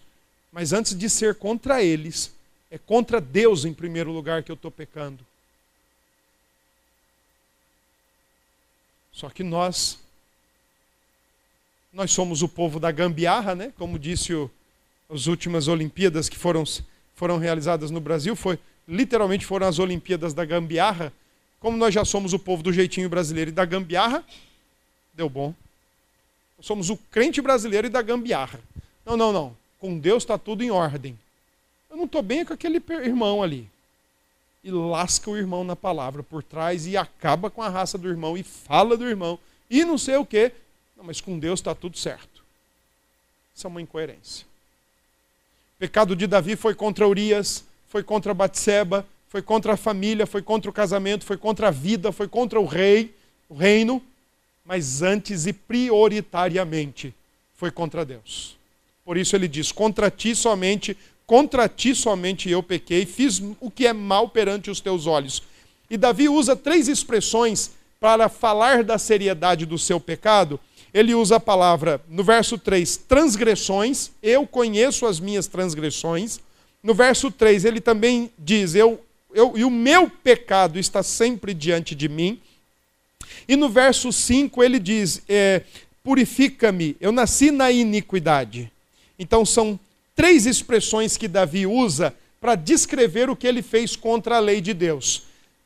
mas 0.53 0.71
antes 0.71 0.97
de 0.97 1.09
ser 1.09 1.35
contra 1.35 1.83
eles, 1.83 2.33
é 2.71 2.77
contra 2.77 3.19
Deus, 3.19 3.65
em 3.65 3.73
primeiro 3.73 4.09
lugar, 4.09 4.41
que 4.41 4.49
eu 4.49 4.55
estou 4.55 4.71
pecando. 4.71 5.19
Só 9.11 9.29
que 9.29 9.43
nós, 9.43 9.99
nós 11.91 12.09
somos 12.09 12.41
o 12.41 12.47
povo 12.47 12.79
da 12.79 12.89
gambiarra, 12.89 13.53
né? 13.53 13.73
Como 13.77 13.99
disse 13.99 14.33
o, 14.33 14.49
as 15.09 15.27
últimas 15.27 15.67
Olimpíadas 15.67 16.29
que 16.29 16.37
foram, 16.37 16.63
foram 17.15 17.37
realizadas 17.37 17.91
no 17.91 17.99
Brasil, 17.99 18.33
foi 18.33 18.57
literalmente 18.87 19.45
foram 19.45 19.67
as 19.67 19.79
Olimpíadas 19.79 20.33
da 20.33 20.45
gambiarra. 20.45 21.11
Como 21.59 21.77
nós 21.77 21.93
já 21.93 22.05
somos 22.05 22.33
o 22.33 22.39
povo 22.39 22.61
do 22.61 22.71
jeitinho 22.71 23.09
brasileiro 23.09 23.49
e 23.49 23.53
da 23.53 23.65
gambiarra, 23.65 24.23
deu 25.13 25.29
bom. 25.29 25.53
Somos 26.61 26.89
o 26.89 26.97
crente 26.97 27.41
brasileiro 27.41 27.87
e 27.87 27.89
da 27.89 28.01
gambiarra. 28.01 28.59
Não, 29.05 29.17
não, 29.17 29.31
não. 29.31 29.57
Com 29.79 29.97
Deus 29.97 30.23
está 30.23 30.37
tudo 30.37 30.63
em 30.63 30.71
ordem. 30.71 31.17
Eu 31.89 31.97
não 31.97 32.05
estou 32.05 32.21
bem 32.21 32.45
com 32.45 32.53
aquele 32.53 32.81
irmão 32.89 33.43
ali. 33.43 33.69
E 34.63 34.71
lasca 34.71 35.29
o 35.29 35.37
irmão 35.37 35.63
na 35.63 35.75
palavra 35.75 36.23
por 36.23 36.41
trás 36.41 36.87
e 36.87 36.97
acaba 36.97 37.49
com 37.49 37.61
a 37.61 37.69
raça 37.69 37.97
do 37.97 38.09
irmão 38.09 38.37
e 38.37 38.43
fala 38.43 38.97
do 38.97 39.07
irmão 39.07 39.39
e 39.69 39.83
não 39.83 39.97
sei 39.97 40.15
o 40.15 40.25
quê. 40.25 40.51
Não, 40.97 41.03
mas 41.03 41.21
com 41.21 41.37
Deus 41.37 41.59
está 41.59 41.75
tudo 41.75 41.97
certo. 41.97 42.43
Isso 43.55 43.67
é 43.67 43.69
uma 43.69 43.81
incoerência. 43.81 44.45
O 45.75 45.79
pecado 45.79 46.15
de 46.15 46.25
Davi 46.25 46.55
foi 46.55 46.73
contra 46.73 47.07
Urias, 47.07 47.63
foi 47.87 48.03
contra 48.03 48.33
Batseba, 48.33 49.05
foi 49.27 49.41
contra 49.41 49.73
a 49.73 49.77
família, 49.77 50.25
foi 50.25 50.41
contra 50.41 50.69
o 50.69 50.73
casamento, 50.73 51.25
foi 51.25 51.37
contra 51.37 51.67
a 51.67 51.71
vida, 51.71 52.11
foi 52.11 52.27
contra 52.27 52.59
o 52.59 52.65
rei. 52.65 53.13
o 53.49 53.55
reino, 53.55 54.01
mas 54.65 55.01
antes 55.01 55.45
e 55.45 55.53
prioritariamente 55.53 57.13
foi 57.55 57.69
contra 57.69 58.03
Deus. 58.03 58.57
Por 59.03 59.17
isso 59.17 59.35
ele 59.35 59.47
diz: 59.47 59.71
contra 59.71 60.09
ti 60.09 60.35
somente, 60.35 60.97
contra 61.27 61.69
ti 61.69 61.93
somente 61.93 62.49
eu 62.49 62.63
pequei, 62.63 63.05
fiz 63.05 63.41
o 63.59 63.69
que 63.69 63.85
é 63.85 63.93
mal 63.93 64.29
perante 64.29 64.71
os 64.71 64.81
teus 64.81 65.05
olhos. 65.05 65.43
E 65.89 65.97
Davi 65.97 66.27
usa 66.27 66.55
três 66.55 66.87
expressões 66.87 67.71
para 67.99 68.27
falar 68.27 68.83
da 68.83 68.97
seriedade 68.97 69.65
do 69.65 69.77
seu 69.77 69.99
pecado. 69.99 70.59
Ele 70.93 71.13
usa 71.13 71.35
a 71.35 71.39
palavra, 71.39 72.01
no 72.09 72.23
verso 72.23 72.57
3, 72.57 72.97
transgressões, 72.97 74.11
eu 74.23 74.47
conheço 74.47 75.05
as 75.05 75.19
minhas 75.19 75.45
transgressões. 75.45 76.39
No 76.85 76.93
verso 76.93 77.31
3, 77.31 77.65
ele 77.65 77.81
também 77.81 78.29
diz, 78.37 78.75
eu, 78.75 79.03
eu, 79.33 79.57
e 79.57 79.65
o 79.65 79.71
meu 79.71 80.07
pecado 80.07 80.77
está 80.77 81.01
sempre 81.01 81.51
diante 81.51 81.95
de 81.95 82.07
mim. 82.07 82.39
E 83.47 83.55
no 83.55 83.69
verso 83.69 84.13
5 84.13 84.63
ele 84.63 84.77
diz: 84.77 85.23
é, 85.27 85.63
Purifica-me, 86.03 86.95
eu 87.01 87.11
nasci 87.11 87.49
na 87.49 87.71
iniquidade. 87.71 88.71
Então 89.17 89.43
são 89.43 89.79
três 90.15 90.45
expressões 90.45 91.17
que 91.17 91.27
Davi 91.27 91.65
usa 91.65 92.13
para 92.39 92.53
descrever 92.53 93.31
o 93.31 93.35
que 93.35 93.47
ele 93.47 93.63
fez 93.63 93.95
contra 93.95 94.35
a 94.37 94.39
lei 94.39 94.61
de 94.61 94.71
Deus: 94.71 95.23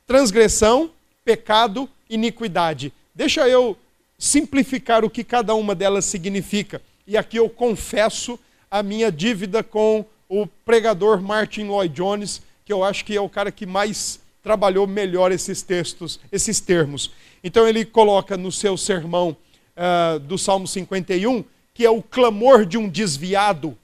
transgressão, 0.08 0.90
pecado, 1.26 1.90
iniquidade. 2.10 2.94
Deixa 3.14 3.46
eu 3.46 3.78
simplificar 4.18 5.04
o 5.04 5.10
que 5.10 5.26
cada 5.26 5.54
uma 5.54 5.76
delas 5.76 6.06
significa. 6.06 6.82
E 7.06 7.18
aqui 7.18 7.36
eu 7.36 7.50
confesso 7.50 8.40
a 8.72 8.82
minha 8.82 9.12
dívida 9.12 9.62
com 9.62 10.06
o 10.30 10.46
pregador 10.46 11.20
Martin 11.20 11.64
Lloyd 11.64 11.94
Jones, 11.94 12.42
que 12.64 12.72
eu 12.72 12.84
acho 12.84 13.04
que 13.04 13.16
é 13.16 13.20
o 13.20 13.28
cara 13.28 13.52
que 13.52 13.66
mais 13.66 14.22
trabalhou 14.44 14.86
melhor 14.86 15.32
esses 15.32 15.64
textos, 15.64 16.20
esses 16.32 16.60
termos. 16.60 17.12
Então 17.44 17.68
ele 17.68 17.84
coloca 17.84 18.38
no 18.38 18.52
seu 18.52 18.78
sermão 18.78 19.36
uh, 19.76 20.20
do 20.20 20.38
Salmo 20.38 20.68
51, 20.68 21.44
que 21.74 21.84
é 21.84 21.90
o 21.90 22.02
clamor 22.02 22.64
de 22.66 22.78
um 22.78 22.88
desviado, 22.88 23.76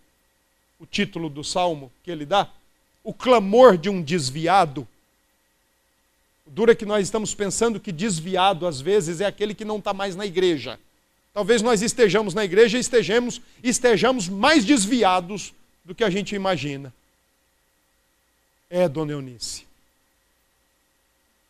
o 0.79 0.85
título 0.85 1.29
do 1.29 1.43
salmo 1.43 1.91
que 2.03 2.11
ele 2.11 2.25
dá, 2.25 2.47
o 3.03 3.13
clamor 3.13 3.75
de 3.75 3.89
um 3.89 4.01
desviado. 4.01 4.87
Dura 6.45 6.73
é 6.73 6.75
que 6.75 6.85
nós 6.85 7.03
estamos 7.03 7.33
pensando 7.33 7.79
que 7.79 7.91
desviado, 7.91 8.67
às 8.67 8.79
vezes, 8.79 9.19
é 9.19 9.25
aquele 9.25 9.55
que 9.55 9.65
não 9.65 9.79
está 9.79 9.93
mais 9.93 10.15
na 10.15 10.27
igreja. 10.27 10.79
Talvez 11.33 11.61
nós 11.61 11.81
estejamos 11.81 12.33
na 12.33 12.45
igreja 12.45 12.77
e 12.77 12.81
estejamos, 12.81 13.41
estejamos 13.63 14.29
mais 14.29 14.63
desviados 14.63 15.53
do 15.85 15.93
que 15.93 16.03
a 16.03 16.09
gente 16.09 16.35
imagina. 16.35 16.91
É, 18.69 18.89
dona 18.89 19.11
Eunice. 19.11 19.65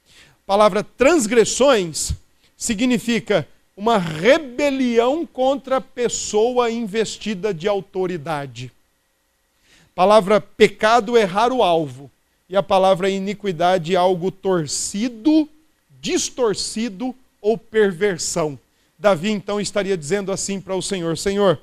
A 0.07 0.45
palavra 0.45 0.83
transgressões 0.83 2.13
significa 2.57 3.47
uma 3.75 3.97
rebelião 3.97 5.25
contra 5.25 5.77
a 5.77 5.81
pessoa 5.81 6.69
investida 6.69 7.53
de 7.53 7.67
autoridade. 7.67 8.71
A 9.91 9.95
palavra 9.95 10.39
pecado 10.39 11.17
é 11.17 11.21
errar 11.21 11.51
o 11.51 11.63
alvo. 11.63 12.11
E 12.47 12.55
a 12.55 12.61
palavra 12.61 13.09
iniquidade 13.09 13.95
é 13.95 13.97
algo 13.97 14.29
torcido, 14.29 15.49
distorcido 15.99 17.15
ou 17.41 17.57
perversão. 17.57 18.59
Davi 18.99 19.31
então 19.31 19.59
estaria 19.59 19.97
dizendo 19.97 20.31
assim 20.31 20.61
para 20.61 20.75
o 20.75 20.81
Senhor: 20.81 21.17
Senhor, 21.17 21.59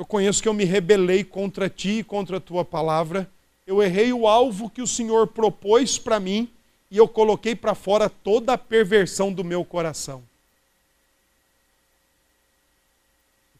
eu 0.00 0.06
conheço 0.06 0.42
que 0.42 0.48
eu 0.48 0.54
me 0.54 0.64
rebelei 0.64 1.22
contra 1.22 1.68
ti 1.68 1.98
e 1.98 2.02
contra 2.02 2.38
a 2.38 2.40
tua 2.40 2.64
palavra. 2.64 3.30
Eu 3.66 3.82
errei 3.82 4.14
o 4.14 4.26
alvo 4.26 4.70
que 4.70 4.80
o 4.80 4.86
Senhor 4.86 5.26
propôs 5.26 5.98
para 5.98 6.18
mim 6.18 6.48
e 6.90 6.96
eu 6.96 7.06
coloquei 7.06 7.54
para 7.54 7.74
fora 7.74 8.08
toda 8.08 8.54
a 8.54 8.58
perversão 8.58 9.30
do 9.30 9.44
meu 9.44 9.62
coração. 9.62 10.22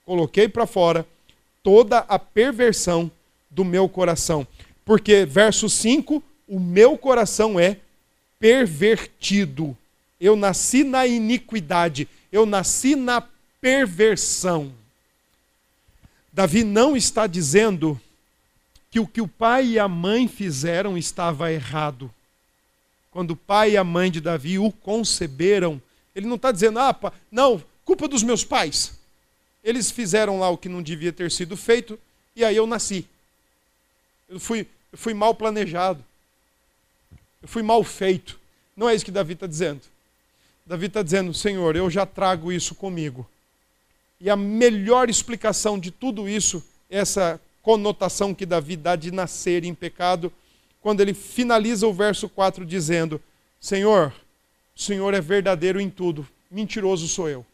Coloquei 0.06 0.48
para 0.48 0.66
fora 0.66 1.06
toda 1.62 1.98
a 1.98 2.18
perversão 2.18 3.10
do 3.50 3.62
meu 3.62 3.86
coração. 3.86 4.46
Porque, 4.82 5.26
verso 5.26 5.68
5, 5.68 6.22
o 6.48 6.58
meu 6.58 6.96
coração 6.96 7.60
é 7.60 7.76
pervertido. 8.38 9.76
Eu 10.18 10.36
nasci 10.36 10.84
na 10.84 11.06
iniquidade, 11.06 12.08
eu 12.32 12.46
nasci 12.46 12.96
na 12.96 13.22
perversão. 13.60 14.79
Davi 16.32 16.64
não 16.64 16.96
está 16.96 17.26
dizendo 17.26 18.00
que 18.90 19.00
o 19.00 19.06
que 19.06 19.20
o 19.20 19.28
pai 19.28 19.66
e 19.66 19.78
a 19.78 19.88
mãe 19.88 20.26
fizeram 20.28 20.96
estava 20.96 21.52
errado 21.52 22.12
quando 23.10 23.32
o 23.32 23.36
pai 23.36 23.72
e 23.72 23.76
a 23.76 23.84
mãe 23.84 24.10
de 24.10 24.20
Davi 24.20 24.58
o 24.58 24.70
conceberam, 24.70 25.82
ele 26.14 26.26
não 26.26 26.36
está 26.36 26.52
dizendo, 26.52 26.78
ah, 26.78 27.12
não, 27.30 27.62
culpa 27.84 28.06
dos 28.06 28.22
meus 28.22 28.44
pais. 28.44 28.98
Eles 29.64 29.90
fizeram 29.90 30.38
lá 30.38 30.48
o 30.48 30.56
que 30.56 30.68
não 30.68 30.80
devia 30.80 31.12
ter 31.12 31.30
sido 31.30 31.56
feito, 31.56 31.98
e 32.36 32.44
aí 32.44 32.56
eu 32.56 32.66
nasci. 32.66 33.06
Eu 34.28 34.38
fui, 34.38 34.66
eu 34.92 34.98
fui 34.98 35.12
mal 35.12 35.34
planejado. 35.34 36.04
Eu 37.42 37.48
fui 37.48 37.62
mal 37.62 37.82
feito. 37.82 38.38
Não 38.76 38.88
é 38.88 38.94
isso 38.94 39.04
que 39.04 39.10
Davi 39.10 39.32
está 39.32 39.46
dizendo. 39.46 39.82
Davi 40.64 40.86
está 40.86 41.02
dizendo, 41.02 41.34
Senhor, 41.34 41.74
eu 41.74 41.90
já 41.90 42.06
trago 42.06 42.52
isso 42.52 42.76
comigo. 42.76 43.28
E 44.20 44.28
a 44.28 44.36
melhor 44.36 45.08
explicação 45.08 45.78
de 45.78 45.90
tudo 45.90 46.28
isso, 46.28 46.62
essa 46.90 47.40
conotação 47.62 48.34
que 48.34 48.44
Davi 48.44 48.76
dá 48.76 48.94
de 48.96 49.10
nascer 49.10 49.64
em 49.64 49.74
pecado, 49.74 50.32
quando 50.82 51.00
ele 51.00 51.14
finaliza 51.14 51.86
o 51.86 51.92
verso 51.92 52.28
4 52.28 52.64
dizendo: 52.66 53.20
Senhor, 53.60 54.12
o 54.76 54.80
Senhor 54.80 55.14
é 55.14 55.20
verdadeiro 55.20 55.80
em 55.80 55.88
tudo, 55.88 56.26
mentiroso 56.50 57.08
sou 57.08 57.28
eu. 57.28 57.46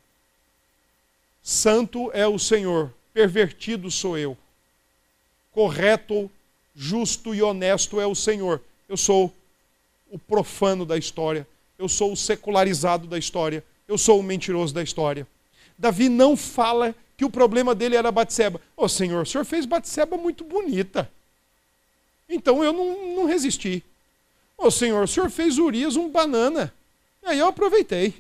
Santo 1.43 2.11
é 2.13 2.27
o 2.27 2.39
Senhor, 2.39 2.93
pervertido 3.15 3.91
sou 3.91 4.19
eu. 4.19 4.37
Correto, 5.53 6.31
justo 6.75 7.35
e 7.35 7.43
honesto 7.43 8.01
é 8.01 8.07
o 8.07 8.15
Senhor. 8.15 8.61
Eu 8.89 8.97
sou 8.97 9.33
o 10.11 10.19
profano 10.19 10.85
da 10.85 10.97
história, 10.97 11.47
eu 11.79 11.89
sou 11.89 12.13
o 12.13 12.17
secularizado 12.17 13.07
da 13.07 13.19
história, 13.19 13.65
eu 13.87 13.97
sou 13.97 14.19
o 14.19 14.23
mentiroso 14.23 14.75
da 14.75 14.83
história. 14.83 15.27
Davi 15.79 16.09
não 16.09 16.37
fala 16.37 16.95
que 17.17 17.25
o 17.25 17.31
problema 17.31 17.75
dele 17.75 17.97
era 17.97 18.13
Batseba. 18.13 18.61
Ô 18.77 18.85
oh, 18.85 18.89
Senhor, 18.89 19.23
o 19.23 19.27
Senhor 19.27 19.45
fez 19.45 19.65
Batseba 19.65 20.17
muito 20.17 20.45
bonita. 20.45 21.11
Então 22.29 22.63
eu 22.63 22.73
não, 22.73 23.17
não 23.17 23.25
resisti. 23.27 23.83
Ô 24.59 24.71
Senhor, 24.71 25.05
o 25.05 25.09
Senhor 25.09 25.31
fez 25.31 25.59
Urias 25.59 25.97
um 25.97 26.09
banana. 26.09 26.73
Aí 27.25 27.39
eu 27.39 27.47
aproveitei. 27.47 28.15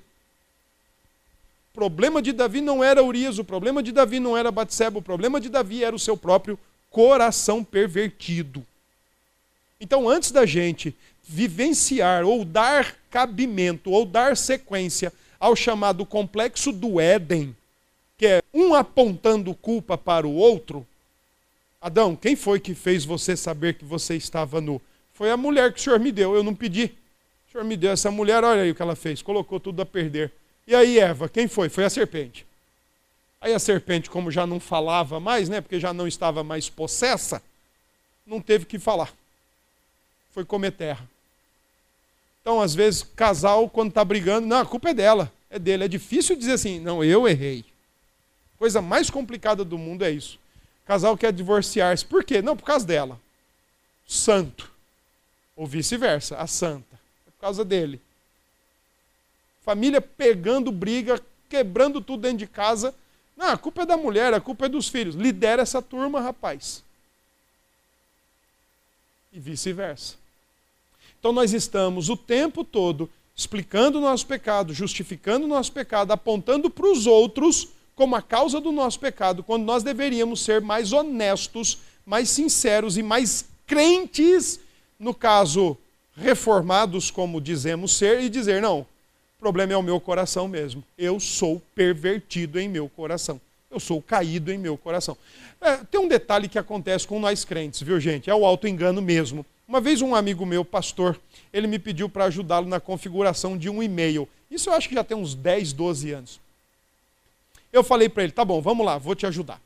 O 1.70 1.74
problema 1.74 2.22
de 2.22 2.32
Davi 2.32 2.60
não 2.60 2.82
era 2.82 3.04
Urias, 3.04 3.38
o 3.38 3.44
problema 3.44 3.82
de 3.82 3.92
Davi 3.92 4.18
não 4.18 4.36
era 4.36 4.50
Batseba, 4.50 4.98
o 4.98 5.02
problema 5.02 5.40
de 5.40 5.48
Davi 5.48 5.84
era 5.84 5.94
o 5.94 5.98
seu 5.98 6.16
próprio 6.16 6.58
coração 6.90 7.62
pervertido. 7.62 8.64
Então, 9.78 10.08
antes 10.08 10.30
da 10.30 10.46
gente 10.46 10.96
vivenciar 11.22 12.24
ou 12.24 12.44
dar 12.44 12.96
cabimento 13.10 13.90
ou 13.90 14.06
dar 14.06 14.36
sequência 14.36 15.12
ao 15.38 15.54
chamado 15.54 16.04
complexo 16.06 16.72
do 16.72 17.00
Éden, 17.00 17.54
que 18.16 18.26
é 18.26 18.42
um 18.52 18.74
apontando 18.74 19.54
culpa 19.54 19.98
para 19.98 20.26
o 20.26 20.34
outro, 20.34 20.86
Adão, 21.80 22.16
quem 22.16 22.34
foi 22.34 22.58
que 22.58 22.74
fez 22.74 23.04
você 23.04 23.36
saber 23.36 23.74
que 23.74 23.84
você 23.84 24.16
estava 24.16 24.60
nu? 24.60 24.80
Foi 25.12 25.30
a 25.30 25.36
mulher 25.36 25.72
que 25.72 25.78
o 25.78 25.82
Senhor 25.82 26.00
me 26.00 26.10
deu, 26.10 26.34
eu 26.34 26.42
não 26.42 26.54
pedi. 26.54 26.92
O 27.48 27.52
Senhor 27.52 27.64
me 27.64 27.76
deu 27.76 27.92
essa 27.92 28.10
mulher, 28.10 28.42
olha 28.42 28.62
aí 28.62 28.70
o 28.70 28.74
que 28.74 28.82
ela 28.82 28.96
fez, 28.96 29.22
colocou 29.22 29.60
tudo 29.60 29.80
a 29.82 29.86
perder. 29.86 30.32
E 30.66 30.74
aí, 30.74 30.98
Eva, 30.98 31.28
quem 31.28 31.46
foi? 31.46 31.68
Foi 31.68 31.84
a 31.84 31.90
serpente. 31.90 32.44
Aí 33.40 33.54
a 33.54 33.58
serpente, 33.58 34.10
como 34.10 34.30
já 34.30 34.46
não 34.46 34.58
falava 34.58 35.20
mais, 35.20 35.48
né, 35.48 35.60
porque 35.60 35.78
já 35.78 35.92
não 35.92 36.08
estava 36.08 36.42
mais 36.42 36.68
possessa, 36.68 37.40
não 38.26 38.40
teve 38.40 38.64
que 38.64 38.78
falar. 38.78 39.12
Foi 40.32 40.44
comer 40.44 40.72
terra. 40.72 41.08
Então, 42.46 42.60
às 42.60 42.76
vezes, 42.76 43.02
casal, 43.02 43.68
quando 43.68 43.88
está 43.88 44.04
brigando, 44.04 44.46
não, 44.46 44.58
a 44.58 44.64
culpa 44.64 44.90
é 44.90 44.94
dela, 44.94 45.32
é 45.50 45.58
dele. 45.58 45.82
É 45.82 45.88
difícil 45.88 46.36
dizer 46.36 46.52
assim, 46.52 46.78
não, 46.78 47.02
eu 47.02 47.26
errei. 47.26 47.64
Coisa 48.56 48.80
mais 48.80 49.10
complicada 49.10 49.64
do 49.64 49.76
mundo 49.76 50.04
é 50.04 50.12
isso 50.12 50.38
casal 50.86 51.18
quer 51.18 51.32
divorciar-se. 51.32 52.04
Por 52.04 52.24
quê? 52.24 52.40
Não, 52.40 52.56
por 52.56 52.64
causa 52.64 52.86
dela. 52.86 53.20
Santo. 54.06 54.70
Ou 55.56 55.66
vice-versa, 55.66 56.36
a 56.36 56.46
santa. 56.46 56.94
É 57.26 57.30
por 57.30 57.40
causa 57.40 57.64
dele. 57.64 58.00
Família 59.62 60.00
pegando 60.00 60.70
briga, 60.70 61.20
quebrando 61.50 62.00
tudo 62.00 62.22
dentro 62.22 62.38
de 62.38 62.46
casa. 62.46 62.94
Não, 63.36 63.48
a 63.48 63.58
culpa 63.58 63.82
é 63.82 63.86
da 63.86 63.96
mulher, 63.96 64.32
a 64.32 64.40
culpa 64.40 64.66
é 64.66 64.68
dos 64.68 64.88
filhos. 64.88 65.16
Lidera 65.16 65.62
essa 65.62 65.82
turma, 65.82 66.20
rapaz. 66.20 66.84
E 69.32 69.40
vice-versa. 69.40 70.14
Então 71.26 71.34
nós 71.34 71.52
estamos 71.52 72.08
o 72.08 72.16
tempo 72.16 72.62
todo 72.62 73.10
explicando 73.34 73.98
o 73.98 74.00
nosso 74.00 74.24
pecado, 74.24 74.72
justificando 74.72 75.44
o 75.44 75.48
nosso 75.48 75.72
pecado, 75.72 76.12
apontando 76.12 76.70
para 76.70 76.86
os 76.86 77.04
outros 77.04 77.66
como 77.96 78.14
a 78.14 78.22
causa 78.22 78.60
do 78.60 78.70
nosso 78.70 79.00
pecado, 79.00 79.42
quando 79.42 79.64
nós 79.64 79.82
deveríamos 79.82 80.44
ser 80.44 80.60
mais 80.60 80.92
honestos, 80.92 81.78
mais 82.06 82.28
sinceros 82.28 82.96
e 82.96 83.02
mais 83.02 83.44
crentes, 83.66 84.60
no 85.00 85.12
caso, 85.12 85.76
reformados, 86.16 87.10
como 87.10 87.40
dizemos 87.40 87.96
ser, 87.96 88.20
e 88.20 88.28
dizer: 88.28 88.62
não, 88.62 88.86
O 89.36 89.40
problema 89.40 89.72
é 89.72 89.76
o 89.76 89.82
meu 89.82 89.98
coração 89.98 90.46
mesmo. 90.46 90.84
Eu 90.96 91.18
sou 91.18 91.60
pervertido 91.74 92.60
em 92.60 92.68
meu 92.68 92.88
coração. 92.88 93.40
Eu 93.68 93.80
sou 93.80 94.00
caído 94.00 94.52
em 94.52 94.58
meu 94.58 94.78
coração. 94.78 95.16
É, 95.60 95.78
tem 95.90 96.00
um 96.00 96.06
detalhe 96.06 96.48
que 96.48 96.56
acontece 96.56 97.04
com 97.04 97.18
nós 97.18 97.44
crentes, 97.44 97.82
viu, 97.82 97.98
gente? 97.98 98.30
É 98.30 98.34
o 98.34 98.46
auto-engano 98.46 99.02
mesmo. 99.02 99.44
Uma 99.68 99.80
vez 99.80 100.00
um 100.00 100.14
amigo 100.14 100.46
meu, 100.46 100.64
pastor, 100.64 101.20
ele 101.52 101.66
me 101.66 101.78
pediu 101.78 102.08
para 102.08 102.26
ajudá-lo 102.26 102.68
na 102.68 102.78
configuração 102.78 103.58
de 103.58 103.68
um 103.68 103.82
e-mail. 103.82 104.28
Isso 104.50 104.70
eu 104.70 104.74
acho 104.74 104.88
que 104.88 104.94
já 104.94 105.02
tem 105.02 105.16
uns 105.16 105.34
10, 105.34 105.72
12 105.72 106.12
anos. 106.12 106.40
Eu 107.72 107.82
falei 107.82 108.08
para 108.08 108.22
ele, 108.22 108.32
tá 108.32 108.44
bom, 108.44 108.60
vamos 108.62 108.86
lá, 108.86 108.96
vou 108.96 109.14
te 109.14 109.26
ajudar. 109.26 109.60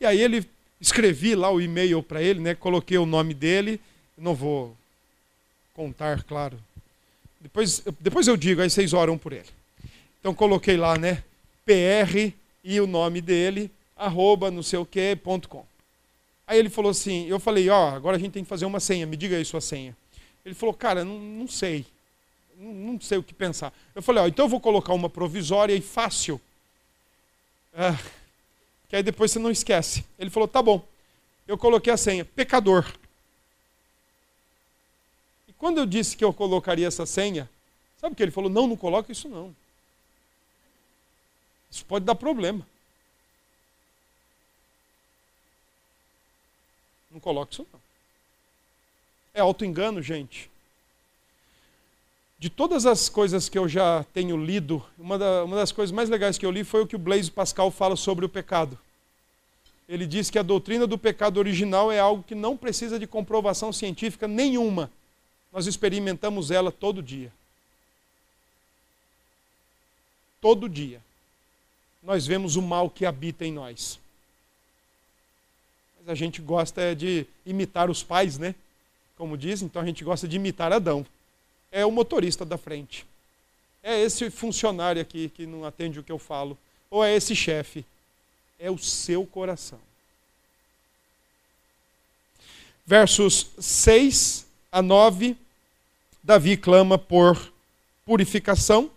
E 0.00 0.04
aí 0.04 0.20
ele 0.20 0.44
escrevi 0.80 1.36
lá 1.36 1.50
o 1.50 1.60
e-mail 1.60 2.02
para 2.02 2.20
ele, 2.20 2.40
né? 2.40 2.54
Coloquei 2.54 2.98
o 2.98 3.06
nome 3.06 3.32
dele, 3.32 3.80
não 4.18 4.34
vou 4.34 4.76
contar, 5.72 6.24
claro. 6.24 6.58
Depois, 7.40 7.82
depois 8.00 8.26
eu 8.26 8.36
digo, 8.36 8.60
aí 8.60 8.68
vocês 8.68 8.92
oram 8.92 9.16
por 9.16 9.32
ele. 9.32 9.48
Então 10.18 10.34
coloquei 10.34 10.76
lá, 10.76 10.98
né? 10.98 11.22
PR 11.64 12.32
e 12.64 12.80
o 12.80 12.86
nome 12.86 13.20
dele, 13.20 13.70
arroba 13.96 14.50
não 14.50 14.62
sei 14.62 14.78
o 14.78 14.86
que, 14.86 15.14
ponto 15.16 15.48
com. 15.48 15.64
Aí 16.46 16.58
ele 16.58 16.68
falou 16.68 16.90
assim, 16.90 17.26
eu 17.26 17.40
falei, 17.40 17.68
ó, 17.70 17.90
agora 17.90 18.16
a 18.16 18.20
gente 18.20 18.32
tem 18.32 18.42
que 18.42 18.48
fazer 18.48 18.66
uma 18.66 18.80
senha, 18.80 19.06
me 19.06 19.16
diga 19.16 19.36
aí 19.36 19.44
sua 19.44 19.60
senha. 19.60 19.96
Ele 20.44 20.54
falou, 20.54 20.74
cara, 20.74 21.04
não, 21.04 21.18
não 21.18 21.48
sei, 21.48 21.86
não, 22.58 23.00
sei 23.00 23.16
o 23.16 23.22
que 23.22 23.32
pensar. 23.32 23.72
Eu 23.94 24.02
falei, 24.02 24.22
ó, 24.22 24.26
então 24.26 24.44
eu 24.44 24.48
vou 24.48 24.60
colocar 24.60 24.92
uma 24.92 25.08
provisória 25.08 25.74
e 25.74 25.80
fácil, 25.80 26.40
ah, 27.72 27.98
que 28.88 28.96
aí 28.96 29.02
depois 29.02 29.30
você 29.30 29.38
não 29.38 29.50
esquece. 29.50 30.04
Ele 30.18 30.30
falou, 30.30 30.46
tá 30.46 30.62
bom. 30.62 30.86
Eu 31.48 31.56
coloquei 31.56 31.92
a 31.92 31.96
senha, 31.96 32.24
pecador. 32.24 32.86
E 35.48 35.52
quando 35.54 35.78
eu 35.78 35.86
disse 35.86 36.16
que 36.16 36.24
eu 36.24 36.32
colocaria 36.32 36.86
essa 36.86 37.06
senha, 37.06 37.48
sabe 37.98 38.12
o 38.12 38.16
que 38.16 38.22
ele 38.22 38.30
falou? 38.30 38.50
Não, 38.50 38.66
não 38.66 38.76
coloca 38.76 39.10
isso 39.10 39.28
não. 39.28 39.54
Isso 41.70 41.84
pode 41.86 42.04
dar 42.04 42.14
problema. 42.14 42.66
Não 47.14 47.20
coloque 47.20 47.54
isso 47.54 47.66
não. 47.72 47.80
É 49.32 49.40
auto-engano, 49.40 50.02
gente. 50.02 50.50
De 52.40 52.50
todas 52.50 52.84
as 52.86 53.08
coisas 53.08 53.48
que 53.48 53.56
eu 53.56 53.68
já 53.68 54.04
tenho 54.12 54.36
lido, 54.36 54.84
uma, 54.98 55.16
da, 55.16 55.44
uma 55.44 55.56
das 55.56 55.70
coisas 55.70 55.92
mais 55.92 56.10
legais 56.10 56.36
que 56.36 56.44
eu 56.44 56.50
li 56.50 56.64
foi 56.64 56.82
o 56.82 56.86
que 56.88 56.96
o 56.96 56.98
Blaise 56.98 57.30
Pascal 57.30 57.70
fala 57.70 57.94
sobre 57.94 58.24
o 58.24 58.28
pecado. 58.28 58.76
Ele 59.88 60.06
diz 60.06 60.28
que 60.28 60.38
a 60.38 60.42
doutrina 60.42 60.88
do 60.88 60.98
pecado 60.98 61.36
original 61.38 61.92
é 61.92 62.00
algo 62.00 62.24
que 62.24 62.34
não 62.34 62.56
precisa 62.56 62.98
de 62.98 63.06
comprovação 63.06 63.72
científica 63.72 64.26
nenhuma. 64.26 64.90
Nós 65.52 65.66
experimentamos 65.66 66.50
ela 66.50 66.72
todo 66.72 67.00
dia. 67.00 67.32
Todo 70.40 70.68
dia 70.68 71.00
nós 72.02 72.26
vemos 72.26 72.56
o 72.56 72.62
mal 72.62 72.90
que 72.90 73.06
habita 73.06 73.46
em 73.46 73.52
nós. 73.52 74.00
Mas 76.04 76.12
a 76.12 76.14
gente 76.14 76.42
gosta 76.42 76.94
de 76.94 77.26
imitar 77.46 77.88
os 77.88 78.02
pais, 78.02 78.38
né? 78.38 78.54
Como 79.16 79.38
diz, 79.38 79.62
então 79.62 79.80
a 79.80 79.86
gente 79.86 80.04
gosta 80.04 80.28
de 80.28 80.36
imitar 80.36 80.70
Adão. 80.70 81.06
É 81.72 81.86
o 81.86 81.90
motorista 81.90 82.44
da 82.44 82.58
frente. 82.58 83.06
É 83.82 83.98
esse 84.02 84.28
funcionário 84.28 85.00
aqui 85.00 85.30
que 85.30 85.46
não 85.46 85.64
atende 85.64 85.98
o 85.98 86.02
que 86.02 86.12
eu 86.12 86.18
falo. 86.18 86.58
Ou 86.90 87.02
é 87.02 87.14
esse 87.16 87.34
chefe. 87.34 87.86
É 88.58 88.70
o 88.70 88.76
seu 88.76 89.24
coração. 89.24 89.80
Versos 92.84 93.46
6 93.58 94.46
a 94.70 94.82
9, 94.82 95.34
Davi 96.22 96.56
clama 96.58 96.98
por 96.98 97.50
purificação, 98.04 98.90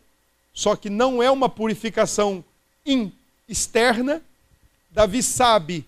só 0.54 0.76
que 0.76 0.90
não 0.90 1.24
é 1.24 1.32
uma 1.32 1.48
purificação 1.48 2.44
externa. 3.48 4.22
Davi 4.92 5.24
sabe 5.24 5.86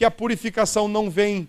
que 0.00 0.04
a 0.06 0.10
purificação 0.10 0.88
não 0.88 1.10
vem 1.10 1.46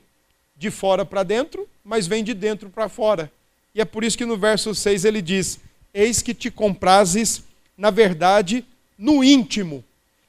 de 0.57 0.69
fora 0.69 1.05
para 1.05 1.23
dentro, 1.23 1.69
mas 1.85 2.05
vem 2.05 2.21
de 2.21 2.33
dentro 2.33 2.69
para 2.69 2.89
fora. 2.89 3.31
E 3.73 3.79
é 3.79 3.85
por 3.85 4.03
isso 4.03 4.17
que 4.17 4.25
no 4.25 4.35
verso 4.35 4.75
6 4.75 5.05
ele 5.05 5.21
diz: 5.21 5.57
Eis 5.93 6.21
que 6.21 6.33
te 6.33 6.51
comprases, 6.51 7.43
na 7.77 7.89
verdade, 7.89 8.65
no 8.97 9.23
íntimo, 9.23 9.81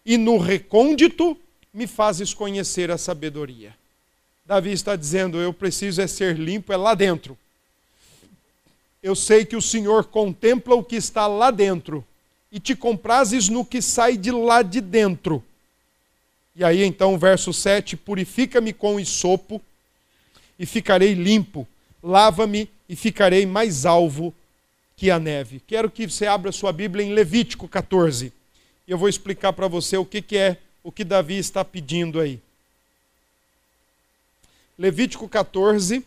e 0.06 0.16
no 0.16 0.38
recôndito 0.38 1.36
me 1.74 1.88
fazes 1.88 2.32
conhecer 2.32 2.92
a 2.92 2.96
sabedoria. 2.96 3.74
Davi 4.46 4.70
está 4.70 4.94
dizendo: 4.94 5.40
Eu 5.40 5.52
preciso 5.52 6.00
é 6.00 6.06
ser 6.06 6.38
limpo, 6.38 6.72
é 6.72 6.76
lá 6.76 6.94
dentro. 6.94 7.36
Eu 9.02 9.16
sei 9.16 9.44
que 9.44 9.56
o 9.56 9.60
Senhor 9.60 10.04
contempla 10.04 10.76
o 10.76 10.84
que 10.84 10.94
está 10.94 11.26
lá 11.26 11.50
dentro 11.50 12.04
e 12.52 12.60
te 12.60 12.76
comprases 12.76 13.48
no 13.48 13.64
que 13.64 13.82
sai 13.82 14.16
de 14.16 14.30
lá 14.30 14.62
de 14.62 14.80
dentro. 14.80 15.42
E 16.55 16.64
aí 16.64 16.82
então, 16.84 17.18
verso 17.18 17.53
7: 17.53 17.96
Purifica-me 17.96 18.72
com 18.72 19.00
isopo 19.00 19.61
e 20.59 20.66
ficarei 20.66 21.14
limpo, 21.14 21.66
lava-me 22.03 22.68
e 22.88 22.94
ficarei 22.94 23.46
mais 23.46 23.86
alvo 23.86 24.34
que 24.96 25.11
a 25.11 25.18
neve. 25.18 25.61
Quero 25.66 25.90
que 25.90 26.07
você 26.07 26.26
abra 26.26 26.53
sua 26.53 26.72
Bíblia 26.72 27.05
em 27.05 27.12
Levítico 27.12 27.66
14. 27.66 28.32
E 28.86 28.90
eu 28.90 28.98
vou 28.98 29.09
explicar 29.09 29.53
para 29.53 29.66
você 29.66 29.96
o 29.96 30.05
que, 30.05 30.20
que 30.20 30.36
é 30.36 30.59
o 30.82 30.92
que 30.92 31.05
Davi 31.05 31.38
está 31.38 31.64
pedindo 31.64 32.20
aí. 32.20 32.40
Levítico 34.78 35.28
14, 35.28 36.05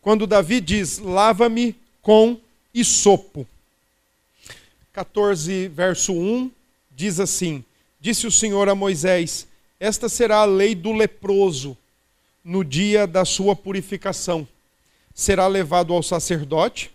quando 0.00 0.26
Davi 0.26 0.60
diz: 0.60 0.98
Lava-me 0.98 1.76
com 2.02 2.38
isopo. 2.72 3.46
14, 4.92 5.68
verso 5.68 6.12
1, 6.12 6.50
diz 6.90 7.20
assim: 7.20 7.64
Disse 8.00 8.26
o 8.26 8.30
Senhor 8.30 8.66
a 8.70 8.74
Moisés: 8.74 9.46
Esta 9.78 10.08
será 10.08 10.38
a 10.38 10.46
lei 10.46 10.74
do 10.74 10.90
leproso 10.90 11.76
no 12.42 12.64
dia 12.64 13.06
da 13.06 13.26
sua 13.26 13.54
purificação. 13.54 14.48
Será 15.12 15.46
levado 15.46 15.92
ao 15.92 16.02
sacerdote, 16.02 16.90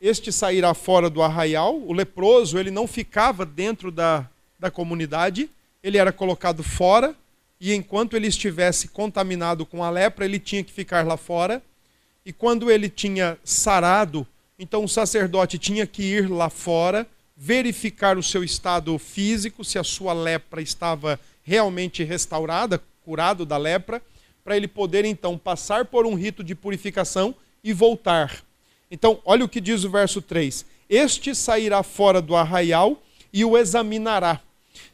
este 0.00 0.30
sairá 0.30 0.72
fora 0.72 1.10
do 1.10 1.22
arraial. 1.22 1.76
O 1.76 1.92
leproso, 1.92 2.56
ele 2.56 2.70
não 2.70 2.86
ficava 2.86 3.44
dentro 3.44 3.90
da, 3.90 4.30
da 4.56 4.70
comunidade, 4.70 5.50
ele 5.82 5.98
era 5.98 6.12
colocado 6.12 6.62
fora, 6.62 7.16
e 7.60 7.74
enquanto 7.74 8.14
ele 8.14 8.28
estivesse 8.28 8.86
contaminado 8.86 9.66
com 9.66 9.82
a 9.82 9.90
lepra, 9.90 10.24
ele 10.24 10.38
tinha 10.38 10.62
que 10.62 10.72
ficar 10.72 11.04
lá 11.04 11.16
fora. 11.16 11.60
E 12.24 12.32
quando 12.32 12.70
ele 12.70 12.88
tinha 12.88 13.36
sarado, 13.42 14.24
então 14.56 14.84
o 14.84 14.88
sacerdote 14.88 15.58
tinha 15.58 15.84
que 15.84 16.02
ir 16.02 16.30
lá 16.30 16.48
fora 16.48 17.08
verificar 17.36 18.16
o 18.16 18.22
seu 18.22 18.44
estado 18.44 18.96
físico, 18.98 19.64
se 19.64 19.78
a 19.78 19.84
sua 19.84 20.12
lepra 20.12 20.62
estava 20.62 21.18
realmente 21.42 22.04
restaurada, 22.04 22.80
curado 23.04 23.44
da 23.44 23.56
lepra, 23.56 24.00
para 24.44 24.56
ele 24.56 24.68
poder 24.68 25.04
então 25.04 25.36
passar 25.36 25.86
por 25.86 26.06
um 26.06 26.14
rito 26.14 26.44
de 26.44 26.54
purificação 26.54 27.34
e 27.62 27.72
voltar. 27.72 28.42
Então, 28.90 29.20
olha 29.24 29.44
o 29.44 29.48
que 29.48 29.60
diz 29.60 29.84
o 29.84 29.90
verso 29.90 30.22
3: 30.22 30.64
Este 30.88 31.34
sairá 31.34 31.82
fora 31.82 32.20
do 32.20 32.36
arraial 32.36 33.02
e 33.32 33.44
o 33.44 33.56
examinará. 33.58 34.40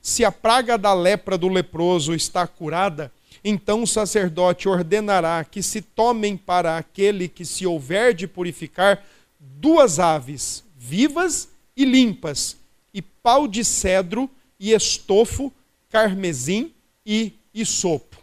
Se 0.01 0.25
a 0.25 0.33
praga 0.33 0.79
da 0.79 0.95
lepra 0.95 1.37
do 1.37 1.49
leproso 1.49 2.15
está 2.15 2.47
curada, 2.47 3.13
então 3.45 3.83
o 3.83 3.87
sacerdote 3.87 4.69
ordenará 4.69 5.45
que 5.45 5.63
se 5.63 5.83
tomem 5.83 6.37
para 6.37 6.79
aquele 6.79 7.29
que 7.29 7.45
se 7.45 7.67
houver 7.67 8.15
de 8.15 8.27
purificar 8.27 9.05
duas 9.39 9.99
aves 9.99 10.65
vivas 10.77 11.50
e 11.77 11.85
limpas, 11.85 12.57
e 12.93 13.01
pau 13.01 13.47
de 13.47 13.65
cedro, 13.65 14.31
e 14.59 14.73
estofo, 14.73 15.53
carmesim 15.89 16.73
e 17.05 17.33
isopo. 17.55 18.19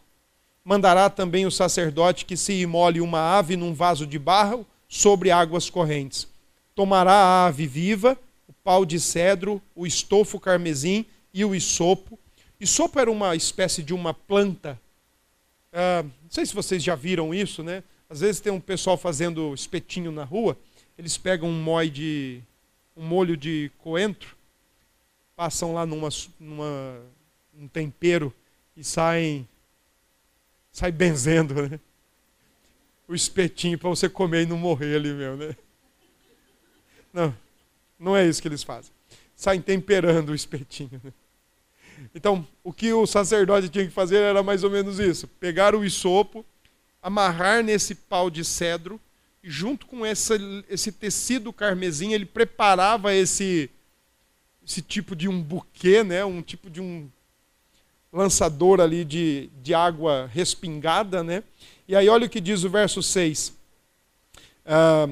Mandará 0.64 1.10
também 1.10 1.46
o 1.46 1.52
sacerdote 1.52 2.26
que 2.26 2.36
se 2.38 2.54
imole 2.54 3.02
uma 3.02 3.38
ave 3.38 3.56
num 3.56 3.74
vaso 3.74 4.06
de 4.06 4.20
barro 4.20 4.66
sobre 4.88 5.32
águas 5.32 5.70
correntes. 5.70 6.28
Tomará 6.76 7.14
a 7.14 7.46
ave 7.48 7.66
viva, 7.66 8.18
o 8.48 8.54
pau 8.54 8.86
de 8.86 9.00
cedro, 9.00 9.62
o 9.76 9.88
estofo 9.88 10.40
carmesim 10.40 11.06
e 11.34 11.44
o 11.44 11.56
isopo. 11.56 12.20
Isopo 12.60 13.00
era 13.00 13.12
uma 13.12 13.36
espécie 13.36 13.82
de 13.82 13.94
uma 13.94 14.14
planta. 14.14 14.80
Ah, 15.72 16.04
não 16.04 16.30
sei 16.30 16.46
se 16.46 16.54
vocês 16.54 16.84
já 16.84 16.96
viram 16.96 17.34
isso, 17.34 17.64
né? 17.64 17.84
Às 18.10 18.22
vezes 18.22 18.42
tem 18.42 18.52
um 18.52 18.60
pessoal 18.60 18.98
fazendo 18.98 19.54
espetinho 19.54 20.12
na 20.12 20.24
rua, 20.24 20.58
eles 20.98 21.18
pegam 21.18 21.50
um 21.50 21.62
mói 21.62 21.90
de, 21.90 22.42
um 22.98 23.06
molho 23.06 23.38
de 23.38 23.72
coentro, 23.78 24.36
passam 25.36 25.74
lá 25.74 25.86
numa, 25.86 26.10
numa 26.40 27.00
um 27.54 27.68
tempero 27.68 28.34
e 28.76 28.84
saem 28.84 29.48
sai 30.72 30.92
benzendo, 30.92 31.70
né? 31.70 31.80
O 33.08 33.16
espetinho 33.16 33.78
para 33.78 33.90
você 33.90 34.10
comer 34.10 34.44
e 34.44 34.46
não 34.46 34.58
morrer 34.58 34.96
ali 34.96 35.14
mesmo, 35.14 35.38
né? 35.38 35.56
Não, 37.14 37.36
não 37.98 38.18
é 38.18 38.28
isso 38.28 38.42
que 38.42 38.48
eles 38.48 38.64
fazem. 38.64 38.92
Saem 39.36 39.62
temperando 39.62 40.30
o 40.30 40.36
espetinho. 40.36 41.02
Né? 41.04 41.14
Então, 42.14 42.48
o 42.64 42.72
que 42.72 42.94
o 42.94 43.08
sacerdote 43.08 43.70
tinha 43.70 43.86
que 43.86 43.92
fazer 43.92 44.18
era 44.18 44.44
mais 44.44 44.64
ou 44.64 44.70
menos 44.70 45.00
isso: 45.00 45.28
pegar 45.28 45.74
o 45.74 45.86
isopo, 45.86 46.46
amarrar 47.02 47.64
nesse 47.64 47.96
pau 47.96 48.30
de 48.30 48.44
cedro, 48.44 49.00
junto 49.44 49.86
com 49.86 50.06
essa, 50.06 50.38
esse 50.70 50.92
tecido 50.92 51.54
carmesim, 51.54 52.14
ele 52.14 52.26
preparava 52.26 53.14
esse, 53.14 53.70
esse 54.66 54.82
tipo 54.82 55.16
de 55.16 55.28
um 55.28 55.42
buquê, 55.42 56.04
né? 56.04 56.24
um 56.26 56.42
tipo 56.42 56.70
de 56.70 56.82
um 56.82 57.10
lançador 58.12 58.80
ali 58.80 59.06
de, 59.06 59.50
de 59.62 59.74
água 59.74 60.30
respingada. 60.34 61.24
Né? 61.24 61.44
E 61.88 61.96
aí 61.96 62.10
olha 62.10 62.26
o 62.26 62.30
que 62.30 62.42
diz 62.42 62.64
o 62.64 62.70
verso 62.70 63.02
6. 63.02 63.54
Ah, 64.66 65.08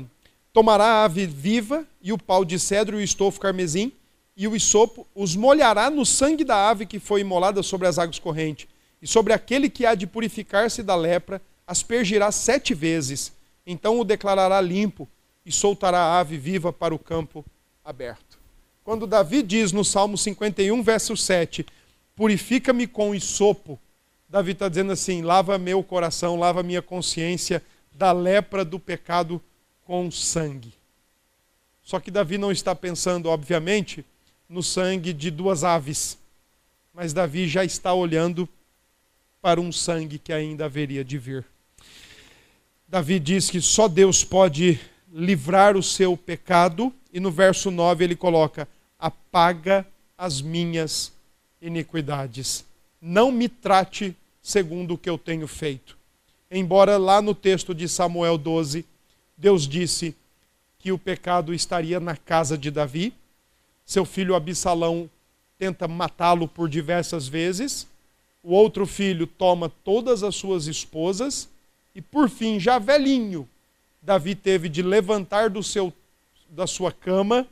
Tomará 0.55 0.85
a 0.85 1.03
ave 1.03 1.25
viva 1.25 1.85
e 2.01 2.13
o 2.13 2.17
pau 2.17 2.45
de 2.45 2.57
cedro 2.57 2.97
e 2.97 3.01
o 3.01 3.03
estofo 3.03 3.41
carmesim 3.41 3.91
e 4.37 4.47
o 4.47 4.55
isopo 4.55 5.05
os 5.13 5.35
molhará 5.35 5.89
no 5.89 6.05
sangue 6.05 6.45
da 6.45 6.69
ave 6.69 6.85
que 6.85 6.97
foi 6.97 7.19
imolada 7.19 7.61
sobre 7.61 7.87
as 7.87 7.99
águas 7.99 8.19
correntes. 8.19 8.65
E 9.01 9.07
sobre 9.07 9.33
aquele 9.33 9.69
que 9.69 9.85
há 9.85 9.95
de 9.95 10.07
purificar-se 10.07 10.81
da 10.81 10.95
lepra, 10.95 11.41
aspergirá 11.67 12.31
sete 12.31 12.73
vezes. 12.73 13.33
Então 13.65 13.99
o 13.99 14.03
declarará 14.03 14.61
limpo 14.61 15.07
e 15.45 15.51
soltará 15.51 15.99
a 15.99 16.19
ave 16.19 16.37
viva 16.37 16.71
para 16.71 16.93
o 16.93 16.99
campo 16.99 17.45
aberto. 17.83 18.39
Quando 18.83 19.07
Davi 19.07 19.41
diz 19.41 19.71
no 19.71 19.83
Salmo 19.83 20.17
51, 20.17 20.83
verso 20.83 21.17
7, 21.17 21.65
purifica-me 22.15 22.85
com 22.85 23.15
isopo, 23.15 23.79
Davi 24.29 24.51
está 24.51 24.67
dizendo 24.67 24.91
assim: 24.91 25.21
lava 25.21 25.57
meu 25.57 25.83
coração, 25.83 26.35
lava 26.35 26.61
minha 26.63 26.81
consciência 26.81 27.63
da 27.93 28.11
lepra 28.11 28.65
do 28.65 28.79
pecado 28.79 29.41
com 29.85 30.11
sangue. 30.11 30.73
Só 31.83 31.99
que 31.99 32.11
Davi 32.11 32.37
não 32.37 32.51
está 32.51 32.75
pensando, 32.75 33.29
obviamente, 33.29 34.03
no 34.49 34.61
sangue 34.61 35.13
de 35.13 35.29
duas 35.29 35.63
aves, 35.63 36.17
mas 36.93 37.13
Davi 37.13 37.47
já 37.47 37.63
está 37.63 37.93
olhando 37.93 38.49
para 39.41 39.61
um 39.61 39.71
sangue 39.71 40.17
que 40.17 40.33
ainda 40.33 40.65
haveria 40.65 41.03
de 41.03 41.17
vir. 41.17 41.45
Davi 42.87 43.19
diz 43.19 43.49
que 43.49 43.61
só 43.61 43.87
Deus 43.87 44.23
pode 44.23 44.79
livrar 45.11 45.75
o 45.75 45.83
seu 45.83 46.15
pecado, 46.15 46.93
e 47.11 47.19
no 47.19 47.31
verso 47.31 47.71
9 47.71 48.03
ele 48.03 48.15
coloca: 48.15 48.67
apaga 48.99 49.85
as 50.17 50.41
minhas 50.41 51.11
iniquidades. 51.61 52.65
Não 53.01 53.31
me 53.31 53.49
trate 53.49 54.15
segundo 54.41 54.93
o 54.93 54.97
que 54.97 55.09
eu 55.09 55.17
tenho 55.17 55.47
feito. 55.47 55.97
Embora 56.49 56.97
lá 56.97 57.21
no 57.21 57.33
texto 57.33 57.73
de 57.73 57.89
Samuel 57.89 58.37
12, 58.37 58.85
Deus 59.37 59.67
disse 59.67 60.15
que 60.79 60.91
o 60.91 60.99
pecado 60.99 61.53
estaria 61.53 61.99
na 61.99 62.15
casa 62.15 62.57
de 62.57 62.69
Davi, 62.69 63.13
seu 63.85 64.03
filho 64.03 64.35
Absalão 64.35 65.09
tenta 65.59 65.87
matá-lo 65.87 66.47
por 66.47 66.67
diversas 66.67 67.27
vezes. 67.27 67.87
O 68.43 68.53
outro 68.53 68.85
filho 68.85 69.27
toma 69.27 69.69
todas 69.83 70.23
as 70.23 70.35
suas 70.35 70.67
esposas. 70.67 71.47
E 71.95 72.01
por 72.01 72.29
fim, 72.29 72.59
já 72.59 72.77
velhinho, 72.77 73.47
Davi 74.01 74.35
teve 74.35 74.67
de 74.67 74.81
levantar 74.81 75.49
do 75.49 75.63
seu, 75.63 75.93
da 76.49 76.67
sua 76.67 76.91
cama 76.91 77.47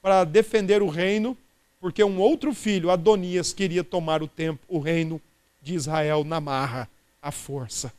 para 0.00 0.24
defender 0.24 0.82
o 0.82 0.88
reino, 0.88 1.36
porque 1.78 2.02
um 2.02 2.18
outro 2.18 2.54
filho, 2.54 2.90
Adonias, 2.90 3.52
queria 3.52 3.84
tomar 3.84 4.22
o 4.22 4.26
tempo, 4.26 4.64
o 4.66 4.78
reino 4.78 5.20
de 5.60 5.74
Israel 5.74 6.24
na 6.24 6.40
marra, 6.40 6.88
à 7.20 7.30
força. 7.30 7.92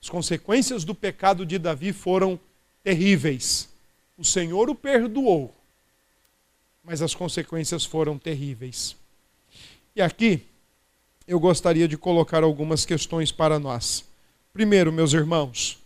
As 0.00 0.08
consequências 0.08 0.84
do 0.84 0.94
pecado 0.94 1.44
de 1.44 1.58
Davi 1.58 1.92
foram 1.92 2.38
terríveis. 2.84 3.68
O 4.16 4.24
Senhor 4.24 4.70
o 4.70 4.74
perdoou, 4.74 5.54
mas 6.84 7.02
as 7.02 7.14
consequências 7.14 7.84
foram 7.84 8.16
terríveis. 8.18 8.96
E 9.96 10.00
aqui 10.00 10.42
eu 11.26 11.40
gostaria 11.40 11.88
de 11.88 11.98
colocar 11.98 12.42
algumas 12.42 12.86
questões 12.86 13.32
para 13.32 13.58
nós. 13.58 14.04
Primeiro, 14.58 14.92
meus 14.92 15.12
irmãos, 15.12 15.78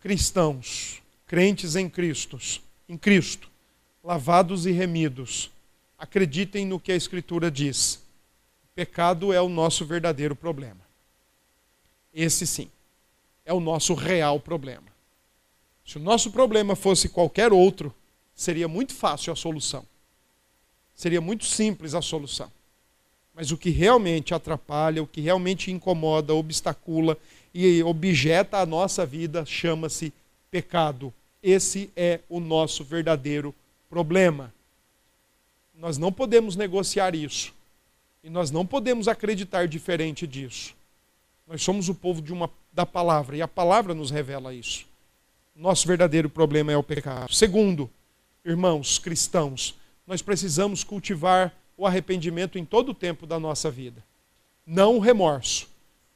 cristãos, 0.00 1.00
crentes 1.28 1.76
em 1.76 1.88
Cristo, 1.88 2.40
em 2.88 2.98
Cristo, 2.98 3.48
lavados 4.02 4.66
e 4.66 4.72
remidos, 4.72 5.48
acreditem 5.96 6.66
no 6.66 6.80
que 6.80 6.90
a 6.90 6.96
Escritura 6.96 7.52
diz. 7.52 8.02
O 8.64 8.74
pecado 8.74 9.32
é 9.32 9.40
o 9.40 9.48
nosso 9.48 9.86
verdadeiro 9.86 10.34
problema. 10.34 10.80
Esse 12.12 12.48
sim, 12.48 12.68
é 13.44 13.54
o 13.54 13.60
nosso 13.60 13.94
real 13.94 14.40
problema. 14.40 14.88
Se 15.86 15.96
o 15.96 16.00
nosso 16.00 16.32
problema 16.32 16.74
fosse 16.74 17.08
qualquer 17.08 17.52
outro, 17.52 17.94
seria 18.34 18.66
muito 18.66 18.92
fácil 18.92 19.32
a 19.32 19.36
solução. 19.36 19.86
Seria 20.96 21.20
muito 21.20 21.44
simples 21.44 21.94
a 21.94 22.02
solução. 22.02 22.50
Mas 23.32 23.52
o 23.52 23.56
que 23.56 23.70
realmente 23.70 24.34
atrapalha, 24.34 25.00
o 25.00 25.06
que 25.06 25.20
realmente 25.20 25.70
incomoda, 25.70 26.34
obstacula 26.34 27.16
e 27.52 27.82
objeta 27.82 28.58
a 28.58 28.66
nossa 28.66 29.04
vida 29.04 29.44
chama-se 29.44 30.12
pecado. 30.50 31.12
Esse 31.42 31.90
é 31.96 32.20
o 32.28 32.38
nosso 32.40 32.84
verdadeiro 32.84 33.54
problema. 33.88 34.52
Nós 35.74 35.96
não 35.96 36.12
podemos 36.12 36.56
negociar 36.56 37.14
isso. 37.14 37.52
E 38.22 38.28
nós 38.28 38.50
não 38.50 38.66
podemos 38.66 39.08
acreditar 39.08 39.66
diferente 39.66 40.26
disso. 40.26 40.74
Nós 41.46 41.62
somos 41.62 41.88
o 41.88 41.94
povo 41.94 42.20
de 42.20 42.32
uma, 42.32 42.50
da 42.72 42.84
palavra 42.84 43.36
e 43.36 43.42
a 43.42 43.48
palavra 43.48 43.94
nos 43.94 44.10
revela 44.10 44.52
isso. 44.52 44.86
Nosso 45.56 45.86
verdadeiro 45.86 46.28
problema 46.28 46.70
é 46.70 46.76
o 46.76 46.82
pecado. 46.82 47.32
Segundo, 47.32 47.90
irmãos 48.44 48.98
cristãos, 48.98 49.74
nós 50.06 50.20
precisamos 50.20 50.84
cultivar 50.84 51.54
o 51.76 51.86
arrependimento 51.86 52.58
em 52.58 52.64
todo 52.64 52.90
o 52.90 52.94
tempo 52.94 53.26
da 53.26 53.40
nossa 53.40 53.70
vida. 53.70 54.04
Não 54.66 54.96
o 54.96 55.00
remorso, 55.00 55.66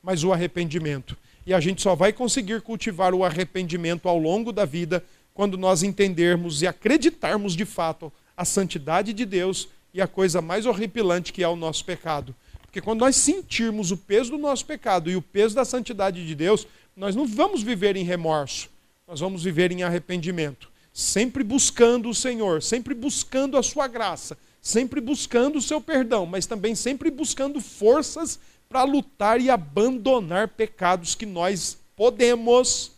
mas 0.05 0.22
o 0.22 0.32
arrependimento. 0.32 1.16
E 1.46 1.55
a 1.55 1.59
gente 1.59 1.82
só 1.82 1.94
vai 1.94 2.12
conseguir 2.12 2.61
cultivar 2.61 3.14
o 3.14 3.24
arrependimento 3.24 4.09
ao 4.09 4.18
longo 4.18 4.52
da 4.52 4.64
vida 4.64 5.02
quando 5.32 5.57
nós 5.57 5.82
entendermos 5.82 6.62
e 6.62 6.66
acreditarmos 6.66 7.57
de 7.57 7.64
fato 7.64 8.12
a 8.36 8.44
santidade 8.44 9.12
de 9.12 9.24
Deus 9.24 9.68
e 9.92 10.00
a 10.00 10.07
coisa 10.07 10.40
mais 10.42 10.66
horripilante 10.66 11.32
que 11.32 11.42
é 11.42 11.48
o 11.48 11.57
nosso 11.57 11.84
pecado. 11.84 12.34
Porque 12.62 12.80
quando 12.80 13.00
nós 13.00 13.16
sentirmos 13.16 13.90
o 13.90 13.96
peso 13.96 14.32
do 14.32 14.38
nosso 14.38 14.66
pecado 14.66 15.11
e 15.11 15.16
o 15.16 15.22
peso 15.22 15.55
da 15.55 15.64
santidade 15.64 16.26
de 16.26 16.34
Deus, 16.34 16.66
nós 16.94 17.16
não 17.16 17.26
vamos 17.26 17.62
viver 17.62 17.96
em 17.96 18.05
remorso, 18.05 18.68
nós 19.09 19.20
vamos 19.20 19.42
viver 19.42 19.72
em 19.72 19.82
arrependimento 19.82 20.74
sempre 20.94 21.42
buscando 21.42 22.09
o 22.09 22.14
Senhor, 22.14 22.62
sempre 22.62 22.94
buscando 22.94 23.59
a 23.59 23.62
sua 23.64 23.88
graça, 23.88 24.38
sempre 24.62 25.00
buscando 25.00 25.59
o 25.59 25.62
seu 25.62 25.80
perdão, 25.80 26.24
mas 26.24 26.46
também 26.46 26.76
sempre 26.76 27.11
buscando 27.11 27.61
forças 27.61 28.38
para 28.75 28.83
lutar 28.83 29.41
e 29.41 29.49
abandonar 29.51 30.49
pecados 30.49 31.14
que 31.14 31.25
nós 31.25 31.79
podemos 31.95 32.91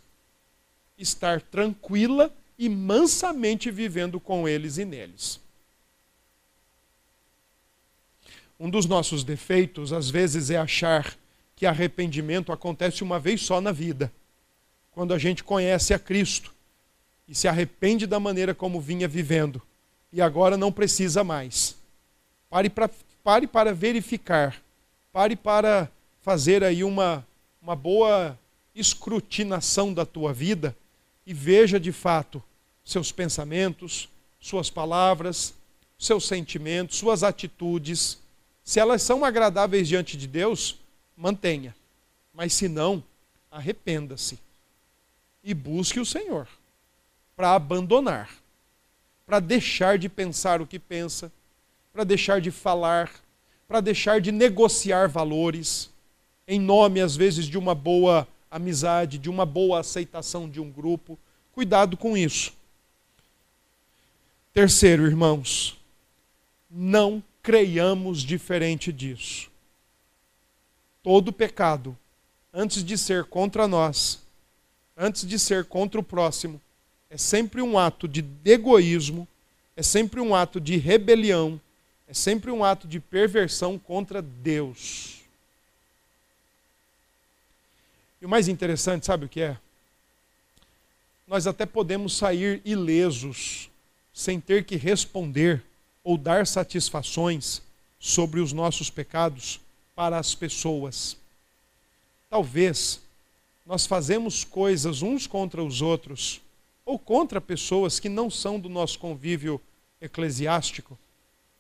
estar 0.96 1.42
tranquila 1.42 2.34
e 2.58 2.66
mansamente 2.66 3.70
vivendo 3.70 4.18
com 4.18 4.48
eles 4.48 4.78
e 4.78 4.86
neles. 4.86 5.38
Um 8.58 8.70
dos 8.70 8.86
nossos 8.86 9.22
defeitos, 9.22 9.92
às 9.92 10.08
vezes, 10.08 10.48
é 10.48 10.56
achar 10.56 11.14
que 11.54 11.66
arrependimento 11.66 12.52
acontece 12.52 13.04
uma 13.04 13.20
vez 13.20 13.42
só 13.42 13.60
na 13.60 13.70
vida, 13.70 14.10
quando 14.92 15.12
a 15.12 15.18
gente 15.18 15.44
conhece 15.44 15.92
a 15.92 15.98
Cristo 15.98 16.54
e 17.28 17.34
se 17.34 17.46
arrepende 17.46 18.06
da 18.06 18.18
maneira 18.18 18.54
como 18.54 18.80
vinha 18.80 19.06
vivendo 19.06 19.60
e 20.10 20.22
agora 20.22 20.56
não 20.56 20.72
precisa 20.72 21.22
mais. 21.22 21.76
Pare, 22.48 22.70
pra, 22.70 22.88
pare 23.22 23.46
para 23.46 23.74
verificar, 23.74 24.64
pare 25.16 25.34
para 25.34 25.90
fazer 26.20 26.62
aí 26.62 26.84
uma, 26.84 27.26
uma 27.62 27.74
boa 27.74 28.38
escrutinação 28.74 29.94
da 29.94 30.04
tua 30.04 30.30
vida 30.30 30.76
e 31.26 31.32
veja 31.32 31.80
de 31.80 31.90
fato 31.90 32.42
seus 32.84 33.10
pensamentos, 33.12 34.10
suas 34.38 34.68
palavras, 34.68 35.54
seus 35.98 36.26
sentimentos, 36.26 36.98
suas 36.98 37.22
atitudes. 37.22 38.18
Se 38.62 38.78
elas 38.78 39.00
são 39.00 39.24
agradáveis 39.24 39.88
diante 39.88 40.18
de 40.18 40.26
Deus, 40.26 40.78
mantenha. 41.16 41.74
Mas 42.34 42.52
se 42.52 42.68
não, 42.68 43.02
arrependa-se 43.50 44.38
e 45.42 45.54
busque 45.54 45.98
o 45.98 46.04
Senhor 46.04 46.46
para 47.34 47.54
abandonar, 47.54 48.28
para 49.24 49.40
deixar 49.40 49.96
de 49.96 50.10
pensar 50.10 50.60
o 50.60 50.66
que 50.66 50.78
pensa, 50.78 51.32
para 51.90 52.04
deixar 52.04 52.38
de 52.38 52.50
falar, 52.50 53.10
para 53.66 53.80
deixar 53.80 54.20
de 54.20 54.30
negociar 54.30 55.08
valores, 55.08 55.90
em 56.46 56.60
nome, 56.60 57.00
às 57.00 57.16
vezes, 57.16 57.46
de 57.46 57.58
uma 57.58 57.74
boa 57.74 58.26
amizade, 58.50 59.18
de 59.18 59.28
uma 59.28 59.44
boa 59.44 59.80
aceitação 59.80 60.48
de 60.48 60.60
um 60.60 60.70
grupo. 60.70 61.18
Cuidado 61.52 61.96
com 61.96 62.16
isso. 62.16 62.52
Terceiro, 64.52 65.04
irmãos, 65.06 65.78
não 66.70 67.22
creiamos 67.42 68.22
diferente 68.22 68.92
disso. 68.92 69.50
Todo 71.02 71.32
pecado, 71.32 71.96
antes 72.52 72.82
de 72.82 72.96
ser 72.96 73.24
contra 73.24 73.68
nós, 73.68 74.22
antes 74.96 75.26
de 75.26 75.38
ser 75.38 75.64
contra 75.64 76.00
o 76.00 76.02
próximo, 76.02 76.60
é 77.10 77.16
sempre 77.16 77.60
um 77.60 77.78
ato 77.78 78.08
de 78.08 78.24
egoísmo, 78.44 79.28
é 79.76 79.82
sempre 79.82 80.20
um 80.20 80.34
ato 80.34 80.60
de 80.60 80.76
rebelião, 80.76 81.60
é 82.08 82.14
sempre 82.14 82.50
um 82.50 82.64
ato 82.64 82.86
de 82.86 83.00
perversão 83.00 83.78
contra 83.78 84.22
Deus. 84.22 85.20
E 88.20 88.26
o 88.26 88.28
mais 88.28 88.48
interessante, 88.48 89.06
sabe 89.06 89.26
o 89.26 89.28
que 89.28 89.40
é? 89.40 89.58
nós 91.26 91.46
até 91.46 91.66
podemos 91.66 92.16
sair 92.16 92.62
ilesos, 92.64 93.68
sem 94.12 94.40
ter 94.40 94.64
que 94.64 94.76
responder 94.76 95.62
ou 96.04 96.16
dar 96.16 96.46
satisfações 96.46 97.60
sobre 97.98 98.38
os 98.40 98.52
nossos 98.52 98.88
pecados 98.88 99.60
para 99.94 100.18
as 100.18 100.34
pessoas. 100.34 101.16
Talvez 102.30 103.00
nós 103.66 103.86
fazemos 103.86 104.44
coisas 104.44 105.02
uns 105.02 105.26
contra 105.26 105.62
os 105.62 105.82
outros 105.82 106.40
ou 106.84 106.98
contra 106.98 107.40
pessoas 107.40 107.98
que 107.98 108.08
não 108.08 108.30
são 108.30 108.60
do 108.60 108.68
nosso 108.68 108.98
convívio 108.98 109.60
eclesiástico 110.00 110.96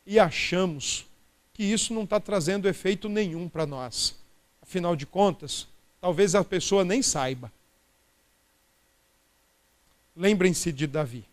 e 0.06 0.18
achamos 0.18 1.04
que 1.52 1.64
isso 1.64 1.92
não 1.92 2.04
está 2.04 2.20
trazendo 2.20 2.68
efeito 2.68 3.08
nenhum 3.08 3.48
para 3.48 3.66
nós. 3.66 4.14
Afinal 4.62 4.94
de 4.94 5.06
contas, 5.06 5.66
talvez 6.00 6.34
a 6.34 6.44
pessoa 6.44 6.84
nem 6.84 7.02
saiba. 7.02 7.50
Lembrem-se 10.14 10.70
de 10.70 10.86
Davi. 10.86 11.24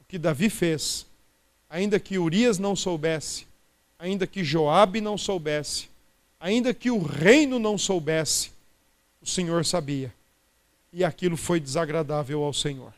O 0.00 0.04
que 0.04 0.18
Davi 0.18 0.50
fez, 0.50 1.06
ainda 1.70 1.98
que 1.98 2.18
Urias 2.18 2.58
não 2.58 2.76
soubesse, 2.76 3.46
ainda 3.98 4.26
que 4.26 4.44
Joabe 4.44 5.00
não 5.00 5.16
soubesse, 5.16 5.88
ainda 6.38 6.72
que 6.74 6.90
o 6.90 7.02
reino 7.02 7.58
não 7.58 7.76
soubesse, 7.76 8.52
o 9.20 9.26
Senhor 9.26 9.64
sabia. 9.64 10.12
E 10.92 11.04
aquilo 11.04 11.36
foi 11.36 11.60
desagradável 11.60 12.42
ao 12.42 12.52
Senhor. 12.52 12.92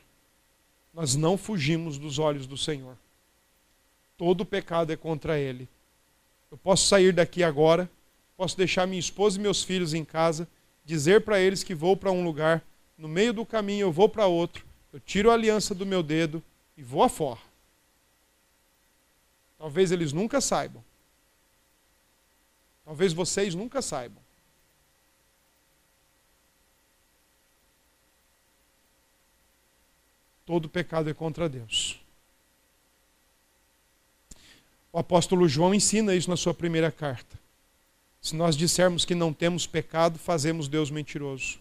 Nós 0.92 1.14
não 1.14 1.36
fugimos 1.36 1.98
dos 1.98 2.18
olhos 2.18 2.46
do 2.46 2.56
Senhor. 2.56 2.96
Todo 4.20 4.44
pecado 4.44 4.92
é 4.92 4.96
contra 4.96 5.38
ele. 5.38 5.66
Eu 6.50 6.58
posso 6.58 6.86
sair 6.86 7.10
daqui 7.10 7.42
agora, 7.42 7.90
posso 8.36 8.54
deixar 8.54 8.86
minha 8.86 9.00
esposa 9.00 9.38
e 9.38 9.40
meus 9.40 9.62
filhos 9.62 9.94
em 9.94 10.04
casa, 10.04 10.46
dizer 10.84 11.24
para 11.24 11.40
eles 11.40 11.64
que 11.64 11.74
vou 11.74 11.96
para 11.96 12.12
um 12.12 12.22
lugar, 12.22 12.62
no 12.98 13.08
meio 13.08 13.32
do 13.32 13.46
caminho 13.46 13.84
eu 13.86 13.90
vou 13.90 14.10
para 14.10 14.26
outro, 14.26 14.62
eu 14.92 15.00
tiro 15.00 15.30
a 15.30 15.32
aliança 15.32 15.74
do 15.74 15.86
meu 15.86 16.02
dedo 16.02 16.42
e 16.76 16.82
vou 16.82 17.02
afora. 17.02 17.40
Talvez 19.56 19.90
eles 19.90 20.12
nunca 20.12 20.38
saibam. 20.38 20.84
Talvez 22.84 23.14
vocês 23.14 23.54
nunca 23.54 23.80
saibam. 23.80 24.22
Todo 30.44 30.68
pecado 30.68 31.08
é 31.08 31.14
contra 31.14 31.48
Deus. 31.48 31.98
O 34.92 34.98
apóstolo 34.98 35.48
João 35.48 35.74
ensina 35.74 36.14
isso 36.14 36.28
na 36.28 36.36
sua 36.36 36.52
primeira 36.52 36.90
carta. 36.90 37.38
Se 38.20 38.34
nós 38.34 38.56
dissermos 38.56 39.04
que 39.04 39.14
não 39.14 39.32
temos 39.32 39.66
pecado, 39.66 40.18
fazemos 40.18 40.68
Deus 40.68 40.90
mentiroso. 40.90 41.58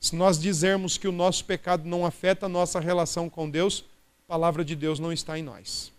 Se 0.00 0.16
nós 0.16 0.38
dizermos 0.38 0.98
que 0.98 1.06
o 1.06 1.12
nosso 1.12 1.44
pecado 1.44 1.86
não 1.86 2.04
afeta 2.04 2.46
a 2.46 2.48
nossa 2.48 2.80
relação 2.80 3.30
com 3.30 3.48
Deus, 3.48 3.84
a 4.24 4.28
palavra 4.28 4.64
de 4.64 4.74
Deus 4.74 4.98
não 4.98 5.12
está 5.12 5.38
em 5.38 5.42
nós. 5.42 5.92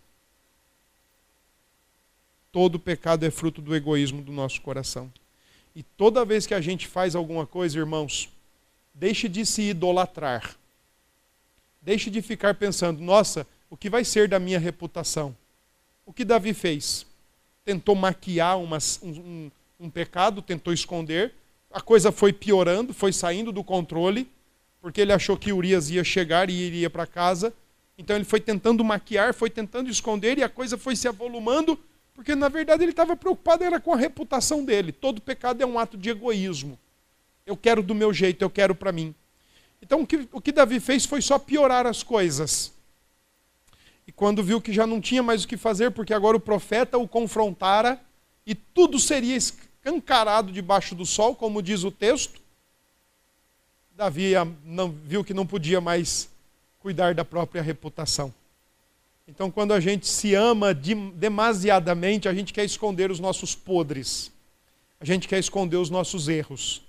Todo 2.52 2.80
pecado 2.80 3.26
é 3.26 3.32
fruto 3.32 3.62
do 3.62 3.76
egoísmo 3.76 4.22
do 4.22 4.32
nosso 4.32 4.62
coração. 4.62 5.12
E 5.76 5.84
toda 5.84 6.26
vez 6.26 6.48
que 6.48 6.54
a 6.54 6.62
gente 6.62 6.88
faz 6.88 7.16
alguma 7.16 7.46
coisa, 7.46 7.78
irmãos, 7.78 8.30
deixe 8.94 9.28
de 9.28 9.46
se 9.46 9.64
idolatrar. 9.64 10.56
Deixe 11.82 12.10
de 12.10 12.22
ficar 12.22 12.56
pensando, 12.56 13.02
nossa, 13.02 13.46
o 13.70 13.78
que 13.78 13.90
vai 13.90 14.04
ser 14.06 14.28
da 14.28 14.40
minha 14.40 14.58
reputação? 14.58 15.36
O 16.06 16.14
que 16.14 16.24
Davi 16.24 16.54
fez? 16.54 17.06
Tentou 17.64 17.96
maquiar 17.96 18.60
uma, 18.60 18.78
um, 19.02 19.50
um 19.80 19.90
pecado, 19.90 20.42
tentou 20.42 20.72
esconder. 20.74 21.34
A 21.72 21.82
coisa 21.82 22.12
foi 22.12 22.32
piorando, 22.32 22.94
foi 22.94 23.12
saindo 23.12 23.52
do 23.52 23.64
controle, 23.64 24.30
porque 24.82 25.02
ele 25.02 25.12
achou 25.12 25.36
que 25.36 25.52
Urias 25.52 25.90
ia 25.90 26.04
chegar 26.04 26.50
e 26.50 26.54
iria 26.54 26.90
para 26.90 27.08
casa. 27.08 27.54
Então 27.98 28.16
ele 28.16 28.26
foi 28.26 28.40
tentando 28.40 28.84
maquiar, 28.84 29.34
foi 29.34 29.50
tentando 29.50 29.90
esconder 29.90 30.38
e 30.38 30.44
a 30.44 30.50
coisa 30.50 30.78
foi 30.78 30.96
se 30.96 31.08
avolumando 31.08 31.80
porque 32.16 32.34
na 32.34 32.48
verdade 32.48 32.82
ele 32.82 32.92
estava 32.92 33.16
preocupado 33.16 33.64
era 33.64 33.80
com 33.80 33.94
a 33.94 33.98
reputação 33.98 34.64
dele. 34.64 34.94
Todo 34.94 35.22
pecado 35.22 35.62
é 35.62 35.66
um 35.66 35.78
ato 35.78 35.98
de 35.98 36.10
egoísmo. 36.10 36.80
Eu 37.46 37.58
quero 37.58 37.84
do 37.84 37.94
meu 37.94 38.14
jeito, 38.14 38.42
eu 38.42 38.50
quero 38.50 38.74
para 38.74 38.92
mim. 38.94 39.14
Então 39.82 40.02
o 40.02 40.08
que, 40.08 40.28
o 40.32 40.40
que 40.40 40.54
Davi 40.54 40.80
fez 40.80 41.06
foi 41.06 41.22
só 41.22 41.38
piorar 41.38 41.86
as 41.86 42.02
coisas. 42.02 42.72
E 44.08 44.12
quando 44.12 44.44
viu 44.44 44.62
que 44.62 44.72
já 44.72 44.86
não 44.86 45.02
tinha 45.02 45.24
mais 45.24 45.44
o 45.44 45.48
que 45.48 45.58
fazer, 45.58 45.92
porque 45.92 46.14
agora 46.14 46.38
o 46.38 46.40
profeta 46.40 46.98
o 46.98 47.08
confrontara 47.08 48.00
e 48.46 48.54
tudo 48.54 49.00
seria 49.00 49.36
escancarado 49.36 50.52
debaixo 50.52 50.94
do 50.94 51.06
sol, 51.06 51.36
como 51.36 51.62
diz 51.62 51.84
o 51.84 51.92
texto, 51.92 52.40
Davi 53.96 54.34
não, 54.64 54.92
viu 54.92 55.24
que 55.24 55.34
não 55.34 55.48
podia 55.48 55.80
mais 55.80 56.30
cuidar 56.80 57.16
da 57.16 57.24
própria 57.24 57.62
reputação. 57.62 58.34
Então, 59.28 59.50
quando 59.50 59.74
a 59.74 59.80
gente 59.80 60.06
se 60.06 60.36
ama 60.36 60.72
demasiadamente, 60.74 62.30
a 62.30 62.34
gente 62.34 62.54
quer 62.54 62.64
esconder 62.64 63.10
os 63.10 63.20
nossos 63.20 63.56
podres. 63.56 64.32
A 65.00 65.06
gente 65.06 65.28
quer 65.28 65.40
esconder 65.40 65.78
os 65.78 65.90
nossos 65.90 66.28
erros. 66.28 66.84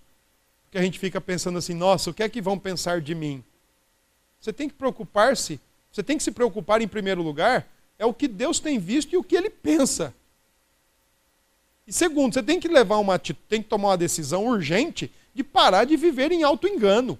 Porque 0.64 0.76
a 0.76 0.82
gente 0.82 0.98
fica 0.98 1.20
pensando 1.20 1.58
assim: 1.58 1.72
nossa, 1.72 2.10
o 2.10 2.14
que 2.14 2.22
é 2.22 2.28
que 2.28 2.42
vão 2.42 2.58
pensar 2.58 3.00
de 3.00 3.14
mim? 3.14 3.42
Você 4.38 4.52
tem 4.52 4.68
que 4.68 4.74
preocupar-se, 4.74 5.58
você 5.96 6.02
tem 6.02 6.18
que 6.18 6.22
se 6.22 6.30
preocupar 6.30 6.82
em 6.82 6.88
primeiro 6.88 7.22
lugar, 7.22 7.66
é 7.98 8.04
o 8.04 8.12
que 8.12 8.28
Deus 8.28 8.60
tem 8.60 8.78
visto 8.78 9.14
e 9.14 9.16
o 9.16 9.24
que 9.24 9.34
ele 9.34 9.48
pensa. 9.48 10.14
E 11.86 11.92
segundo, 11.92 12.34
você 12.34 12.42
tem 12.42 12.60
que 12.60 12.68
levar 12.68 12.98
uma 12.98 13.18
tem 13.18 13.62
que 13.62 13.68
tomar 13.68 13.88
uma 13.88 13.96
decisão 13.96 14.46
urgente 14.46 15.10
de 15.34 15.42
parar 15.42 15.84
de 15.84 15.96
viver 15.96 16.32
em 16.32 16.42
alto 16.42 16.68
engano. 16.68 17.18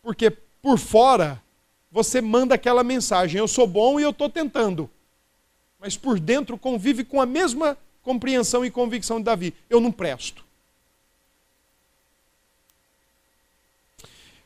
Porque 0.00 0.30
por 0.30 0.78
fora 0.78 1.42
você 1.90 2.20
manda 2.20 2.54
aquela 2.54 2.84
mensagem: 2.84 3.40
eu 3.40 3.48
sou 3.48 3.66
bom 3.66 3.98
e 3.98 4.04
eu 4.04 4.10
estou 4.10 4.30
tentando. 4.30 4.88
Mas 5.80 5.96
por 5.96 6.20
dentro 6.20 6.56
convive 6.56 7.02
com 7.02 7.20
a 7.20 7.26
mesma 7.26 7.76
compreensão 8.04 8.64
e 8.64 8.70
convicção 8.70 9.18
de 9.18 9.24
Davi: 9.24 9.52
eu 9.68 9.80
não 9.80 9.90
presto. 9.90 10.44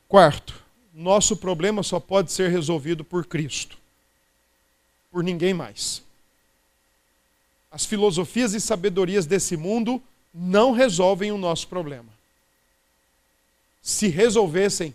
Quarto, 0.08 0.61
nosso 0.92 1.36
problema 1.36 1.82
só 1.82 1.98
pode 1.98 2.30
ser 2.32 2.50
resolvido 2.50 3.02
por 3.04 3.26
Cristo, 3.26 3.78
por 5.10 5.24
ninguém 5.24 5.54
mais. 5.54 6.02
As 7.70 7.86
filosofias 7.86 8.52
e 8.52 8.60
sabedorias 8.60 9.24
desse 9.24 9.56
mundo 9.56 10.02
não 10.32 10.72
resolvem 10.72 11.32
o 11.32 11.38
nosso 11.38 11.66
problema. 11.68 12.12
Se 13.80 14.08
resolvessem, 14.08 14.94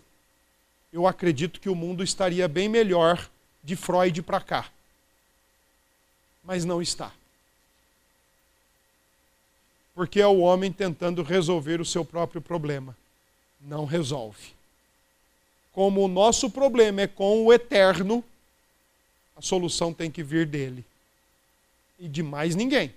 eu 0.93 1.07
acredito 1.07 1.59
que 1.59 1.69
o 1.69 1.75
mundo 1.75 2.03
estaria 2.03 2.47
bem 2.47 2.69
melhor 2.69 3.29
de 3.63 3.75
Freud 3.75 4.21
para 4.21 4.39
cá. 4.39 4.69
Mas 6.43 6.63
não 6.63 6.81
está. 6.81 7.11
Porque 9.93 10.21
é 10.21 10.27
o 10.27 10.39
homem 10.39 10.71
tentando 10.71 11.23
resolver 11.23 11.81
o 11.81 11.85
seu 11.85 12.05
próprio 12.05 12.41
problema. 12.41 12.95
Não 13.59 13.83
resolve. 13.83 14.56
Como 15.77 16.03
o 16.03 16.07
nosso 16.07 16.49
problema 16.49 17.01
é 17.01 17.07
com 17.07 17.45
o 17.45 17.53
eterno, 17.53 18.23
a 19.35 19.43
solução 19.43 19.93
tem 19.93 20.09
que 20.09 20.23
vir 20.23 20.47
dele. 20.47 20.83
E 21.99 22.07
de 22.07 22.23
mais 22.23 22.55
ninguém. 22.55 22.91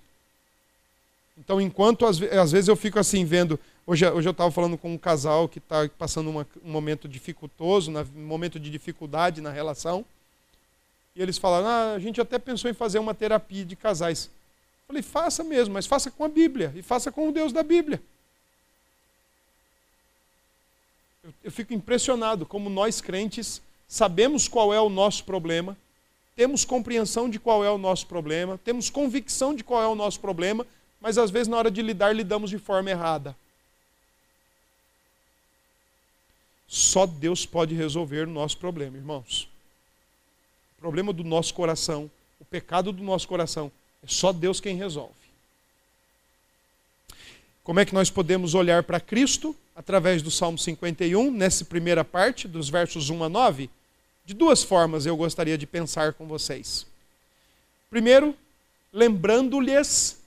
Então, 1.36 1.60
enquanto 1.60 2.06
às, 2.06 2.18
vezes 2.18 2.68
eu 2.68 2.76
fico 2.76 2.98
assim 2.98 3.22
vendo 3.22 3.60
Hoje, 3.86 4.08
hoje 4.08 4.26
eu 4.26 4.30
estava 4.30 4.50
falando 4.50 4.78
com 4.78 4.94
um 4.94 4.96
casal 4.96 5.46
que 5.46 5.58
está 5.58 5.90
passando 5.98 6.30
uma, 6.30 6.46
um 6.64 6.70
momento 6.70 7.06
dificultoso, 7.06 7.90
um 7.90 8.26
momento 8.26 8.58
de 8.58 8.70
dificuldade 8.70 9.42
na 9.42 9.50
relação. 9.50 10.02
E 11.14 11.20
eles 11.20 11.36
falaram: 11.36 11.66
ah, 11.66 11.94
a 11.96 11.98
gente 11.98 12.18
até 12.18 12.38
pensou 12.38 12.70
em 12.70 12.74
fazer 12.74 12.98
uma 12.98 13.14
terapia 13.14 13.62
de 13.62 13.76
casais. 13.76 14.24
Eu 14.26 14.86
falei: 14.86 15.02
faça 15.02 15.44
mesmo, 15.44 15.74
mas 15.74 15.86
faça 15.86 16.10
com 16.10 16.24
a 16.24 16.28
Bíblia 16.30 16.72
e 16.74 16.80
faça 16.80 17.12
com 17.12 17.28
o 17.28 17.32
Deus 17.32 17.52
da 17.52 17.62
Bíblia. 17.62 18.00
Eu, 21.22 21.29
eu 21.42 21.50
fico 21.50 21.72
impressionado 21.72 22.44
como 22.44 22.68
nós 22.68 23.00
crentes 23.00 23.62
sabemos 23.88 24.46
qual 24.46 24.72
é 24.72 24.80
o 24.80 24.88
nosso 24.88 25.24
problema, 25.24 25.76
temos 26.36 26.64
compreensão 26.64 27.28
de 27.28 27.40
qual 27.40 27.64
é 27.64 27.70
o 27.70 27.78
nosso 27.78 28.06
problema, 28.06 28.58
temos 28.64 28.88
convicção 28.88 29.54
de 29.54 29.64
qual 29.64 29.82
é 29.82 29.88
o 29.88 29.94
nosso 29.94 30.20
problema, 30.20 30.66
mas 31.00 31.18
às 31.18 31.30
vezes 31.30 31.48
na 31.48 31.56
hora 31.56 31.70
de 31.70 31.82
lidar 31.82 32.14
lidamos 32.14 32.50
de 32.50 32.58
forma 32.58 32.90
errada. 32.90 33.36
Só 36.68 37.04
Deus 37.04 37.44
pode 37.44 37.74
resolver 37.74 38.28
o 38.28 38.30
nosso 38.30 38.56
problema, 38.58 38.96
irmãos. 38.96 39.48
O 40.78 40.80
problema 40.80 41.12
do 41.12 41.24
nosso 41.24 41.52
coração, 41.52 42.08
o 42.38 42.44
pecado 42.44 42.92
do 42.92 43.02
nosso 43.02 43.26
coração, 43.26 43.72
é 44.04 44.06
só 44.06 44.32
Deus 44.32 44.60
quem 44.60 44.76
resolve. 44.76 45.12
Como 47.64 47.80
é 47.80 47.84
que 47.84 47.92
nós 47.92 48.08
podemos 48.08 48.54
olhar 48.54 48.84
para 48.84 49.00
Cristo? 49.00 49.54
Através 49.80 50.20
do 50.20 50.30
Salmo 50.30 50.58
51, 50.58 51.30
nessa 51.30 51.64
primeira 51.64 52.04
parte, 52.04 52.46
dos 52.46 52.68
versos 52.68 53.08
1 53.08 53.24
a 53.24 53.30
9. 53.30 53.70
De 54.26 54.34
duas 54.34 54.62
formas 54.62 55.06
eu 55.06 55.16
gostaria 55.16 55.56
de 55.56 55.66
pensar 55.66 56.12
com 56.12 56.26
vocês. 56.26 56.86
Primeiro, 57.88 58.36
lembrando-lhes 58.92 60.20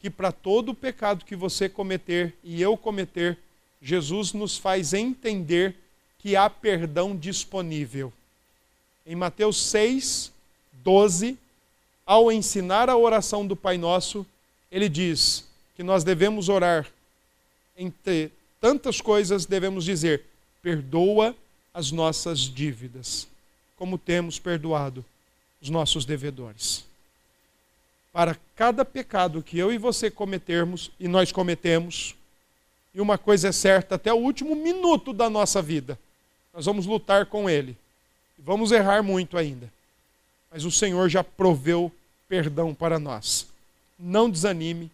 que 0.00 0.08
para 0.08 0.32
todo 0.32 0.70
o 0.70 0.74
pecado 0.74 1.26
que 1.26 1.36
você 1.36 1.68
cometer 1.68 2.34
e 2.42 2.62
eu 2.62 2.78
cometer, 2.78 3.36
Jesus 3.82 4.32
nos 4.32 4.56
faz 4.56 4.94
entender 4.94 5.76
que 6.18 6.34
há 6.34 6.48
perdão 6.48 7.14
disponível. 7.14 8.10
Em 9.04 9.14
Mateus 9.14 9.58
6, 9.66 10.32
12, 10.82 11.36
ao 12.06 12.32
ensinar 12.32 12.88
a 12.88 12.96
oração 12.96 13.46
do 13.46 13.54
Pai 13.54 13.76
Nosso, 13.76 14.24
ele 14.72 14.88
diz 14.88 15.44
que 15.76 15.82
nós 15.82 16.04
devemos 16.04 16.48
orar 16.48 16.86
entre 17.76 18.32
tantas 18.64 18.98
coisas, 18.98 19.44
devemos 19.44 19.84
dizer: 19.84 20.22
perdoa 20.62 21.36
as 21.74 21.92
nossas 21.92 22.38
dívidas, 22.40 23.28
como 23.76 23.98
temos 23.98 24.38
perdoado 24.38 25.04
os 25.60 25.68
nossos 25.68 26.06
devedores. 26.06 26.82
Para 28.10 28.38
cada 28.56 28.82
pecado 28.82 29.42
que 29.42 29.58
eu 29.58 29.70
e 29.70 29.76
você 29.76 30.10
cometermos, 30.10 30.90
e 30.98 31.06
nós 31.06 31.30
cometemos, 31.30 32.14
e 32.94 33.02
uma 33.02 33.18
coisa 33.18 33.48
é 33.48 33.52
certa, 33.52 33.96
até 33.96 34.14
o 34.14 34.16
último 34.16 34.56
minuto 34.56 35.12
da 35.12 35.28
nossa 35.28 35.60
vida, 35.60 35.98
nós 36.50 36.64
vamos 36.64 36.86
lutar 36.86 37.26
com 37.26 37.50
ele. 37.50 37.76
E 38.38 38.40
vamos 38.40 38.72
errar 38.72 39.02
muito 39.02 39.36
ainda. 39.36 39.70
Mas 40.50 40.64
o 40.64 40.70
Senhor 40.70 41.10
já 41.10 41.22
proveu 41.22 41.92
perdão 42.26 42.72
para 42.74 42.98
nós. 42.98 43.46
Não 43.98 44.30
desanime, 44.30 44.90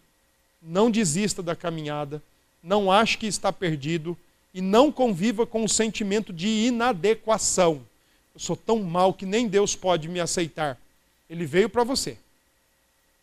não 0.61 0.91
desista 0.91 1.41
da 1.41 1.55
caminhada, 1.55 2.21
não 2.63 2.91
ache 2.91 3.17
que 3.17 3.25
está 3.25 3.51
perdido 3.51 4.17
e 4.53 4.61
não 4.61 4.91
conviva 4.91 5.45
com 5.45 5.63
o 5.63 5.69
sentimento 5.69 6.31
de 6.33 6.47
inadequação. 6.47 7.81
Eu 8.33 8.39
sou 8.39 8.55
tão 8.55 8.79
mal 8.83 9.13
que 9.13 9.25
nem 9.25 9.47
Deus 9.47 9.75
pode 9.75 10.07
me 10.07 10.19
aceitar. 10.19 10.77
Ele 11.29 11.45
veio 11.45 11.69
para 11.69 11.83
você. 11.83 12.17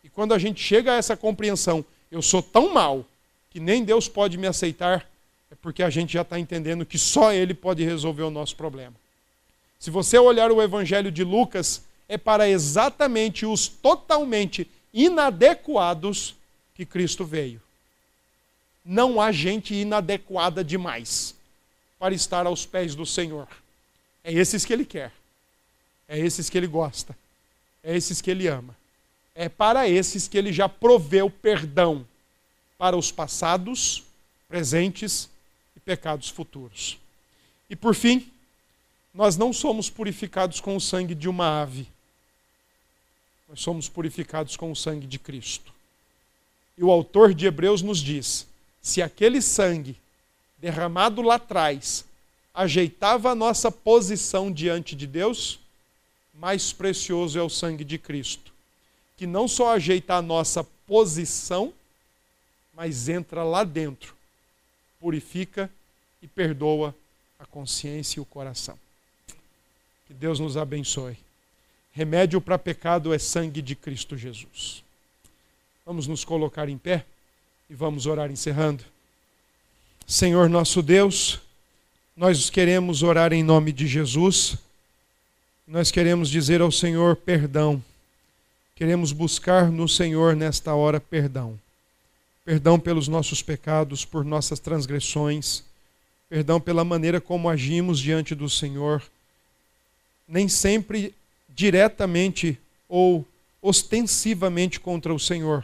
E 0.03 0.09
quando 0.09 0.33
a 0.33 0.39
gente 0.39 0.63
chega 0.63 0.93
a 0.93 0.97
essa 0.97 1.17
compreensão, 1.17 1.85
eu 2.11 2.23
sou 2.23 2.43
tão 2.43 2.73
mal 2.73 3.05
que 3.51 3.61
nem 3.61 3.85
Deus 3.85 4.09
pode 4.09 4.37
me 4.37 4.47
aceitar, 4.47 5.09
é 5.51 5.55
porque 5.61 5.83
a 5.83 5.91
gente 5.91 6.13
já 6.13 6.23
está 6.23 6.39
entendendo 6.39 6.87
que 6.87 6.99
só 6.99 7.33
Ele 7.33 7.55
pode 7.55 7.85
resolver 7.85 8.23
o 8.23 8.31
nosso 8.31 8.57
problema. 8.57 8.95
Se 9.79 9.91
você 9.91 10.19
olhar 10.19 10.51
o 10.51 10.63
Evangelho 10.63 11.11
de 11.11 11.23
Lucas, 11.23 11.83
é 12.09 12.19
para 12.19 12.49
exatamente 12.49 13.47
os 13.47 13.69
totalmente 13.69 14.69
inadequados 14.93 16.35
que 16.75 16.85
Cristo 16.85 17.25
veio. 17.25 17.61
Não 18.91 19.21
há 19.21 19.31
gente 19.31 19.75
inadequada 19.75 20.65
demais 20.65 21.35
para 21.99 22.15
estar 22.15 22.47
aos 22.47 22.65
pés 22.65 22.95
do 22.95 23.05
Senhor. 23.05 23.47
É 24.25 24.33
esses 24.33 24.65
que 24.65 24.73
Ele 24.73 24.87
quer, 24.87 25.13
é 26.09 26.19
esses 26.19 26.49
que 26.49 26.57
Ele 26.57 26.67
gosta, 26.67 27.15
é 27.85 27.95
esses 27.95 28.23
que 28.23 28.31
Ele 28.31 28.49
ama. 28.49 28.75
É 29.35 29.47
para 29.47 29.87
esses 29.87 30.27
que 30.27 30.39
Ele 30.39 30.55
já 30.55 30.71
proveu 30.71 31.29
perdão 31.29 32.09
para 32.79 32.97
os 32.97 33.13
passados, 33.13 34.05
presentes 34.49 35.29
e 35.77 35.81
pecados 35.81 36.31
futuros. 36.31 36.99
E 37.69 37.77
por 37.77 37.95
fim, 37.95 38.33
nós 39.13 39.37
não 39.37 39.53
somos 39.53 39.91
purificados 39.91 40.63
com 40.63 40.75
o 40.75 40.81
sangue 40.81 41.15
de 41.15 41.29
uma 41.29 41.61
ave. 41.61 41.87
Nós 43.51 43.61
somos 43.61 43.87
purificados 43.87 44.57
com 44.57 44.73
o 44.73 44.77
sangue 44.77 45.07
de 45.07 45.19
Cristo. 45.19 45.75
E 46.79 46.83
o 46.83 46.91
autor 46.91 47.35
de 47.35 47.45
Hebreus 47.45 47.83
nos 47.83 47.99
diz: 47.99 48.47
se 48.81 49.03
aquele 49.03 49.43
sangue 49.43 49.97
derramado 50.59 51.23
lá 51.23 51.37
atrás 51.37 52.05
ajeitava 52.55 53.31
a 53.31 53.35
nossa 53.35 53.71
posição 53.71 54.51
diante 54.51 54.97
de 54.97 55.07
Deus, 55.07 55.61
mais 56.35 56.73
precioso 56.73 57.39
é 57.39 57.43
o 57.43 57.49
sangue 57.49 57.85
de 57.85 57.99
Cristo, 57.99 58.53
que 59.17 59.27
não 59.27 59.47
só 59.47 59.75
ajeita 59.75 60.15
a 60.15 60.23
nossa 60.23 60.65
posição, 60.87 61.73
mas 62.75 63.09
entra 63.09 63.43
lá 63.43 63.65
dentro, 63.65 64.15
purifica 65.01 65.71
e 66.23 66.27
perdoa 66.27 66.95
a 67.39 67.47
consciência 67.47 68.19
e 68.19 68.23
o 68.23 68.25
coração. 68.25 68.79
Que 70.07 70.15
Deus 70.15 70.41
nos 70.41 70.57
abençoe. 70.57 71.17
Remédio 71.93 72.41
para 72.41 72.59
pecado 72.59 73.13
é 73.13 73.19
sangue 73.19 73.61
de 73.61 73.75
Cristo 73.75 74.17
Jesus. 74.17 74.83
Vamos 75.85 76.07
nos 76.07 76.25
colocar 76.25 76.69
em 76.69 76.79
pé 76.79 77.05
e 77.69 77.75
vamos 77.75 78.07
orar 78.07 78.31
encerrando. 78.31 78.85
Senhor 80.07 80.49
nosso 80.49 80.83
Deus, 80.83 81.41
nós 82.17 82.51
queremos 82.51 83.03
orar 83.03 83.33
em 83.33 83.43
nome 83.43 83.73
de 83.73 83.87
Jesus. 83.87 84.57
Nós 85.67 85.91
queremos 85.91 86.31
dizer 86.31 86.61
ao 86.61 86.73
Senhor 86.73 87.17
perdão. 87.17 87.83
Queremos 88.75 89.13
buscar 89.13 89.71
no 89.71 89.89
Senhor 89.89 90.35
nesta 90.35 90.75
hora 90.75 90.99
perdão 90.99 91.59
perdão 92.49 92.81
pelos 92.81 93.09
nossos 93.09 93.43
pecados, 93.43 94.07
por 94.07 94.25
nossas 94.25 94.59
transgressões, 94.59 95.63
perdão 96.31 96.59
pela 96.59 96.83
maneira 96.83 97.21
como 97.21 97.47
agimos 97.47 98.01
diante 98.01 98.35
do 98.35 98.49
Senhor, 98.49 99.03
nem 100.27 100.49
sempre 100.49 101.13
diretamente 101.55 102.59
ou 102.89 103.23
ostensivamente 103.61 104.81
contra 104.81 105.13
o 105.13 105.19
Senhor, 105.19 105.63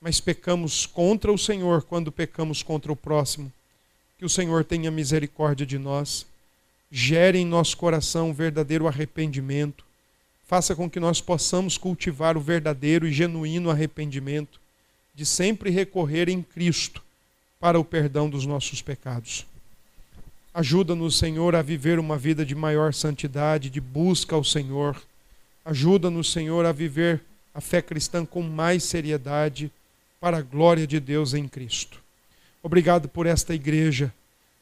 mas 0.00 0.20
pecamos 0.20 0.86
contra 0.86 1.32
o 1.32 1.38
Senhor 1.38 1.82
quando 1.82 2.12
pecamos 2.12 2.62
contra 2.62 2.92
o 2.92 2.96
próximo. 2.96 3.52
Que 4.18 4.24
o 4.24 4.28
Senhor 4.28 4.64
tenha 4.64 4.90
misericórdia 4.90 5.66
de 5.66 5.78
nós, 5.78 6.26
gere 6.90 7.38
em 7.38 7.46
nosso 7.46 7.76
coração 7.76 8.30
um 8.30 8.34
verdadeiro 8.34 8.86
arrependimento, 8.86 9.84
faça 10.46 10.74
com 10.74 10.88
que 10.88 10.98
nós 10.98 11.20
possamos 11.20 11.76
cultivar 11.76 12.36
o 12.36 12.40
verdadeiro 12.40 13.06
e 13.06 13.12
genuíno 13.12 13.70
arrependimento 13.70 14.60
de 15.14 15.26
sempre 15.26 15.70
recorrer 15.70 16.28
em 16.28 16.42
Cristo 16.42 17.02
para 17.58 17.78
o 17.78 17.84
perdão 17.84 18.30
dos 18.30 18.46
nossos 18.46 18.80
pecados. 18.80 19.44
Ajuda-nos, 20.54 21.18
Senhor, 21.18 21.54
a 21.54 21.62
viver 21.62 21.98
uma 21.98 22.16
vida 22.16 22.46
de 22.46 22.54
maior 22.54 22.94
santidade, 22.94 23.68
de 23.68 23.80
busca 23.80 24.34
ao 24.34 24.42
Senhor. 24.42 25.00
Ajuda-nos, 25.64 26.32
Senhor, 26.32 26.64
a 26.64 26.72
viver 26.72 27.20
a 27.52 27.60
fé 27.60 27.82
cristã 27.82 28.24
com 28.24 28.42
mais 28.42 28.84
seriedade, 28.84 29.70
para 30.20 30.38
a 30.38 30.42
glória 30.42 30.86
de 30.86 30.98
Deus 30.98 31.34
em 31.34 31.46
Cristo. 31.46 32.00
Obrigado 32.62 33.08
por 33.08 33.26
esta 33.26 33.54
igreja. 33.54 34.12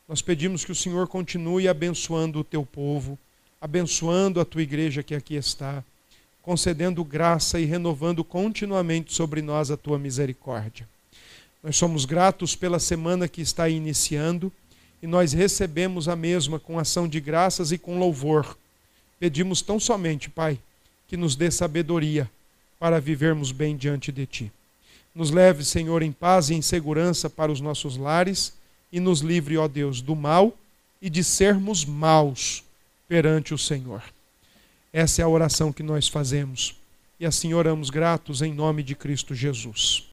Nós 0.09 0.23
pedimos 0.23 0.65
que 0.65 0.73
o 0.73 0.75
Senhor 0.75 1.09
continue 1.09 1.67
abençoando 1.67 2.41
o 2.41 2.45
teu 2.45 2.65
povo, 2.65 3.19
abençoando 3.61 4.41
a 4.41 4.45
tua 4.45 4.63
igreja 4.63 5.03
que 5.03 5.15
aqui 5.15 5.35
está 5.35 5.83
concedendo 6.43 7.03
graça 7.03 7.59
e 7.59 7.65
renovando 7.65 8.23
continuamente 8.23 9.13
sobre 9.13 9.43
nós 9.43 9.71
a 9.71 9.77
tua 9.77 9.99
misericórdia. 9.99 10.87
Nós 11.61 11.77
somos 11.77 12.05
gratos 12.05 12.55
pela 12.55 12.79
semana 12.79 13.27
que 13.27 13.41
está 13.41 13.69
iniciando 13.69 14.53
e 15.03 15.07
nós 15.09 15.33
recebemos 15.33 16.09
a 16.09 16.15
mesma 16.15 16.61
com 16.61 16.79
ação 16.79 17.09
de 17.09 17.19
graças 17.19 17.73
e 17.73 17.79
com 17.79 17.99
louvor. 17.99 18.57
Pedimos 19.19 19.61
tão 19.61 19.81
somente, 19.81 20.31
Pai, 20.31 20.59
que 21.09 21.17
nos 21.17 21.35
dê 21.35 21.51
sabedoria 21.51 22.31
para 22.79 23.01
vivermos 23.01 23.51
bem 23.51 23.77
diante 23.77 24.13
de 24.13 24.27
Ti. 24.27 24.53
Nos 25.17 25.31
leve, 25.31 25.65
Senhor, 25.65 26.03
em 26.03 26.13
paz 26.13 26.51
e 26.51 26.55
em 26.55 26.61
segurança 26.61 27.31
para 27.31 27.51
os 27.51 27.59
nossos 27.59 27.97
lares 27.97 28.53
e 28.93 29.01
nos 29.01 29.21
livre, 29.21 29.57
ó 29.57 29.67
Deus, 29.67 30.03
do 30.03 30.15
mal 30.15 30.55
e 31.01 31.09
de 31.09 31.25
sermos 31.25 31.87
maus 31.87 32.63
perante 33.09 33.55
o 33.55 33.59
Senhor. 33.59 34.03
Essa 34.93 35.23
é 35.23 35.25
a 35.25 35.29
oração 35.29 35.73
que 35.73 35.83
nós 35.83 36.07
fazemos. 36.07 36.77
E 37.19 37.25
assim 37.25 37.55
oramos 37.55 37.89
gratos 37.89 38.43
em 38.43 38.53
nome 38.53 38.83
de 38.83 38.95
Cristo 38.95 39.35
Jesus. 39.35 40.05